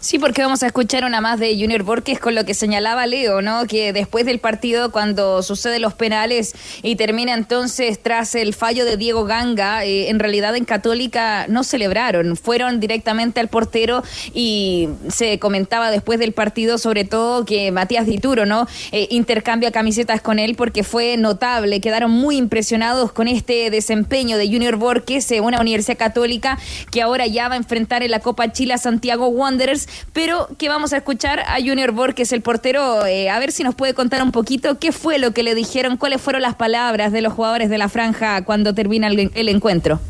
Sí, 0.03 0.19
porque 0.19 0.43
vamos 0.43 0.65
a 0.65 0.67
escuchar 0.67 1.05
una 1.05 1.21
más 1.21 1.39
de 1.39 1.57
Junior 1.57 1.85
Borges 1.85 2.19
con 2.19 2.35
lo 2.35 2.45
que 2.45 2.55
señalaba 2.55 3.07
Leo, 3.07 3.41
¿no? 3.41 3.69
Que 3.69 3.93
después 3.93 4.27
del 4.27 4.41
partido, 4.41 4.91
cuando 4.91 5.45
suceden 5.45 5.81
los 5.81 5.95
penales 5.95 6.57
y 6.83 6.97
termina 6.97 7.35
entonces 7.35 8.03
tras 8.03 8.35
el 8.35 8.53
fallo 8.53 8.85
de 8.85 8.97
Diego 8.97 9.27
Ganga, 9.27 9.85
eh, 9.85 10.11
en 10.11 10.19
realidad 10.19 10.57
en 10.57 10.65
Católica 10.65 11.47
no 11.47 11.63
celebraron, 11.63 12.37
fueron 12.37 12.81
directamente 12.81 13.39
al 13.39 13.47
portero 13.47 14.03
y 14.35 14.89
se 15.09 15.39
comentaba 15.39 15.93
después 15.93 16.19
del 16.19 16.33
partido, 16.33 16.79
sobre 16.79 17.05
todo 17.05 17.45
que 17.45 17.71
Matías 17.71 18.05
Dituro, 18.05 18.45
¿no? 18.45 18.67
Eh, 18.91 19.07
intercambia 19.11 19.71
camisetas 19.71 20.21
con 20.21 20.41
él 20.41 20.57
porque 20.57 20.83
fue 20.83 21.17
notable, 21.17 21.81
quedaron 21.81 22.11
muy 22.11 22.39
impresionados 22.39 23.13
con 23.13 23.29
este 23.29 23.71
desempeño 23.71 24.37
de 24.37 24.49
Junior 24.49 24.75
Borges, 24.75 25.31
eh, 25.31 25.41
una 25.41 25.61
universidad 25.61 25.97
católica 25.97 26.59
que 26.91 27.03
ahora 27.03 27.29
ya 27.29 27.47
va 27.47 27.55
a 27.55 27.59
enfrentar 27.59 28.03
en 28.03 28.11
la 28.11 28.19
Copa 28.19 28.51
Chile 28.51 28.75
a 28.75 28.79
Santiago 28.79 29.29
Wanderers, 29.29 29.87
pero 30.13 30.49
que 30.59 30.69
vamos 30.69 30.93
a 30.93 30.99
escuchar 30.99 31.41
a 31.41 31.57
Junior 31.57 31.93
Borges, 31.93 32.33
el 32.33 32.43
portero, 32.43 33.07
eh, 33.07 33.31
a 33.31 33.39
ver 33.39 33.53
si 33.53 33.65
nos 33.65 33.75
puede 33.75 33.95
contar 33.95 34.23
un 34.23 34.33
poquito 34.33 34.79
qué 34.79 34.93
fue 34.93 35.19
lo 35.19 35.33
que 35.33 35.43
le 35.43 35.55
dijeron, 35.55 35.97
cuáles 35.97 36.21
fueron 36.21 36.43
las 36.43 36.55
palabras 36.55 37.13
de 37.13 37.23
los 37.23 37.33
jugadores 37.33 37.71
de 37.71 37.79
la 37.79 37.89
franja 37.89 38.45
cuando 38.45 38.75
termina 38.75 39.09
el, 39.09 39.49
encuentro. 39.49 40.01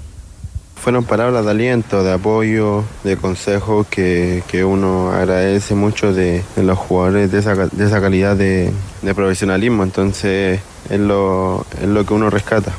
Fueron 0.77 1.05
palabras 1.05 1.45
de 1.45 1.51
aliento, 1.51 2.03
de 2.03 2.13
apoyo, 2.13 2.85
de 3.05 3.17
consejo 3.17 3.87
que, 3.89 4.43
que 4.49 4.65
uno 4.65 5.13
agradece 5.13 5.75
mucho 5.75 6.13
de, 6.13 6.43
los 6.57 6.79
jugadores 6.79 7.31
de 7.31 7.39
esa, 7.39 7.55
de 7.55 7.85
esa 7.85 8.01
calidad 8.01 8.37
de, 8.37 8.73
de 9.03 9.15
profesionalismo. 9.15 9.85
Entonces 9.85 10.61
es 10.91 11.01
lo, 11.01 11.65
es 11.81 11.89
lo 11.89 12.05
que 12.05 12.15
uno 12.15 12.31
rescata. 12.31 12.73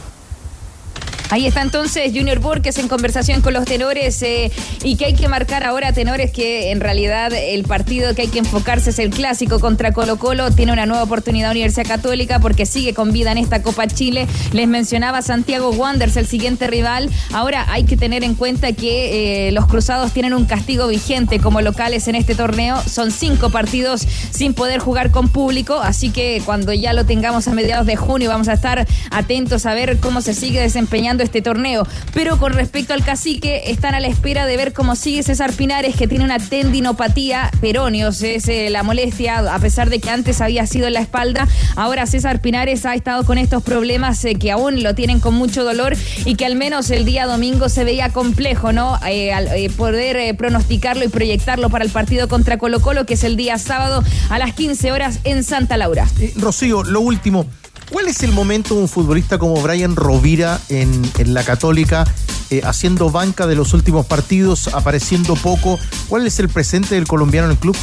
Ahí 1.30 1.48
está 1.48 1.62
entonces 1.62 2.12
Junior 2.14 2.40
Borges 2.40 2.78
en 2.78 2.88
conversación 2.88 3.42
con 3.42 3.54
los 3.54 3.66
tenores 3.66 4.22
eh, 4.22 4.52
y 4.84 4.96
que 4.98 5.06
hay 5.06 5.14
que 5.14 5.28
marcar 5.28 5.64
ahora 5.64 5.94
tenores 5.94 6.32
que 6.32 6.72
en 6.72 6.80
realidad 6.80 7.34
el 7.34 7.64
partido 7.64 8.14
que 8.14 8.24
hay 8.24 8.28
que 8.28 8.40
enfocarse 8.40 8.92
es 8.92 9.00
el 9.00 9.10
clásico 9.10 9.60
contra 9.60 9.92
Colo 9.94 10.18
Colo. 10.18 10.52
Tiene 10.52 10.74
una 10.74 10.86
nueva 10.86 11.04
oportunidad 11.04 11.52
Universidad 11.52 11.88
Católica 11.88 12.40
porque 12.40 12.66
sigue 12.66 12.94
con 12.94 13.12
vida 13.12 13.32
en 13.32 13.38
esta 13.38 13.62
Copa 13.62 13.88
Chile. 13.88 14.28
Les 14.52 14.68
mencionaba 14.68 15.22
Santiago 15.22 15.72
Wanderers, 15.72 16.18
el 16.18 16.28
siguiente 16.28 16.68
rival. 16.68 17.10
Ahora 17.32 17.66
hay 17.70 17.86
que 17.86 17.98
tener 17.98 18.24
en 18.24 18.36
cuenta 18.36 18.74
que 18.74 19.48
eh, 19.48 19.52
los 19.52 19.66
cruzados 19.68 20.12
tienen 20.12 20.34
un 20.34 20.46
castigo 20.46 20.88
vigente 20.88 21.40
como 21.40 21.62
locales 21.62 22.08
en 22.08 22.16
este 22.16 22.36
torneo. 22.36 22.82
Son 22.88 23.12
cinco 23.12 23.50
partidos 23.50 24.08
sin 24.32 24.54
poder 24.54 24.80
jugar 24.80 25.12
con 25.12 25.30
público, 25.30 25.80
así 25.80 26.10
que 26.10 26.42
cuando 26.46 26.74
ya 26.74 26.94
lo 26.94 27.06
tengamos 27.06 27.48
a 27.48 27.54
mediados 27.54 27.86
de 27.86 27.96
junio 27.96 28.30
vamos 28.30 28.48
a 28.48 28.54
estar 28.54 28.88
atentos 29.12 29.66
a 29.66 29.74
ver 29.74 30.00
cómo 30.00 30.22
se 30.22 30.34
sigue 30.34 30.60
desempeñando 30.62 31.13
este 31.22 31.44
torneo. 31.44 31.86
Pero 32.14 32.40
con 32.40 32.54
respecto 32.54 32.94
al 32.94 33.04
cacique, 33.04 33.64
están 33.68 33.94
a 33.94 34.00
la 34.00 34.08
espera 34.08 34.48
de 34.48 34.58
ver 34.58 34.74
cómo 34.74 34.96
sigue 34.96 35.22
César 35.22 35.54
Pinares, 35.54 35.96
que 35.96 36.08
tiene 36.08 36.24
una 36.24 36.40
tendinopatía 36.40 37.52
peroneos, 37.62 38.22
es 38.24 38.48
eh, 38.48 38.70
la 38.72 38.82
molestia, 38.82 39.40
a 39.54 39.60
pesar 39.60 39.90
de 39.90 40.00
que 40.00 40.10
antes 40.10 40.42
había 40.42 40.66
sido 40.66 40.88
en 40.88 40.94
la 40.94 41.02
espalda. 41.02 41.48
Ahora 41.76 42.06
César 42.06 42.42
Pinares 42.42 42.86
ha 42.86 42.96
estado 42.96 43.26
con 43.26 43.38
estos 43.38 43.62
problemas 43.62 44.24
eh, 44.26 44.36
que 44.36 44.52
aún 44.52 44.82
lo 44.82 44.96
tienen 44.96 45.20
con 45.20 45.36
mucho 45.36 45.64
dolor 45.64 45.96
y 46.26 46.36
que 46.36 46.46
al 46.46 46.56
menos 46.56 46.90
el 46.90 47.06
día 47.06 47.28
domingo 47.28 47.70
se 47.70 47.84
veía 47.84 48.10
complejo, 48.10 48.72
¿no? 48.72 48.98
Eh, 49.08 49.34
al, 49.34 49.50
poder 49.78 50.36
pronosticarlo 50.38 51.04
y 51.04 51.10
proyectarlo 51.10 51.70
para 51.70 51.84
el 51.84 51.92
partido 51.92 52.28
contra 52.28 52.58
Colo 52.58 52.82
Colo, 52.82 53.06
que 53.06 53.16
es 53.16 53.24
el 53.24 53.36
día 53.36 53.58
sábado 53.58 54.04
a 54.30 54.40
las 54.40 54.54
15 54.54 54.92
horas 54.92 55.20
en 55.24 55.44
Santa 55.44 55.78
Laura. 55.78 56.08
Rocío, 56.36 56.84
lo 56.84 57.02
último. 57.02 57.46
¿Cuál 57.94 58.08
es 58.08 58.24
el 58.24 58.32
momento 58.32 58.74
de 58.74 58.82
un 58.82 58.90
futbolista 58.90 59.38
como 59.38 59.62
Brian 59.62 59.96
Rovira 59.96 60.60
en, 60.70 61.04
en 61.20 61.36
la 61.36 61.44
Católica, 61.44 62.06
eh, 62.50 62.64
haciendo 62.66 63.12
banca 63.12 63.46
de 63.46 63.54
los 63.54 63.76
últimos 63.76 64.08
partidos, 64.08 64.68
apareciendo 64.70 65.36
poco? 65.36 65.78
¿Cuál 66.10 66.26
es 66.26 66.40
el 66.40 66.50
presente 66.50 66.96
del 66.96 67.06
colombiano 67.06 67.46
en 67.46 67.52
el 67.52 67.58
club? 67.60 67.78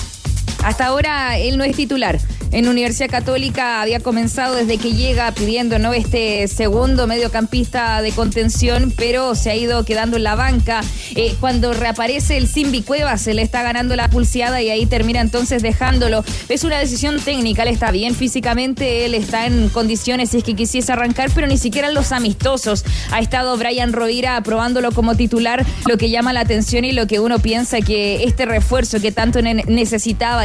Hasta 0.64 0.86
ahora 0.86 1.38
él 1.38 1.56
no 1.58 1.64
es 1.64 1.76
titular. 1.76 2.18
En 2.52 2.66
Universidad 2.66 3.08
Católica 3.08 3.80
había 3.80 4.00
comenzado 4.00 4.56
desde 4.56 4.76
que 4.76 4.92
llega 4.92 5.30
pidiendo 5.30 5.78
no 5.78 5.92
este 5.92 6.48
segundo 6.48 7.06
mediocampista 7.06 8.02
de 8.02 8.10
contención, 8.10 8.92
pero 8.96 9.36
se 9.36 9.50
ha 9.50 9.54
ido 9.54 9.84
quedando 9.84 10.16
en 10.16 10.24
la 10.24 10.34
banca. 10.34 10.80
Eh, 11.14 11.36
cuando 11.38 11.72
reaparece 11.74 12.36
el 12.36 12.48
Simbi 12.48 12.82
Cuevas, 12.82 13.22
se 13.22 13.34
le 13.34 13.42
está 13.42 13.62
ganando 13.62 13.94
la 13.94 14.08
pulseada 14.10 14.60
y 14.62 14.68
ahí 14.68 14.84
termina 14.86 15.20
entonces 15.20 15.62
dejándolo. 15.62 16.24
Es 16.48 16.64
una 16.64 16.80
decisión 16.80 17.20
técnica, 17.20 17.62
él 17.62 17.68
está 17.68 17.92
bien 17.92 18.16
físicamente, 18.16 19.04
él 19.04 19.14
está 19.14 19.46
en 19.46 19.68
condiciones 19.68 20.30
si 20.30 20.38
es 20.38 20.44
que 20.44 20.54
quisiese 20.56 20.90
arrancar, 20.92 21.30
pero 21.32 21.46
ni 21.46 21.56
siquiera 21.56 21.86
en 21.86 21.94
los 21.94 22.10
amistosos 22.10 22.84
ha 23.12 23.20
estado 23.20 23.56
Brian 23.58 23.92
Rovira 23.92 24.36
aprobándolo 24.36 24.90
como 24.90 25.14
titular, 25.14 25.64
lo 25.86 25.96
que 25.98 26.10
llama 26.10 26.32
la 26.32 26.40
atención 26.40 26.84
y 26.84 26.90
lo 26.90 27.06
que 27.06 27.20
uno 27.20 27.38
piensa 27.38 27.80
que 27.80 28.24
este 28.24 28.44
refuerzo 28.44 29.00
que 29.00 29.12
tanto 29.12 29.40
ne- 29.40 29.62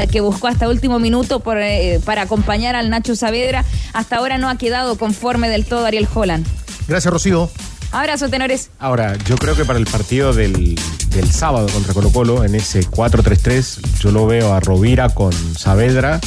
que 0.10 0.22
buscó 0.22 0.48
hasta 0.48 0.70
último 0.70 1.00
minuto 1.00 1.40
por, 1.40 1.58
eh, 1.58 2.00
para 2.06 2.24
acompañar 2.24 2.76
al 2.76 2.90
Nacho 2.90 3.16
Saavedra, 3.16 3.66
hasta 3.94 4.18
ahora 4.18 4.38
no 4.38 4.50
ha 4.50 4.58
quedado 4.58 4.98
conforme 4.98 5.50
del 5.50 5.66
todo 5.66 5.86
Ariel 5.86 6.08
Holland. 6.14 6.46
Gracias, 6.88 7.12
Rocío. 7.12 7.50
Abrazo, 7.92 8.30
tenores. 8.30 8.70
Ahora, 8.80 9.18
yo 9.26 9.38
creo 9.38 9.56
que 9.56 9.64
para 9.64 9.80
el 9.80 9.86
partido 9.86 10.34
del, 10.34 10.78
del 11.10 11.32
sábado 11.32 11.68
contra 11.72 11.94
Colo 11.94 12.12
Colo, 12.12 12.44
en 12.44 12.56
ese 12.56 12.82
4-3-3, 12.82 14.00
yo 14.00 14.12
lo 14.12 14.28
veo 14.28 14.54
a 14.54 14.60
Rovira 14.60 15.10
con 15.10 15.32
Saavedra 15.58 16.20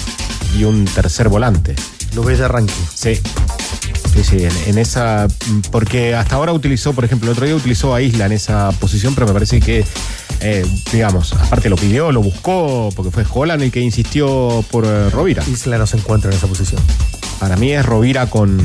y 0.56 0.64
un 0.64 0.86
tercer 0.86 1.28
volante. 1.28 1.76
Lo 2.14 2.22
ves 2.24 2.38
de 2.38 2.46
arranque. 2.46 2.72
Sí. 2.94 3.20
Sí, 4.18 4.38
sí, 4.38 4.44
en, 4.44 4.52
en 4.66 4.78
esa. 4.78 5.28
Porque 5.70 6.16
hasta 6.16 6.34
ahora 6.34 6.52
utilizó, 6.52 6.92
por 6.92 7.04
ejemplo, 7.04 7.28
el 7.28 7.32
otro 7.34 7.46
día 7.46 7.54
utilizó 7.54 7.94
a 7.94 8.02
Isla 8.02 8.26
en 8.26 8.32
esa 8.32 8.72
posición, 8.72 9.14
pero 9.14 9.28
me 9.28 9.32
parece 9.32 9.60
que, 9.60 9.84
eh, 10.40 10.66
digamos, 10.92 11.34
aparte 11.34 11.70
lo 11.70 11.76
pidió, 11.76 12.10
lo 12.10 12.20
buscó, 12.20 12.90
porque 12.96 13.12
fue 13.12 13.24
Holland 13.32 13.62
el 13.62 13.70
que 13.70 13.80
insistió 13.80 14.64
por 14.72 14.84
eh, 14.86 15.08
Rovira. 15.10 15.44
Isla 15.46 15.78
no 15.78 15.86
se 15.86 15.98
encuentra 15.98 16.32
en 16.32 16.36
esa 16.36 16.48
posición. 16.48 16.82
Para 17.38 17.56
mí 17.56 17.70
es 17.70 17.86
Rovira 17.86 18.26
con, 18.28 18.58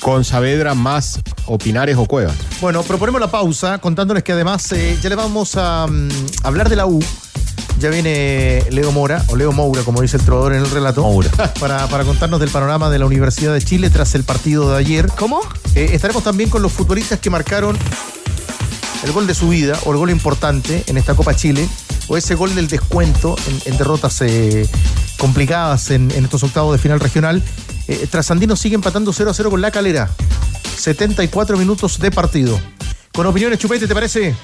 con 0.00 0.24
Saavedra 0.24 0.74
más 0.74 1.22
o 1.46 1.56
Pinares 1.56 1.96
o 1.96 2.04
Cuevas. 2.04 2.36
Bueno, 2.60 2.82
proponemos 2.82 3.18
la 3.18 3.30
pausa 3.30 3.78
contándoles 3.78 4.22
que 4.24 4.32
además 4.32 4.70
eh, 4.72 4.98
ya 5.00 5.08
le 5.08 5.14
vamos 5.14 5.56
a 5.56 5.86
mm, 5.86 6.08
hablar 6.42 6.68
de 6.68 6.76
la 6.76 6.84
U. 6.84 7.02
Ya 7.78 7.90
viene 7.90 8.64
Leo 8.70 8.92
Mora, 8.92 9.24
o 9.28 9.36
Leo 9.36 9.50
Moura, 9.50 9.82
como 9.82 10.02
dice 10.02 10.16
el 10.16 10.24
trovador 10.24 10.52
en 10.52 10.60
el 10.60 10.70
relato, 10.70 11.04
Para, 11.60 11.88
para 11.88 12.04
contarnos 12.04 12.38
del 12.38 12.50
panorama 12.50 12.90
de 12.90 12.98
la 12.98 13.06
Universidad 13.06 13.52
de 13.52 13.60
Chile 13.60 13.90
tras 13.90 14.14
el 14.14 14.24
partido 14.24 14.70
de 14.70 14.78
ayer. 14.78 15.08
¿Cómo? 15.16 15.40
Eh, 15.74 15.90
estaremos 15.92 16.22
también 16.22 16.48
con 16.48 16.62
los 16.62 16.72
futbolistas 16.72 17.18
que 17.18 17.28
marcaron 17.28 17.76
el 19.02 19.12
gol 19.12 19.26
de 19.26 19.34
su 19.34 19.48
vida, 19.48 19.78
o 19.84 19.92
el 19.92 19.98
gol 19.98 20.10
importante 20.10 20.84
en 20.86 20.96
esta 20.96 21.14
Copa 21.14 21.34
Chile, 21.34 21.68
o 22.06 22.16
ese 22.16 22.34
gol 22.36 22.54
del 22.54 22.68
descuento 22.68 23.34
en, 23.48 23.72
en 23.72 23.78
derrotas 23.78 24.20
eh, 24.20 24.68
complicadas 25.18 25.90
en, 25.90 26.10
en 26.12 26.24
estos 26.24 26.42
octavos 26.44 26.72
de 26.72 26.78
final 26.78 27.00
regional. 27.00 27.42
Eh, 27.88 28.06
Trasandino 28.08 28.54
sigue 28.54 28.76
empatando 28.76 29.12
0 29.12 29.30
a 29.30 29.34
0 29.34 29.50
con 29.50 29.60
la 29.60 29.70
calera. 29.70 30.08
74 30.76 31.56
minutos 31.56 31.98
de 31.98 32.10
partido. 32.10 32.60
Con 33.12 33.26
opiniones, 33.26 33.58
Chupete, 33.58 33.86
¿te 33.86 33.94
parece? 33.94 34.34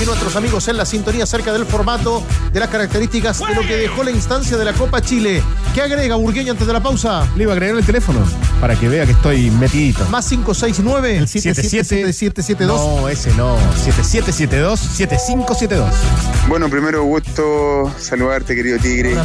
Y 0.00 0.06
nuestros 0.06 0.36
amigos 0.36 0.68
en 0.68 0.76
la 0.76 0.86
sintonía 0.86 1.24
acerca 1.24 1.52
del 1.52 1.66
formato, 1.66 2.22
de 2.52 2.60
las 2.60 2.68
características 2.68 3.40
de 3.40 3.52
lo 3.54 3.62
que 3.62 3.76
dejó 3.76 4.04
la 4.04 4.10
instancia 4.10 4.56
de 4.56 4.64
la 4.64 4.72
Copa 4.72 5.02
Chile. 5.02 5.42
¿Qué 5.74 5.82
agrega 5.82 6.14
Burgueño 6.16 6.52
antes 6.52 6.66
de 6.66 6.72
la 6.72 6.82
pausa? 6.82 7.28
Le 7.36 7.42
iba 7.42 7.52
a 7.52 7.56
agregar 7.56 7.76
el 7.76 7.84
teléfono 7.84 8.20
para 8.60 8.74
que 8.76 8.88
vea 8.88 9.04
que 9.06 9.12
estoy 9.12 9.50
metidito. 9.50 10.04
Más 10.06 10.26
569 10.28 11.18
el 11.18 11.28
777772. 11.28 12.80
No, 12.80 13.08
ese 13.08 13.32
no. 13.34 13.56
7772-7572. 13.86 15.90
Bueno, 16.48 16.70
primero 16.70 17.04
gusto 17.04 17.92
saludarte, 17.98 18.54
querido 18.54 18.78
Tigre. 18.78 19.16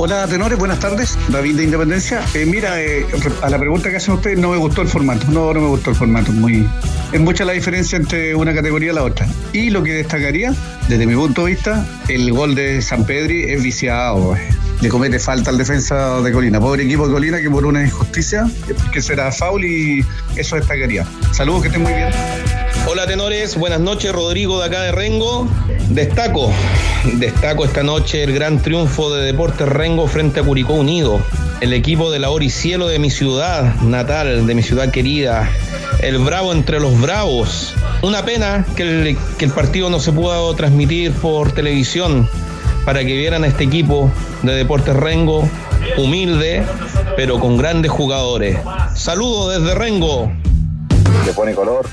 Hola, 0.00 0.28
tenores, 0.28 0.56
buenas 0.56 0.78
tardes. 0.78 1.18
David 1.28 1.56
de 1.56 1.64
Independencia. 1.64 2.24
Eh, 2.32 2.46
mira, 2.46 2.80
eh, 2.80 3.04
a 3.42 3.50
la 3.50 3.58
pregunta 3.58 3.90
que 3.90 3.96
hacen 3.96 4.14
ustedes, 4.14 4.38
no 4.38 4.50
me 4.50 4.56
gustó 4.56 4.82
el 4.82 4.86
formato. 4.86 5.26
No, 5.28 5.52
no 5.52 5.60
me 5.60 5.66
gustó 5.66 5.90
el 5.90 5.96
formato. 5.96 6.30
Muy, 6.30 6.68
es 7.10 7.20
mucha 7.20 7.44
la 7.44 7.52
diferencia 7.52 7.96
entre 7.96 8.32
una 8.36 8.54
categoría 8.54 8.92
y 8.92 8.94
la 8.94 9.02
otra. 9.02 9.26
Y 9.52 9.70
lo 9.70 9.82
que 9.82 9.94
destacaría, 9.94 10.54
desde 10.88 11.04
mi 11.04 11.16
punto 11.16 11.46
de 11.46 11.54
vista, 11.54 11.84
el 12.06 12.32
gol 12.32 12.54
de 12.54 12.80
San 12.80 13.06
Pedri 13.06 13.42
es 13.50 13.60
viciado. 13.60 14.36
eh. 14.36 14.48
Le 14.80 14.88
comete 14.88 15.18
falta 15.18 15.50
al 15.50 15.58
defensa 15.58 16.20
de 16.20 16.30
Colina. 16.30 16.60
Pobre 16.60 16.84
equipo 16.84 17.08
de 17.08 17.14
Colina 17.14 17.40
que 17.40 17.50
por 17.50 17.66
una 17.66 17.82
injusticia, 17.82 18.48
que 18.92 19.02
será 19.02 19.32
foul 19.32 19.64
y 19.64 20.04
eso 20.36 20.54
destacaría. 20.54 21.04
Saludos, 21.32 21.62
que 21.62 21.66
estén 21.68 21.82
muy 21.82 21.92
bien. 21.92 22.10
Hola 22.86 23.06
tenores, 23.06 23.56
buenas 23.56 23.80
noches, 23.80 24.12
Rodrigo 24.12 24.60
de 24.60 24.66
acá 24.66 24.82
de 24.82 24.92
Rengo. 24.92 25.48
Destaco, 25.88 26.52
destaco 27.14 27.64
esta 27.64 27.82
noche 27.82 28.22
el 28.22 28.32
gran 28.32 28.60
triunfo 28.60 29.12
de 29.14 29.24
Deportes 29.24 29.68
Rengo 29.68 30.06
frente 30.06 30.40
a 30.40 30.42
Curicó 30.42 30.74
Unido. 30.74 31.20
El 31.60 31.72
equipo 31.72 32.10
de 32.10 32.18
la 32.18 32.28
Cielo 32.48 32.86
de 32.88 32.98
mi 32.98 33.10
ciudad 33.10 33.74
natal, 33.82 34.46
de 34.46 34.54
mi 34.54 34.62
ciudad 34.62 34.90
querida. 34.90 35.50
El 36.00 36.18
bravo 36.18 36.52
entre 36.52 36.80
los 36.80 37.00
bravos. 37.00 37.74
Una 38.02 38.24
pena 38.24 38.64
que 38.76 38.82
el, 38.82 39.18
que 39.38 39.44
el 39.44 39.50
partido 39.50 39.90
no 39.90 39.98
se 40.00 40.12
pudo 40.12 40.54
transmitir 40.54 41.12
por 41.12 41.52
televisión 41.52 42.28
para 42.84 43.00
que 43.00 43.16
vieran 43.16 43.44
a 43.44 43.48
este 43.48 43.64
equipo 43.64 44.10
de 44.42 44.54
Deportes 44.54 44.94
Rengo, 44.94 45.46
humilde, 45.98 46.64
pero 47.16 47.38
con 47.38 47.56
grandes 47.56 47.90
jugadores. 47.90 48.58
Saludos 48.94 49.60
desde 49.60 49.74
Rengo. 49.74 50.32
Le 51.26 51.32
pone 51.32 51.52
color. 51.52 51.86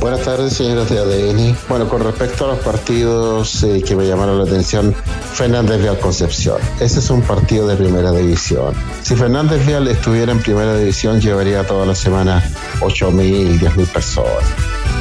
Buenas 0.00 0.22
tardes, 0.22 0.54
señoras 0.54 0.88
de 0.88 0.98
ADN. 0.98 1.56
Bueno, 1.68 1.86
con 1.86 2.02
respecto 2.02 2.46
a 2.46 2.48
los 2.54 2.60
partidos 2.60 3.62
eh, 3.64 3.82
que 3.86 3.94
me 3.94 4.06
llamaron 4.06 4.38
la 4.38 4.44
atención, 4.44 4.94
Fernández 5.34 5.82
Vial 5.82 5.98
Concepción. 5.98 6.58
Ese 6.80 7.00
es 7.00 7.10
un 7.10 7.20
partido 7.20 7.66
de 7.68 7.76
primera 7.76 8.10
división. 8.10 8.74
Si 9.02 9.14
Fernández 9.14 9.64
Vial 9.66 9.86
estuviera 9.88 10.32
en 10.32 10.40
primera 10.40 10.74
división, 10.74 11.20
llevaría 11.20 11.66
toda 11.66 11.84
la 11.84 11.94
semana 11.94 12.42
8 12.80 13.10
mil, 13.10 13.58
10 13.58 13.76
mil 13.76 13.86
personas. 13.88 14.42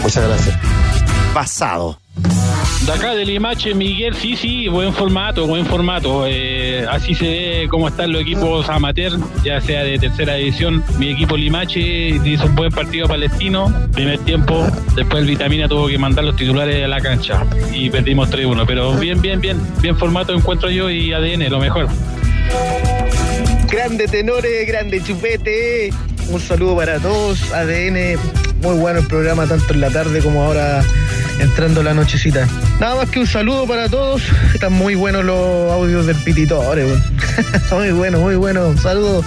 Muchas 0.04 0.28
gracias. 0.28 0.60
Pasado. 1.34 1.98
Acá 2.92 3.14
de 3.14 3.24
Limache, 3.24 3.76
Miguel, 3.76 4.16
sí, 4.16 4.36
sí, 4.36 4.68
buen 4.68 4.94
formato, 4.94 5.46
buen 5.46 5.64
formato. 5.66 6.26
Eh, 6.26 6.86
así 6.90 7.14
se 7.14 7.26
ve 7.26 7.68
cómo 7.70 7.88
están 7.88 8.12
los 8.12 8.24
equipos 8.24 8.68
amateur, 8.68 9.12
ya 9.44 9.62
sea 9.62 9.84
de 9.84 10.00
tercera 10.00 10.34
división. 10.34 10.84
Mi 10.98 11.10
equipo 11.10 11.38
Limache 11.38 11.80
hizo 11.80 12.46
un 12.46 12.56
buen 12.56 12.72
partido 12.72 13.08
palestino, 13.08 13.72
primer 13.94 14.18
tiempo. 14.20 14.66
Después 14.96 15.22
el 15.22 15.30
Vitamina 15.30 15.68
tuvo 15.68 15.88
que 15.88 16.00
mandar 16.00 16.26
los 16.26 16.36
titulares 16.36 16.84
a 16.84 16.88
la 16.88 17.00
cancha 17.00 17.46
y 17.72 17.92
perdimos 17.92 18.32
3-1. 18.32 18.66
Pero 18.66 18.94
bien, 18.94 19.22
bien, 19.22 19.40
bien, 19.40 19.62
bien 19.82 19.96
formato 19.96 20.34
encuentro 20.34 20.72
yo 20.72 20.90
y 20.90 21.14
ADN, 21.14 21.48
lo 21.50 21.60
mejor. 21.60 21.88
Grande 23.72 24.08
tenores, 24.08 24.68
grande 24.68 25.04
chupete. 25.04 25.92
Un 26.30 26.40
saludo 26.40 26.76
para 26.76 27.00
todos. 27.00 27.52
ADN, 27.52 28.18
muy 28.64 28.78
bueno 28.80 29.00
el 29.02 29.08
programa, 29.08 29.46
tanto 29.46 29.74
en 29.74 29.82
la 29.82 29.92
tarde 29.92 30.22
como 30.22 30.44
ahora 30.44 30.84
entrando 31.40 31.84
la 31.84 31.94
nochecita. 31.94 32.48
Nada 32.80 32.96
más 32.96 33.10
que 33.10 33.20
un 33.20 33.28
saludo 33.28 33.66
para 33.66 33.90
todos. 33.90 34.22
Están 34.54 34.74
muy 34.74 34.96
buenos 34.96 35.26
los 35.26 35.72
audios 35.72 36.06
del 36.06 36.16
Pititore. 36.18 36.86
weón. 36.86 37.04
muy 37.72 37.92
bueno, 37.92 38.20
muy 38.20 38.36
bueno. 38.36 38.78
Saludos. 38.78 39.26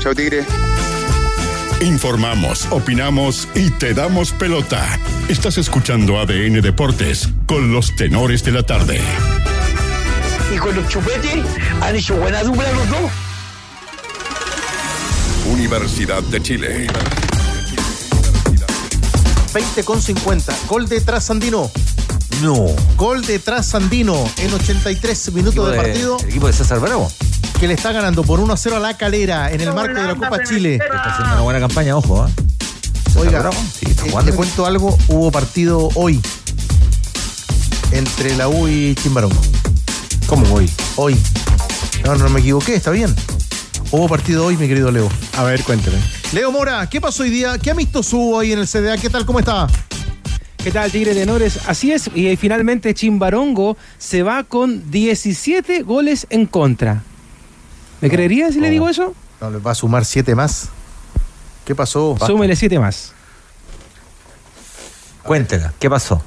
Chao, 0.00 0.14
Tigre. 0.14 0.44
Informamos, 1.80 2.66
opinamos 2.70 3.48
y 3.54 3.70
te 3.70 3.92
damos 3.92 4.32
pelota. 4.32 4.98
Estás 5.28 5.58
escuchando 5.58 6.18
ADN 6.18 6.62
Deportes 6.62 7.28
con 7.46 7.72
los 7.72 7.94
tenores 7.96 8.42
de 8.44 8.52
la 8.52 8.62
tarde. 8.62 9.00
Y 10.54 10.56
con 10.56 10.74
los 10.74 10.88
chupetes 10.88 11.44
han 11.82 11.94
hecho 11.94 12.16
buena 12.16 12.42
dupla 12.42 12.72
los 12.72 12.88
dos. 12.88 13.10
Universidad 15.52 16.22
de 16.22 16.42
Chile. 16.42 16.86
20 19.56 19.84
con 19.84 20.02
50. 20.02 20.54
Gol 20.68 20.86
de 20.86 21.00
Trasandino. 21.00 21.70
No. 22.42 22.66
Gol 22.98 23.24
de 23.24 23.38
Trasandino 23.38 24.30
en 24.36 24.52
83 24.52 25.32
minutos 25.32 25.70
de 25.70 25.76
partido. 25.78 26.18
El 26.20 26.28
equipo 26.28 26.46
de 26.46 26.52
César 26.52 26.78
Bravo. 26.78 27.10
Que 27.58 27.66
le 27.66 27.72
está 27.72 27.90
ganando 27.90 28.22
por 28.22 28.38
1 28.38 28.52
a 28.52 28.56
0 28.58 28.76
a 28.76 28.80
la 28.80 28.98
calera 28.98 29.50
en 29.50 29.62
el 29.62 29.72
marco 29.72 29.98
de 29.98 30.08
la 30.08 30.14
Copa 30.14 30.44
Chile. 30.44 30.74
Está 30.74 31.04
haciendo 31.04 31.32
una 31.32 31.40
buena 31.40 31.60
campaña, 31.60 31.96
ojo. 31.96 32.26
¿eh? 32.26 32.30
Oiga, 33.14 33.38
Bravo, 33.38 33.56
sí, 33.56 33.86
está 33.88 34.04
eh, 34.04 34.10
jugando. 34.10 34.30
le 34.30 34.36
cuento 34.36 34.66
algo. 34.66 34.98
Hubo 35.08 35.32
partido 35.32 35.88
hoy 35.94 36.20
entre 37.92 38.36
la 38.36 38.48
U 38.48 38.68
y 38.68 38.94
Chimbarongo. 38.94 39.40
¿Cómo 40.26 40.52
hoy? 40.52 40.70
Hoy. 40.96 41.18
No, 42.04 42.14
no 42.14 42.28
me 42.28 42.40
equivoqué, 42.40 42.74
está 42.74 42.90
bien. 42.90 43.16
Hubo 43.90 44.06
partido 44.06 44.44
hoy, 44.44 44.58
mi 44.58 44.68
querido 44.68 44.90
Leo. 44.90 45.08
A 45.38 45.44
ver, 45.44 45.64
cuénteme. 45.64 45.96
Leo 46.32 46.50
Mora, 46.50 46.88
¿qué 46.90 47.00
pasó 47.00 47.22
hoy 47.22 47.30
día? 47.30 47.56
¿Qué 47.58 47.70
amistoso 47.70 48.16
hubo 48.16 48.40
ahí 48.40 48.52
en 48.52 48.58
el 48.58 48.66
CDA? 48.66 48.98
¿Qué 48.98 49.08
tal? 49.08 49.24
¿Cómo 49.24 49.38
está? 49.38 49.68
¿Qué 50.62 50.72
tal, 50.72 50.90
Tigre 50.90 51.14
Tenores? 51.14 51.60
Así 51.68 51.92
es, 51.92 52.10
y 52.14 52.26
eh, 52.26 52.36
finalmente 52.36 52.92
Chimbarongo 52.94 53.76
se 53.98 54.24
va 54.24 54.42
con 54.42 54.90
17 54.90 55.82
goles 55.82 56.26
en 56.30 56.46
contra. 56.46 57.02
¿Me 58.00 58.10
creería 58.10 58.50
si 58.50 58.60
le 58.60 58.70
digo 58.70 58.88
eso? 58.88 59.14
No, 59.40 59.50
le 59.50 59.58
va 59.58 59.70
a 59.70 59.74
sumar 59.74 60.04
siete 60.04 60.34
más. 60.34 60.68
¿Qué 61.64 61.74
pasó? 61.74 62.16
Súmele 62.24 62.54
7 62.54 62.78
más. 62.78 63.12
Cuéntela, 65.22 65.72
¿qué 65.80 65.90
pasó? 65.90 66.22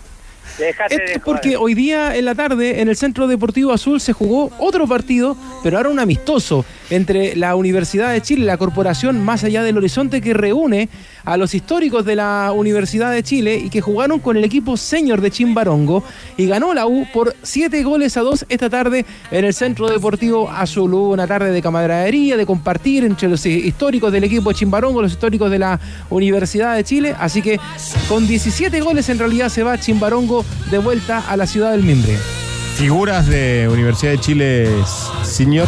Esto 0.60 0.95
es 0.95 1.20
porque 1.24 1.56
hoy 1.56 1.74
día 1.74 2.18
en 2.18 2.26
la 2.26 2.36
tarde 2.36 2.82
en 2.82 2.89
el 2.89 2.97
Centro 2.97 3.28
Deportivo 3.28 3.72
Azul 3.72 4.02
se 4.02 4.12
jugó 4.12 4.52
otro 4.60 4.88
partido, 4.88 5.38
pero 5.64 5.78
ahora 5.78 5.89
un 5.89 6.00
amistoso 6.00 6.66
entre 6.90 7.36
la 7.36 7.56
Universidad 7.56 8.12
de 8.12 8.22
Chile, 8.22 8.46
la 8.46 8.58
corporación 8.58 9.24
más 9.24 9.44
allá 9.44 9.64
del 9.64 9.78
horizonte 9.78 10.22
que 10.22 10.34
reúne 10.34 10.90
a 11.26 11.38
los 11.38 11.54
históricos 11.54 12.06
de 12.06 12.16
la 12.16 12.52
Universidad 12.56 13.12
de 13.12 13.24
Chile 13.24 13.58
y 13.58 13.70
que 13.70 13.82
jugaron 13.82 14.20
con 14.20 14.38
el 14.38 14.44
equipo 14.44 14.78
senior 14.78 15.22
de 15.22 15.32
Chimbarongo 15.32 16.04
y 16.38 16.48
ganó 16.48 16.74
la 16.74 16.88
U 16.88 17.06
por 17.14 17.36
7 17.44 17.84
goles 17.84 18.18
a 18.18 18.22
2 18.22 18.46
esta 18.50 18.70
tarde 18.70 19.06
en 19.32 19.46
el 19.46 19.54
Centro 19.54 19.90
Deportivo 19.90 20.50
Azul. 20.50 20.94
Hubo 20.94 21.12
una 21.12 21.28
tarde 21.28 21.52
de 21.52 21.62
camaradería, 21.62 22.38
de 22.38 22.46
compartir 22.46 23.04
entre 23.04 23.30
los 23.30 23.46
históricos 23.46 24.12
del 24.12 24.24
equipo 24.24 24.52
Chimbarongo, 24.52 25.02
los 25.02 25.12
históricos 25.12 25.52
de 25.52 25.60
la 25.60 25.80
Universidad 26.10 26.76
de 26.76 26.84
Chile, 26.84 27.16
así 27.20 27.42
que 27.42 27.60
con 28.08 28.28
17 28.28 28.82
goles 28.82 29.10
en 29.10 29.20
realidad 29.20 29.50
se 29.50 29.64
va 29.64 29.78
Chimbarongo 29.78 30.46
de 30.72 30.78
vuelta 30.78 31.24
a 31.28 31.38
la 31.38 31.46
ciudad 31.46 31.72
del 31.72 31.84
Mimbre. 31.84 32.18
Figuras 32.76 33.28
de 33.28 33.68
Universidad 33.70 34.12
de 34.14 34.20
Chile, 34.20 34.70
señor. 35.24 35.68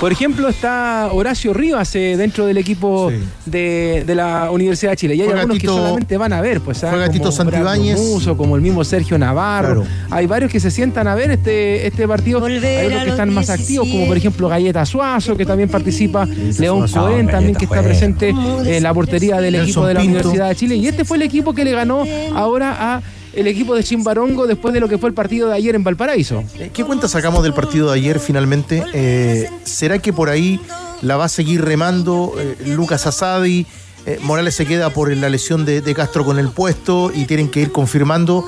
Por 0.00 0.12
ejemplo, 0.12 0.48
está 0.48 1.10
Horacio 1.12 1.52
Rivas 1.52 1.94
eh, 1.94 2.14
dentro 2.16 2.46
del 2.46 2.56
equipo 2.56 3.12
de, 3.44 4.02
de 4.06 4.14
la 4.14 4.50
Universidad 4.50 4.92
de 4.92 4.96
Chile. 4.96 5.14
Y 5.14 5.20
hay 5.20 5.26
Juega 5.26 5.42
algunos 5.42 5.58
Tito- 5.58 5.74
que 5.74 5.78
solamente 5.78 6.16
van 6.16 6.32
a 6.32 6.40
ver, 6.40 6.62
pues, 6.62 6.82
¿ah? 6.84 6.88
juega 6.88 7.10
como 7.10 7.30
Santibáñez. 7.30 7.98
Muso, 8.00 8.34
como 8.34 8.56
el 8.56 8.62
mismo 8.62 8.82
Sergio 8.82 9.18
Navarro. 9.18 9.84
Hay 10.10 10.26
varios 10.26 10.50
que 10.50 10.58
se 10.58 10.70
sientan 10.70 11.06
a 11.06 11.14
ver 11.14 11.30
este, 11.32 11.86
este 11.86 12.08
partido. 12.08 12.42
hay 12.42 12.86
otros 12.86 13.04
que 13.04 13.10
están 13.10 13.34
más 13.34 13.50
activos, 13.50 13.88
como 13.88 14.06
por 14.06 14.16
ejemplo 14.16 14.48
Galleta 14.48 14.86
Suazo, 14.86 15.36
que 15.36 15.44
también 15.44 15.68
participa. 15.68 16.24
León. 16.58 16.88
Cohen 16.90 17.26
también 17.26 17.54
Galleta 17.54 17.58
que 17.58 17.64
está 17.66 17.82
presente 17.82 18.30
en 18.30 18.82
la 18.82 18.94
portería 18.94 19.38
del 19.38 19.52
Nelson 19.52 19.68
equipo 19.68 19.86
de 19.86 19.94
la 19.94 20.00
Pinto. 20.00 20.16
Universidad 20.16 20.48
de 20.48 20.56
Chile. 20.56 20.76
Y 20.76 20.88
este 20.88 21.04
fue 21.04 21.18
el 21.18 21.24
equipo 21.24 21.52
que 21.52 21.62
le 21.62 21.72
ganó 21.72 22.04
ahora 22.34 22.94
a 22.96 23.02
el 23.32 23.46
equipo 23.46 23.74
de 23.74 23.84
Chimbarongo 23.84 24.46
después 24.46 24.74
de 24.74 24.80
lo 24.80 24.88
que 24.88 24.98
fue 24.98 25.08
el 25.08 25.14
partido 25.14 25.48
de 25.48 25.54
ayer 25.54 25.74
en 25.74 25.84
Valparaíso. 25.84 26.44
Eh, 26.58 26.70
¿Qué 26.72 26.84
cuenta 26.84 27.08
sacamos 27.08 27.42
del 27.42 27.54
partido 27.54 27.90
de 27.90 27.98
ayer 27.98 28.18
finalmente? 28.18 28.84
Eh, 28.92 29.48
¿Será 29.64 29.98
que 29.98 30.12
por 30.12 30.28
ahí 30.28 30.60
la 31.02 31.16
va 31.16 31.24
a 31.24 31.28
seguir 31.28 31.64
remando 31.64 32.34
eh, 32.38 32.56
Lucas 32.66 33.06
Asadi? 33.06 33.66
Eh, 34.06 34.18
Morales 34.22 34.54
se 34.54 34.66
queda 34.66 34.90
por 34.90 35.14
la 35.14 35.28
lesión 35.28 35.64
de, 35.64 35.80
de 35.80 35.94
Castro 35.94 36.24
con 36.24 36.38
el 36.38 36.48
puesto 36.48 37.12
y 37.14 37.26
tienen 37.26 37.50
que 37.50 37.60
ir 37.60 37.72
confirmando. 37.72 38.44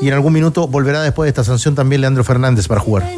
Y 0.00 0.08
en 0.08 0.14
algún 0.14 0.32
minuto 0.32 0.66
volverá 0.66 1.02
después 1.02 1.26
de 1.26 1.30
esta 1.30 1.44
sanción 1.44 1.74
también 1.74 2.02
Leandro 2.02 2.24
Fernández 2.24 2.68
para 2.68 2.80
jugar. 2.80 3.08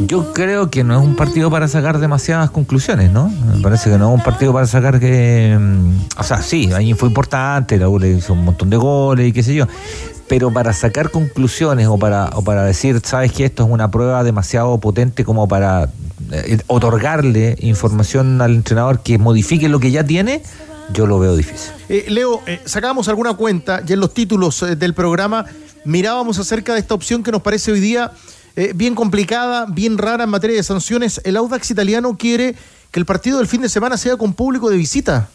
Yo 0.00 0.32
creo 0.32 0.70
que 0.70 0.84
no 0.84 0.98
es 0.98 1.06
un 1.06 1.16
partido 1.16 1.50
para 1.50 1.68
sacar 1.68 1.98
demasiadas 1.98 2.50
conclusiones, 2.50 3.10
¿no? 3.10 3.28
Me 3.28 3.60
parece 3.62 3.90
que 3.90 3.98
no 3.98 4.08
es 4.08 4.18
un 4.18 4.24
partido 4.24 4.52
para 4.52 4.66
sacar 4.66 4.98
que. 5.00 5.56
mm, 5.58 6.18
O 6.18 6.22
sea, 6.22 6.42
sí, 6.42 6.72
ahí 6.72 6.94
fue 6.94 7.08
importante, 7.08 7.78
la 7.78 7.88
U 7.88 8.04
hizo 8.04 8.32
un 8.32 8.44
montón 8.44 8.70
de 8.70 8.76
goles 8.76 9.28
y 9.28 9.32
qué 9.32 9.42
sé 9.42 9.54
yo. 9.54 9.66
Pero 10.28 10.52
para 10.52 10.72
sacar 10.72 11.10
conclusiones 11.10 11.86
o 11.86 11.98
para, 11.98 12.30
o 12.34 12.42
para 12.42 12.64
decir, 12.64 13.00
sabes 13.04 13.32
que 13.32 13.44
esto 13.44 13.64
es 13.64 13.70
una 13.70 13.90
prueba 13.90 14.24
demasiado 14.24 14.78
potente 14.78 15.24
como 15.24 15.46
para 15.46 15.90
eh, 16.32 16.58
otorgarle 16.66 17.56
información 17.60 18.40
al 18.40 18.54
entrenador 18.54 19.00
que 19.02 19.18
modifique 19.18 19.68
lo 19.68 19.80
que 19.80 19.90
ya 19.90 20.02
tiene, 20.02 20.42
yo 20.92 21.06
lo 21.06 21.18
veo 21.18 21.36
difícil. 21.36 21.70
Eh, 21.88 22.06
Leo, 22.08 22.40
eh, 22.46 22.60
sacábamos 22.64 23.08
alguna 23.08 23.34
cuenta 23.34 23.82
y 23.86 23.92
en 23.92 24.00
los 24.00 24.12
títulos 24.14 24.62
eh, 24.62 24.76
del 24.76 24.94
programa 24.94 25.44
mirábamos 25.84 26.38
acerca 26.38 26.72
de 26.72 26.80
esta 26.80 26.94
opción 26.94 27.22
que 27.22 27.30
nos 27.30 27.42
parece 27.42 27.72
hoy 27.72 27.80
día 27.80 28.12
eh, 28.56 28.72
bien 28.74 28.94
complicada, 28.94 29.66
bien 29.66 29.98
rara 29.98 30.24
en 30.24 30.30
materia 30.30 30.56
de 30.56 30.62
sanciones. 30.62 31.20
El 31.24 31.36
Audax 31.36 31.70
italiano 31.70 32.16
quiere 32.16 32.54
que 32.90 33.00
el 33.00 33.06
partido 33.06 33.38
del 33.38 33.48
fin 33.48 33.60
de 33.60 33.68
semana 33.68 33.96
sea 33.96 34.16
con 34.16 34.34
público 34.34 34.70
de 34.70 34.76
visita. 34.76 35.28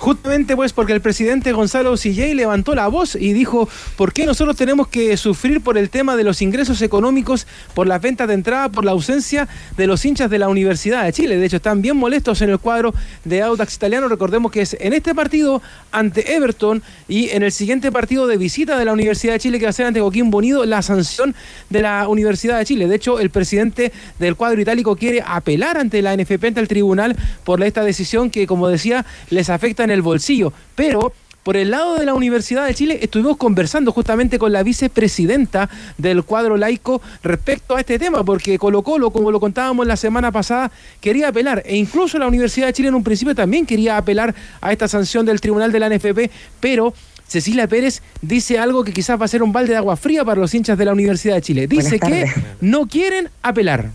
Justamente 0.00 0.56
pues 0.56 0.72
porque 0.72 0.94
el 0.94 1.02
presidente 1.02 1.52
Gonzalo 1.52 1.94
Silley 1.94 2.32
levantó 2.32 2.74
la 2.74 2.88
voz 2.88 3.16
y 3.16 3.34
dijo, 3.34 3.68
¿por 3.96 4.14
qué 4.14 4.24
nosotros 4.24 4.56
tenemos 4.56 4.88
que 4.88 5.14
sufrir 5.18 5.60
por 5.60 5.76
el 5.76 5.90
tema 5.90 6.16
de 6.16 6.24
los 6.24 6.40
ingresos 6.40 6.80
económicos, 6.80 7.46
por 7.74 7.86
las 7.86 8.00
ventas 8.00 8.26
de 8.26 8.32
entrada, 8.32 8.70
por 8.70 8.86
la 8.86 8.92
ausencia 8.92 9.46
de 9.76 9.86
los 9.86 10.02
hinchas 10.02 10.30
de 10.30 10.38
la 10.38 10.48
Universidad 10.48 11.04
de 11.04 11.12
Chile? 11.12 11.36
De 11.36 11.44
hecho, 11.44 11.56
están 11.56 11.82
bien 11.82 11.98
molestos 11.98 12.40
en 12.40 12.48
el 12.48 12.58
cuadro 12.58 12.94
de 13.26 13.42
Audax 13.42 13.74
Italiano. 13.74 14.08
Recordemos 14.08 14.50
que 14.50 14.62
es 14.62 14.74
en 14.80 14.94
este 14.94 15.14
partido 15.14 15.60
ante 15.92 16.34
Everton 16.34 16.82
y 17.06 17.28
en 17.28 17.42
el 17.42 17.52
siguiente 17.52 17.92
partido 17.92 18.26
de 18.26 18.38
visita 18.38 18.78
de 18.78 18.86
la 18.86 18.94
Universidad 18.94 19.34
de 19.34 19.40
Chile 19.40 19.58
que 19.58 19.66
va 19.66 19.70
a 19.70 19.74
ser 19.74 19.84
ante 19.84 20.00
Joaquín 20.00 20.30
Bonido, 20.30 20.64
la 20.64 20.80
sanción 20.80 21.34
de 21.68 21.82
la 21.82 22.08
Universidad 22.08 22.56
de 22.56 22.64
Chile. 22.64 22.88
De 22.88 22.96
hecho, 22.96 23.20
el 23.20 23.28
presidente 23.28 23.92
del 24.18 24.34
cuadro 24.34 24.62
itálico 24.62 24.96
quiere 24.96 25.22
apelar 25.26 25.76
ante 25.76 26.00
la 26.00 26.16
NFP, 26.16 26.42
ante 26.46 26.60
el 26.60 26.68
tribunal, 26.68 27.16
por 27.44 27.62
esta 27.62 27.84
decisión 27.84 28.30
que, 28.30 28.46
como 28.46 28.66
decía, 28.66 29.04
les 29.28 29.50
afecta 29.50 29.89
en 29.90 29.98
el 29.98 30.02
bolsillo. 30.02 30.52
Pero 30.74 31.12
por 31.42 31.56
el 31.56 31.70
lado 31.70 31.96
de 31.96 32.04
la 32.04 32.14
Universidad 32.14 32.66
de 32.66 32.74
Chile 32.74 32.98
estuvimos 33.02 33.36
conversando 33.36 33.92
justamente 33.92 34.38
con 34.38 34.52
la 34.52 34.62
vicepresidenta 34.62 35.70
del 35.96 36.22
cuadro 36.22 36.56
laico 36.56 37.00
respecto 37.22 37.76
a 37.76 37.80
este 37.80 37.98
tema, 37.98 38.24
porque 38.24 38.58
Colo 38.58 38.82
Colo, 38.82 39.10
como 39.10 39.30
lo 39.30 39.40
contábamos 39.40 39.86
la 39.86 39.96
semana 39.96 40.30
pasada, 40.30 40.70
quería 41.00 41.28
apelar, 41.28 41.62
e 41.64 41.76
incluso 41.76 42.18
la 42.18 42.26
Universidad 42.26 42.66
de 42.66 42.72
Chile 42.74 42.88
en 42.88 42.94
un 42.94 43.04
principio 43.04 43.34
también 43.34 43.64
quería 43.64 43.96
apelar 43.96 44.34
a 44.60 44.70
esta 44.70 44.86
sanción 44.86 45.24
del 45.24 45.40
tribunal 45.40 45.72
de 45.72 45.80
la 45.80 45.88
NFP, 45.88 46.30
pero 46.60 46.92
Cecilia 47.26 47.66
Pérez 47.66 48.02
dice 48.20 48.58
algo 48.58 48.84
que 48.84 48.92
quizás 48.92 49.18
va 49.18 49.24
a 49.24 49.28
ser 49.28 49.42
un 49.42 49.52
balde 49.52 49.72
de 49.72 49.78
agua 49.78 49.96
fría 49.96 50.24
para 50.24 50.40
los 50.40 50.52
hinchas 50.52 50.76
de 50.76 50.84
la 50.84 50.92
Universidad 50.92 51.36
de 51.36 51.42
Chile. 51.42 51.66
Dice 51.68 51.98
que 52.00 52.26
no 52.60 52.86
quieren 52.86 53.30
apelar. 53.42 53.90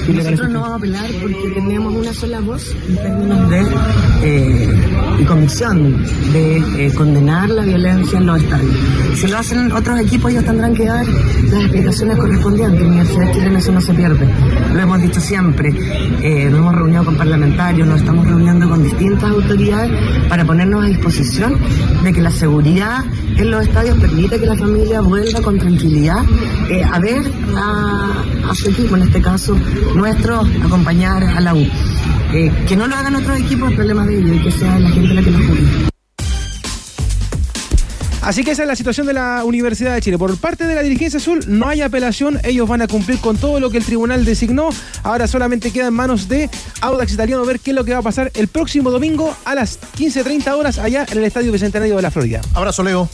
Nosotros 0.00 0.50
no 0.50 0.60
vamos 0.62 0.72
a 0.72 0.76
apelar 0.76 1.10
porque 1.20 1.50
tenemos 1.54 1.94
una 1.94 2.12
sola 2.12 2.40
voz 2.40 2.74
en 2.88 2.96
términos 2.96 3.50
de 3.50 3.62
eh, 4.24 5.24
convicción 5.28 6.04
de 6.32 6.86
eh, 6.86 6.92
condenar 6.94 7.48
la 7.50 7.62
violencia 7.62 8.18
en 8.18 8.26
los 8.26 8.42
estadios. 8.42 8.74
Si 9.14 9.28
lo 9.28 9.38
hacen 9.38 9.70
otros 9.70 10.00
equipos, 10.00 10.32
ellos 10.32 10.44
tendrán 10.44 10.74
que 10.74 10.86
dar 10.86 11.06
las 11.06 11.62
explicaciones 11.62 12.16
correspondientes. 12.18 12.80
En 12.80 12.86
la 12.86 12.92
Universidad 12.92 13.26
de 13.26 13.32
Chile 13.32 13.46
en 13.46 13.56
eso 13.56 13.72
no 13.72 13.80
se 13.80 13.94
pierde. 13.94 14.28
Lo 14.74 14.80
hemos 14.80 15.00
dicho 15.02 15.20
siempre. 15.20 15.68
Eh, 15.68 16.48
nos 16.50 16.60
hemos 16.60 16.74
reunido 16.74 17.04
con 17.04 17.16
parlamentarios, 17.16 17.86
nos 17.86 18.00
estamos 18.00 18.26
reuniendo 18.26 18.68
con 18.68 18.82
distintas 18.82 19.30
autoridades 19.30 19.92
para 20.28 20.44
ponernos 20.44 20.84
a 20.84 20.86
disposición 20.88 21.56
de 22.02 22.12
que 22.12 22.20
la 22.20 22.30
seguridad 22.30 23.04
en 23.36 23.50
los 23.50 23.66
estadios 23.66 23.98
permite 23.98 24.40
que 24.40 24.46
la 24.46 24.56
familia 24.56 25.00
vuelva 25.00 25.40
con 25.40 25.58
tranquilidad 25.58 26.22
eh, 26.68 26.82
a 26.84 26.98
ver 26.98 27.22
a, 27.56 28.24
a 28.50 28.54
su 28.54 28.68
equipo, 28.70 28.96
en 28.96 29.02
este 29.02 29.22
caso 29.22 29.56
nuestro, 29.94 30.40
acompañar 30.40 31.24
a 31.24 31.40
la 31.40 31.54
U. 31.54 31.66
Eh, 32.32 32.64
que 32.66 32.76
no 32.76 32.86
lo 32.86 32.96
hagan 32.96 33.16
otros 33.16 33.38
equipos 33.40 33.70
es 33.70 33.76
problema 33.76 34.06
de 34.06 34.18
ellos 34.18 34.36
y 34.36 34.42
que 34.44 34.50
sea 34.50 34.78
la 34.78 34.88
gente 34.90 35.14
la 35.14 35.22
que 35.22 35.30
lo 35.30 35.38
juzgue. 35.38 35.92
Así 38.22 38.44
que 38.44 38.52
esa 38.52 38.62
es 38.62 38.68
la 38.68 38.76
situación 38.76 39.08
de 39.08 39.14
la 39.14 39.42
Universidad 39.44 39.94
de 39.94 40.00
Chile. 40.00 40.16
Por 40.16 40.36
parte 40.38 40.64
de 40.64 40.76
la 40.76 40.82
dirigencia 40.82 41.18
azul 41.18 41.40
no 41.48 41.68
hay 41.68 41.82
apelación, 41.82 42.38
ellos 42.44 42.68
van 42.68 42.80
a 42.80 42.86
cumplir 42.86 43.18
con 43.18 43.36
todo 43.36 43.58
lo 43.58 43.68
que 43.68 43.78
el 43.78 43.84
tribunal 43.84 44.24
designó. 44.24 44.68
Ahora 45.02 45.26
solamente 45.26 45.72
queda 45.72 45.88
en 45.88 45.94
manos 45.94 46.28
de 46.28 46.48
Audax 46.82 47.12
Italiano 47.12 47.44
ver 47.44 47.58
qué 47.58 47.70
es 47.70 47.76
lo 47.76 47.84
que 47.84 47.92
va 47.92 47.98
a 47.98 48.02
pasar 48.02 48.30
el 48.34 48.46
próximo 48.46 48.92
domingo 48.92 49.36
a 49.44 49.56
las 49.56 49.80
15.30 49.98 50.52
horas 50.56 50.78
allá 50.78 51.04
en 51.10 51.18
el 51.18 51.24
Estadio 51.24 51.50
Bicentenario 51.50 51.96
de 51.96 52.02
la 52.02 52.12
Florida. 52.12 52.40
Abrazo, 52.54 52.84
Leo. 52.84 53.08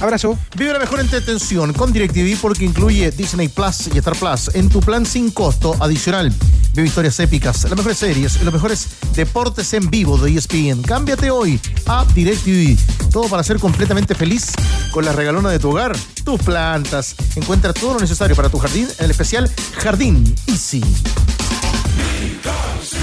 Abrazo. 0.00 0.38
Vive 0.56 0.72
la 0.72 0.78
mejor 0.78 1.00
entretención 1.00 1.72
con 1.72 1.92
DirecTV 1.92 2.40
porque 2.40 2.64
incluye 2.64 3.10
Disney 3.10 3.48
Plus 3.48 3.88
y 3.92 3.98
Star 3.98 4.16
Plus 4.16 4.54
en 4.54 4.68
tu 4.68 4.80
plan 4.80 5.04
sin 5.04 5.30
costo 5.30 5.74
adicional. 5.80 6.32
Vive 6.74 6.88
historias 6.88 7.18
épicas, 7.20 7.64
las 7.64 7.76
mejores 7.76 7.98
series 7.98 8.36
y 8.40 8.44
los 8.44 8.54
mejores 8.54 8.88
deportes 9.14 9.72
en 9.74 9.90
vivo 9.90 10.16
de 10.18 10.32
ESPN. 10.32 10.82
Cámbiate 10.82 11.30
hoy 11.30 11.60
a 11.86 12.04
DirecTV. 12.14 12.78
Todo 13.10 13.28
para 13.28 13.42
ser 13.42 13.58
completamente 13.58 14.14
feliz 14.14 14.52
con 14.92 15.04
la 15.04 15.12
regalona 15.12 15.50
de 15.50 15.58
tu 15.58 15.70
hogar, 15.70 15.96
tus 16.24 16.40
plantas. 16.40 17.16
Encuentra 17.36 17.72
todo 17.72 17.94
lo 17.94 18.00
necesario 18.00 18.36
para 18.36 18.48
tu 18.48 18.58
jardín 18.58 18.88
en 18.98 19.04
el 19.04 19.10
especial 19.10 19.50
Jardín 19.78 20.34
Easy. 20.46 20.82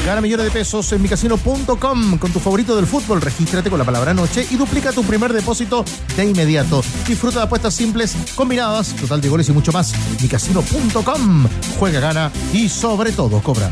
Gana 0.05 0.21
millones 0.21 0.45
de 0.45 0.51
pesos 0.51 0.91
en 0.91 1.01
micasino.com 1.01 2.17
con 2.17 2.31
tu 2.31 2.39
favorito 2.39 2.75
del 2.75 2.85
fútbol. 2.85 3.21
Regístrate 3.21 3.69
con 3.69 3.79
la 3.79 3.85
palabra 3.85 4.13
noche 4.13 4.45
y 4.49 4.55
duplica 4.55 4.91
tu 4.91 5.03
primer 5.03 5.33
depósito 5.33 5.83
de 6.15 6.25
inmediato. 6.25 6.83
Disfruta 7.07 7.39
de 7.39 7.45
apuestas 7.45 7.73
simples, 7.73 8.15
combinadas, 8.35 8.95
total 8.95 9.21
de 9.21 9.29
goles 9.29 9.49
y 9.49 9.51
mucho 9.51 9.71
más. 9.71 9.93
micasino.com. 10.21 11.47
Juega, 11.79 11.99
gana 11.99 12.31
y 12.53 12.69
sobre 12.69 13.11
todo 13.11 13.41
cobra. 13.41 13.71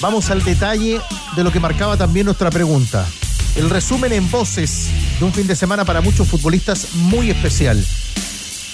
Vamos 0.00 0.30
al 0.30 0.44
detalle 0.44 1.00
de 1.34 1.44
lo 1.44 1.50
que 1.50 1.58
marcaba 1.58 1.96
también 1.96 2.26
nuestra 2.26 2.50
pregunta. 2.50 3.06
El 3.56 3.70
resumen 3.70 4.12
en 4.12 4.30
voces 4.30 4.88
de 5.18 5.24
un 5.24 5.32
fin 5.32 5.46
de 5.46 5.56
semana 5.56 5.84
para 5.86 6.02
muchos 6.02 6.28
futbolistas 6.28 6.88
muy 6.94 7.30
especial, 7.30 7.82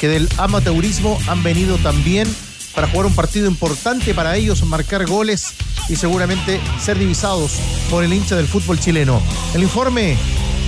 que 0.01 0.09
del 0.09 0.29
amateurismo 0.39 1.19
han 1.29 1.43
venido 1.45 1.79
también 1.79 2.29
para 2.75 2.89
jugar 2.89 3.07
un 3.07 3.15
partido 3.15 3.47
importante 3.47 4.13
para 4.13 4.37
ellos, 4.37 4.65
marcar 4.65 5.07
goles 5.07 5.55
y 5.89 5.95
seguramente 5.95 6.61
ser 6.81 6.99
divisados 6.99 7.53
por 7.91 8.03
el 8.03 8.13
hincha 8.13 8.35
del 8.35 8.49
fútbol 8.49 8.81
chileno. 8.81 9.23
El 9.55 9.63
informe 9.63 10.17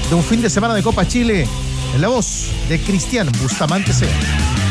de 0.09 0.15
un 0.15 0.23
fin 0.23 0.41
de 0.41 0.51
semana 0.51 0.75
de 0.75 0.83
Copa 0.83 1.09
Chile 1.09 1.49
en 1.95 2.01
la 2.01 2.09
voz 2.09 2.47
de 2.69 2.81
Cristian 2.81 3.31
Bustamante 3.43 3.93
Sea. 3.93 4.64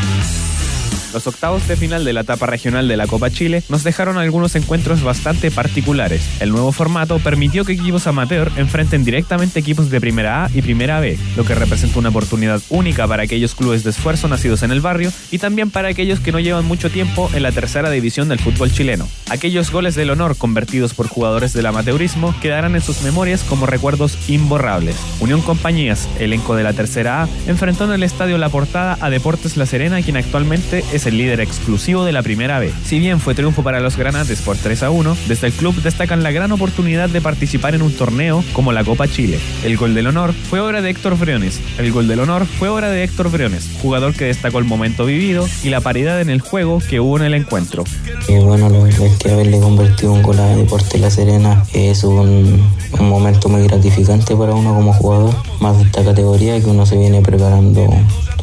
Los 1.13 1.27
octavos 1.27 1.67
de 1.67 1.75
final 1.75 2.05
de 2.05 2.13
la 2.13 2.21
etapa 2.21 2.47
regional 2.47 2.87
de 2.87 2.97
la 2.97 3.05
Copa 3.05 3.29
Chile 3.29 3.63
nos 3.69 3.83
dejaron 3.83 4.17
algunos 4.17 4.55
encuentros 4.55 5.03
bastante 5.03 5.51
particulares. 5.51 6.27
El 6.39 6.49
nuevo 6.49 6.71
formato 6.71 7.19
permitió 7.19 7.65
que 7.65 7.73
equipos 7.73 8.07
amateur 8.07 8.51
enfrenten 8.57 9.03
directamente 9.03 9.59
equipos 9.59 9.91
de 9.91 10.01
Primera 10.01 10.45
A 10.45 10.49
y 10.53 10.63
Primera 10.63 10.99
B, 10.99 11.19
lo 11.37 11.45
que 11.45 11.53
representa 11.53 11.99
una 11.99 12.09
oportunidad 12.09 12.61
única 12.69 13.07
para 13.07 13.23
aquellos 13.23 13.53
clubes 13.53 13.83
de 13.83 13.91
esfuerzo 13.91 14.27
nacidos 14.27 14.63
en 14.63 14.71
el 14.71 14.81
barrio 14.81 15.11
y 15.29 15.37
también 15.37 15.69
para 15.69 15.89
aquellos 15.89 16.19
que 16.19 16.31
no 16.31 16.39
llevan 16.39 16.65
mucho 16.65 16.89
tiempo 16.89 17.29
en 17.33 17.43
la 17.43 17.51
tercera 17.51 17.91
división 17.91 18.27
del 18.27 18.39
fútbol 18.39 18.71
chileno. 18.71 19.07
Aquellos 19.29 19.71
goles 19.71 19.93
del 19.93 20.09
honor 20.09 20.35
convertidos 20.35 20.95
por 20.95 21.07
jugadores 21.07 21.53
del 21.53 21.67
amateurismo 21.67 22.33
quedarán 22.41 22.75
en 22.75 22.81
sus 22.81 23.03
memorias 23.03 23.43
como 23.43 23.67
recuerdos 23.67 24.17
imborrables. 24.27 24.95
Unión 25.19 25.41
Compañías, 25.41 26.09
elenco 26.19 26.55
de 26.55 26.63
la 26.63 26.73
tercera 26.73 27.23
A, 27.23 27.29
enfrentó 27.47 27.85
en 27.85 27.91
el 27.91 28.03
estadio 28.03 28.39
La 28.39 28.49
Portada 28.49 28.97
a 28.99 29.11
Deportes 29.11 29.57
La 29.57 29.67
Serena, 29.67 30.01
quien 30.01 30.17
actualmente 30.17 30.83
es 30.91 31.02
es 31.03 31.07
el 31.07 31.17
líder 31.17 31.41
exclusivo 31.41 32.05
de 32.05 32.13
la 32.13 32.21
primera 32.21 32.59
B. 32.59 32.71
Si 32.85 32.97
bien 32.97 33.19
fue 33.19 33.35
triunfo 33.35 33.61
para 33.61 33.81
los 33.81 33.97
granates 33.97 34.41
por 34.41 34.55
3 34.55 34.83
a 34.83 34.89
1, 34.89 35.17
desde 35.27 35.47
el 35.47 35.53
club 35.53 35.75
destacan 35.81 36.23
la 36.23 36.31
gran 36.31 36.51
oportunidad 36.53 37.09
de 37.09 37.19
participar 37.19 37.75
en 37.75 37.81
un 37.81 37.91
torneo 37.91 38.41
como 38.53 38.71
la 38.71 38.85
Copa 38.85 39.07
Chile. 39.07 39.37
El 39.65 39.75
gol 39.75 39.95
del 39.95 40.07
honor 40.07 40.33
fue 40.33 40.61
obra 40.61 40.81
de 40.81 40.89
Héctor 40.89 41.17
Briones. 41.17 41.59
El 41.77 41.91
gol 41.91 42.07
del 42.07 42.21
honor 42.21 42.45
fue 42.45 42.69
obra 42.69 42.89
de 42.89 43.03
Héctor 43.03 43.31
Briones, 43.31 43.69
jugador 43.81 44.13
que 44.13 44.25
destacó 44.25 44.59
el 44.59 44.65
momento 44.65 45.05
vivido 45.05 45.45
y 45.61 45.69
la 45.69 45.81
paridad 45.81 46.21
en 46.21 46.29
el 46.29 46.39
juego 46.39 46.79
que 46.89 47.01
hubo 47.01 47.17
en 47.17 47.23
el 47.23 47.33
encuentro. 47.33 47.83
Eh, 48.29 48.39
bueno, 48.39 48.85
es 48.85 49.17
que 49.17 49.31
haberle 49.31 49.59
convertido 49.59 50.13
un 50.13 50.21
gol 50.21 50.39
a 50.39 50.55
Deporte 50.55 50.99
La 50.99 51.09
Serena 51.09 51.65
es 51.73 52.05
un, 52.05 52.65
un 52.97 53.09
momento 53.09 53.49
muy 53.49 53.63
gratificante 53.63 54.35
para 54.37 54.53
uno 54.53 54.73
como 54.73 54.93
jugador, 54.93 55.35
más 55.59 55.77
de 55.79 55.83
esta 55.83 56.03
categoría 56.03 56.61
que 56.61 56.67
uno 56.67 56.85
se 56.85 56.97
viene 56.97 57.21
preparando 57.21 57.89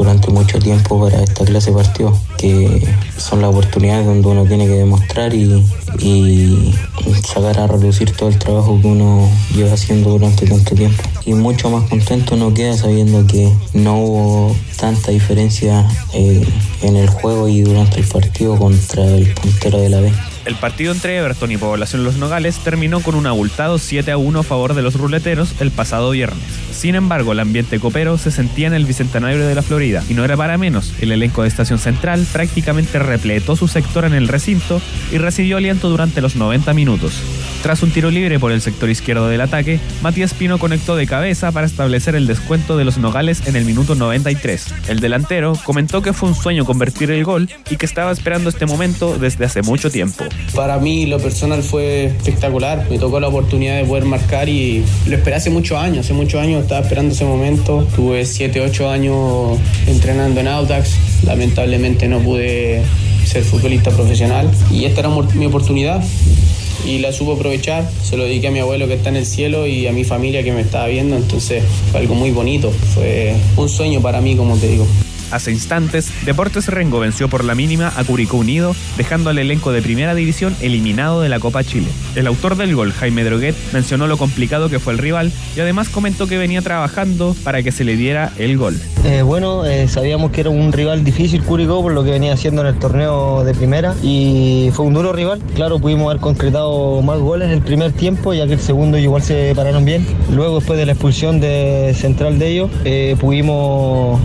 durante 0.01 0.31
mucho 0.31 0.59
tiempo 0.59 0.99
para 0.99 1.23
esta 1.23 1.45
clase 1.45 1.71
de 1.71 1.77
partidos, 1.77 2.19
que 2.39 2.89
son 3.19 3.43
las 3.43 3.51
oportunidades 3.51 4.07
donde 4.07 4.29
uno 4.29 4.47
tiene 4.47 4.65
que 4.65 4.73
demostrar 4.73 5.35
y, 5.35 5.63
y 5.99 6.75
sacar 7.23 7.59
a 7.59 7.67
relucir 7.67 8.11
todo 8.13 8.31
el 8.31 8.39
trabajo 8.39 8.81
que 8.81 8.87
uno 8.87 9.29
lleva 9.55 9.75
haciendo 9.75 10.09
durante 10.09 10.47
tanto 10.47 10.75
tiempo. 10.75 11.03
Y 11.27 11.35
mucho 11.35 11.69
más 11.69 11.87
contento 11.91 12.35
uno 12.35 12.55
queda 12.55 12.79
sabiendo 12.79 13.27
que 13.27 13.53
no 13.75 13.99
hubo 13.99 14.57
tanta 14.79 15.11
diferencia 15.11 15.87
eh, 16.15 16.49
en 16.81 16.97
el 16.97 17.11
juego 17.11 17.47
y 17.49 17.61
durante 17.61 18.01
el 18.01 18.07
partido 18.07 18.57
contra 18.57 19.05
el 19.05 19.35
puntero 19.35 19.83
de 19.83 19.91
la 19.91 20.01
B. 20.01 20.11
El 20.47 20.57
partido 20.57 20.93
entre 20.93 21.19
Everton 21.19 21.53
y 21.53 21.59
Población 21.59 22.05
Los 22.05 22.17
Nogales 22.17 22.57
terminó 22.65 23.01
con 23.01 23.15
un 23.15 23.27
abultado 23.27 23.79
7 23.79 24.11
a 24.13 24.17
1 24.17 24.41
a 24.41 24.43
favor 24.43 24.73
de 24.73 24.81
los 24.81 24.95
ruleteros 24.95 25.53
el 25.61 25.71
pasado 25.71 26.11
viernes. 26.11 26.41
Sin 26.81 26.95
embargo, 26.95 27.33
el 27.33 27.41
ambiente 27.41 27.79
copero 27.79 28.17
se 28.17 28.31
sentía 28.31 28.67
en 28.67 28.73
el 28.73 28.87
Bicentenario 28.87 29.47
de 29.47 29.55
la 29.55 29.61
Florida 29.61 30.03
y 30.09 30.15
no 30.15 30.25
era 30.25 30.35
para 30.39 30.57
menos. 30.57 30.95
El 31.03 31.13
elenco 31.13 31.43
de 31.43 31.49
Estación 31.49 31.79
Central 31.79 32.27
prácticamente 32.33 32.99
repletó 32.99 33.55
su 33.55 33.69
sector 33.69 34.07
en 34.07 34.15
el 34.15 34.29
recinto 34.29 34.81
y 35.13 35.19
recibió 35.19 35.59
aliento 35.59 35.91
durante 35.91 36.23
los 36.23 36.37
90 36.37 36.73
minutos. 36.73 37.21
Tras 37.63 37.83
un 37.83 37.91
tiro 37.91 38.11
libre 38.11 38.39
por 38.39 38.51
el 38.51 38.63
sector 38.63 38.89
izquierdo 38.89 39.29
del 39.29 39.43
ataque, 39.43 39.79
Matías 40.01 40.33
Pino 40.33 40.59
conectó 40.59 40.97
de 40.97 41.07
cabeza 41.07 41.53
para 41.53 41.67
establecer 41.67 42.15
el 42.15 42.27
descuento 42.27 42.79
de 42.79 42.87
los 42.87 42.97
Nogales 42.97 43.47
en 43.47 43.57
el 43.57 43.67
minuto 43.67 43.95
93. 43.95 44.89
El 44.89 45.01
delantero 45.01 45.53
comentó 45.65 46.01
que 46.01 46.15
fue 46.15 46.31
un 46.31 46.35
sueño 46.35 46.65
convertir 46.65 47.11
el 47.11 47.25
gol 47.25 47.51
y 47.69 47.77
que 47.77 47.85
estaba 47.85 48.11
esperando 48.11 48.49
este 48.49 48.65
momento 48.65 49.19
desde 49.19 49.45
hace 49.45 49.61
mucho 49.61 49.91
tiempo. 49.91 50.25
Para 50.55 50.79
mí 50.79 51.05
lo 51.05 51.19
personal 51.19 51.63
fue 51.63 52.07
espectacular, 52.07 52.87
me 52.89 52.99
tocó 52.99 53.21
la 53.21 53.29
oportunidad 53.29 53.77
de 53.77 53.85
poder 53.85 54.07
marcar 54.07 54.49
y 54.49 54.83
lo 55.07 55.17
esperé 55.17 55.37
hace 55.37 55.51
muchos 55.51 55.77
años, 55.77 56.07
hace 56.07 56.15
muchos 56.15 56.41
años 56.41 56.70
estaba 56.71 56.87
esperando 56.87 57.13
ese 57.13 57.25
momento, 57.25 57.85
tuve 57.97 58.25
7, 58.25 58.61
8 58.61 58.91
años 58.91 59.59
entrenando 59.89 60.39
en 60.39 60.47
Audax, 60.47 61.25
lamentablemente 61.27 62.07
no 62.07 62.21
pude 62.21 62.83
ser 63.25 63.43
futbolista 63.43 63.91
profesional. 63.91 64.49
Y 64.71 64.85
esta 64.85 65.01
era 65.01 65.09
mi 65.09 65.47
oportunidad. 65.47 66.01
Y 66.87 66.99
la 66.99 67.13
supo 67.13 67.33
aprovechar, 67.33 67.91
se 68.05 68.17
lo 68.17 68.23
dediqué 68.23 68.47
a 68.47 68.51
mi 68.53 68.61
abuelo 68.61 68.87
que 68.87 68.95
está 68.95 69.09
en 69.09 69.17
el 69.17 69.27
cielo 69.27 69.67
y 69.67 69.89
a 69.89 69.93
mi 69.93 70.05
familia 70.05 70.45
que 70.45 70.53
me 70.53 70.61
estaba 70.61 70.87
viendo, 70.87 71.17
entonces 71.17 71.65
fue 71.91 72.03
algo 72.03 72.15
muy 72.15 72.31
bonito, 72.31 72.71
fue 72.71 73.35
un 73.57 73.69
sueño 73.69 74.01
para 74.01 74.21
mí 74.21 74.37
como 74.37 74.57
te 74.57 74.69
digo. 74.69 74.87
Hace 75.31 75.53
instantes, 75.53 76.13
Deportes 76.25 76.69
Rengo 76.69 77.01
venció 77.01 77.29
por 77.29 77.45
la 77.45 77.55
mínima 77.55 77.93
a 77.97 78.05
Curicó 78.05 78.37
Unido, 78.37 78.75
dejando 78.97 79.31
al 79.31 79.39
elenco 79.39 79.73
de 79.73 79.83
primera 79.83 80.15
división 80.15 80.57
eliminado 80.61 81.21
de 81.21 81.29
la 81.29 81.41
Copa 81.41 81.65
Chile. 81.65 81.89
El 82.15 82.27
autor 82.27 82.57
del 82.57 82.75
gol, 82.75 82.93
Jaime 82.93 83.25
Droguet, 83.25 83.55
mencionó 83.73 84.07
lo 84.07 84.17
complicado 84.17 84.69
que 84.69 84.79
fue 84.79 84.93
el 84.93 84.99
rival 84.99 85.33
y 85.57 85.61
además 85.61 85.89
comentó 85.89 86.27
que 86.27 86.39
venía 86.39 86.63
trabajando 86.63 87.37
para 87.45 87.63
que 87.63 87.73
se 87.73 87.85
le 87.85 87.97
diera 87.97 88.33
el 88.39 88.59
gol. 88.59 88.81
Eh, 89.05 89.23
bueno, 89.23 89.65
eh, 89.65 89.89
sabíamos 89.89 90.31
que 90.31 90.43
era 90.43 90.51
un 90.51 90.73
rival 90.73 91.05
difícil 91.05 91.43
Curicó 91.43 91.81
por 91.81 91.93
lo 91.93 92.05
que 92.05 92.11
venía 92.11 92.35
haciendo 92.35 92.61
en 92.63 92.69
el 92.69 92.79
torneo 92.79 93.45
de 93.45 93.55
primera 93.55 93.95
y 94.03 94.71
fue 94.73 94.85
un 94.87 94.95
duro 94.95 95.13
rival. 95.13 95.41
Claro, 95.55 95.79
pudimos 95.79 96.07
haber 96.11 96.21
concretado 96.21 97.01
más 97.03 97.19
goles 97.19 97.49
en 97.49 97.55
el 97.55 97.63
primer 97.63 97.93
tiempo 97.93 98.35
ya 98.35 98.47
que 98.47 98.55
el 98.55 98.61
segundo 98.61 98.99
igual 98.99 99.23
se 99.23 99.55
pararon 99.55 99.85
bien. 99.85 100.07
Luego, 100.31 100.57
después 100.57 100.79
de 100.79 100.87
la 100.87 100.93
expulsión 100.93 101.41
de 101.41 101.95
central 101.97 102.39
de 102.39 102.49
ellos, 102.49 102.71
eh, 102.85 103.17
pudimos 103.19 104.21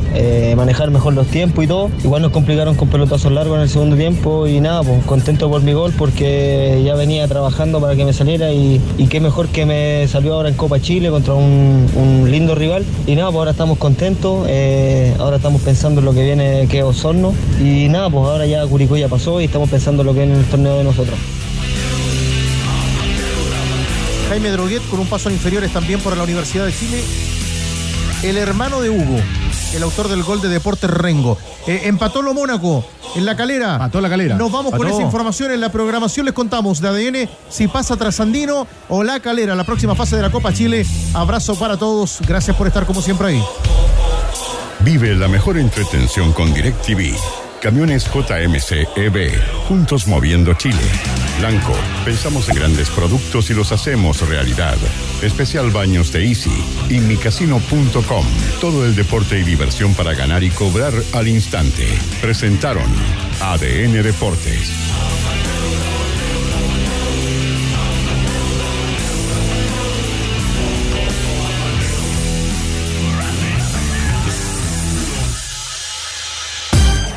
manejar 0.56 0.92
mejor 0.96 1.14
los 1.14 1.28
tiempos 1.28 1.64
y 1.64 1.68
todo. 1.68 1.92
Igual 2.04 2.22
nos 2.22 2.32
complicaron 2.32 2.76
con 2.76 2.88
pelotazos 2.88 3.32
largos 3.32 3.58
en 3.58 3.64
el 3.64 3.70
segundo 3.70 3.96
tiempo 3.96 4.48
y 4.48 4.62
nada, 4.62 4.82
pues 4.82 5.04
contento 5.06 5.50
por 5.50 5.62
mi 5.62 5.74
gol 5.74 5.94
porque 5.98 6.82
ya 6.86 6.96
venía 6.96 7.28
trabajando 7.28 7.82
para 7.82 7.96
que 7.96 8.06
me 8.06 8.14
saliera 8.14 8.52
y, 8.52 8.80
qué 9.10 9.20
mejor 9.20 9.50
que 9.50 9.66
me 9.66 10.08
salió 10.08 10.34
ahora 10.34 10.50
en 10.50 10.56
Copa 10.56 10.80
Chile 10.80 11.10
contra 11.10 11.34
un, 11.34 12.28
lindo 12.30 12.56
rival. 12.56 12.86
Y 13.06 13.16
nada, 13.16 13.28
pues 13.28 13.40
ahora 13.40 13.52
estamos 13.52 13.78
contentos, 13.78 14.46
eh, 14.50 15.14
ahora 15.20 15.36
estamos 15.38 15.62
pensando 15.62 16.00
en 16.00 16.06
lo 16.06 16.14
que 16.14 16.24
viene 16.24 16.68
que 16.70 16.80
es 16.80 16.84
Osorno 16.84 17.34
y 17.60 17.88
nada, 17.90 18.10
pues 18.10 18.26
ahora 18.26 18.46
ya 18.46 18.66
Curicó 18.66 18.98
ya 18.98 19.08
pasó 19.08 19.42
y 19.42 19.46
estamos 19.46 19.70
pensando 19.70 20.02
en 20.02 20.08
lo 20.08 20.14
que 20.14 20.20
viene 20.20 20.34
en 20.34 20.40
el 20.40 20.46
torneo 20.46 20.78
de 20.78 20.84
nosotros. 20.86 21.18
Jaime 24.30 24.50
Droguet 24.50 24.82
con 24.90 25.00
un 25.00 25.08
paso 25.08 25.30
inferiores 25.30 25.72
también 25.72 26.00
por 26.00 26.18
la 26.18 26.24
Universidad 26.24 26.66
de 26.66 26.74
Chile. 26.74 27.04
El 28.24 28.38
hermano 28.38 28.82
de 28.82 28.90
Hugo, 28.90 29.20
el 29.76 29.84
autor 29.84 30.08
del 30.08 30.24
gol 30.24 30.42
de 30.42 30.50
Deportes 30.50 30.90
Rengo. 30.90 31.38
Eh, 31.68 31.82
empató 31.86 32.22
lo 32.22 32.34
Mónaco 32.34 32.86
en 33.16 33.26
la 33.26 33.36
calera. 33.36 33.78
Mató 33.78 34.02
la 34.02 34.10
calera. 34.10 34.36
Nos 34.36 34.52
vamos 34.52 34.72
con 34.72 34.82
Empató. 34.82 34.98
esa 34.98 35.06
información 35.06 35.52
en 35.52 35.62
la 35.62 35.72
programación. 35.72 36.26
Les 36.26 36.34
contamos 36.34 36.82
de 36.82 36.88
ADN 36.88 37.30
si 37.50 37.68
pasa 37.68 37.96
Trasandino 37.98 38.68
o 38.90 39.04
la 39.04 39.20
calera, 39.20 39.56
la 39.56 39.64
próxima 39.64 39.96
fase 39.96 40.16
de 40.16 40.22
la 40.22 40.32
Copa 40.32 40.54
Chile. 40.54 40.86
Abrazo 41.14 41.56
para 41.56 41.78
todos. 41.78 42.20
Gracias 42.28 42.56
por 42.56 42.68
estar 42.68 42.86
como 42.86 43.02
siempre 43.02 43.28
ahí. 43.28 43.44
Vive 44.80 45.16
la 45.16 45.28
mejor 45.28 45.58
entretención 45.58 46.32
con 46.34 46.54
DirecTV. 46.54 47.45
Camiones 47.62 48.06
JMC 48.06 48.88
EV, 48.96 49.42
juntos 49.68 50.08
moviendo 50.08 50.54
Chile. 50.54 50.78
Blanco, 51.40 51.74
pensamos 52.04 52.48
en 52.50 52.56
grandes 52.56 52.90
productos 52.90 53.50
y 53.50 53.54
los 53.54 53.72
hacemos 53.72 54.28
realidad. 54.28 54.78
Especial 55.22 55.72
baños 55.72 56.12
de 56.12 56.28
Easy 56.28 56.64
y 56.90 57.00
micasino.com. 57.00 58.26
Todo 58.62 58.86
el 58.86 58.96
deporte 58.96 59.40
y 59.40 59.44
diversión 59.44 59.94
para 59.94 60.14
ganar 60.14 60.44
y 60.44 60.50
cobrar 60.50 60.94
al 61.14 61.28
instante. 61.28 61.88
Presentaron 62.22 62.86
ADN 63.42 64.04
Deportes. 64.04 65.25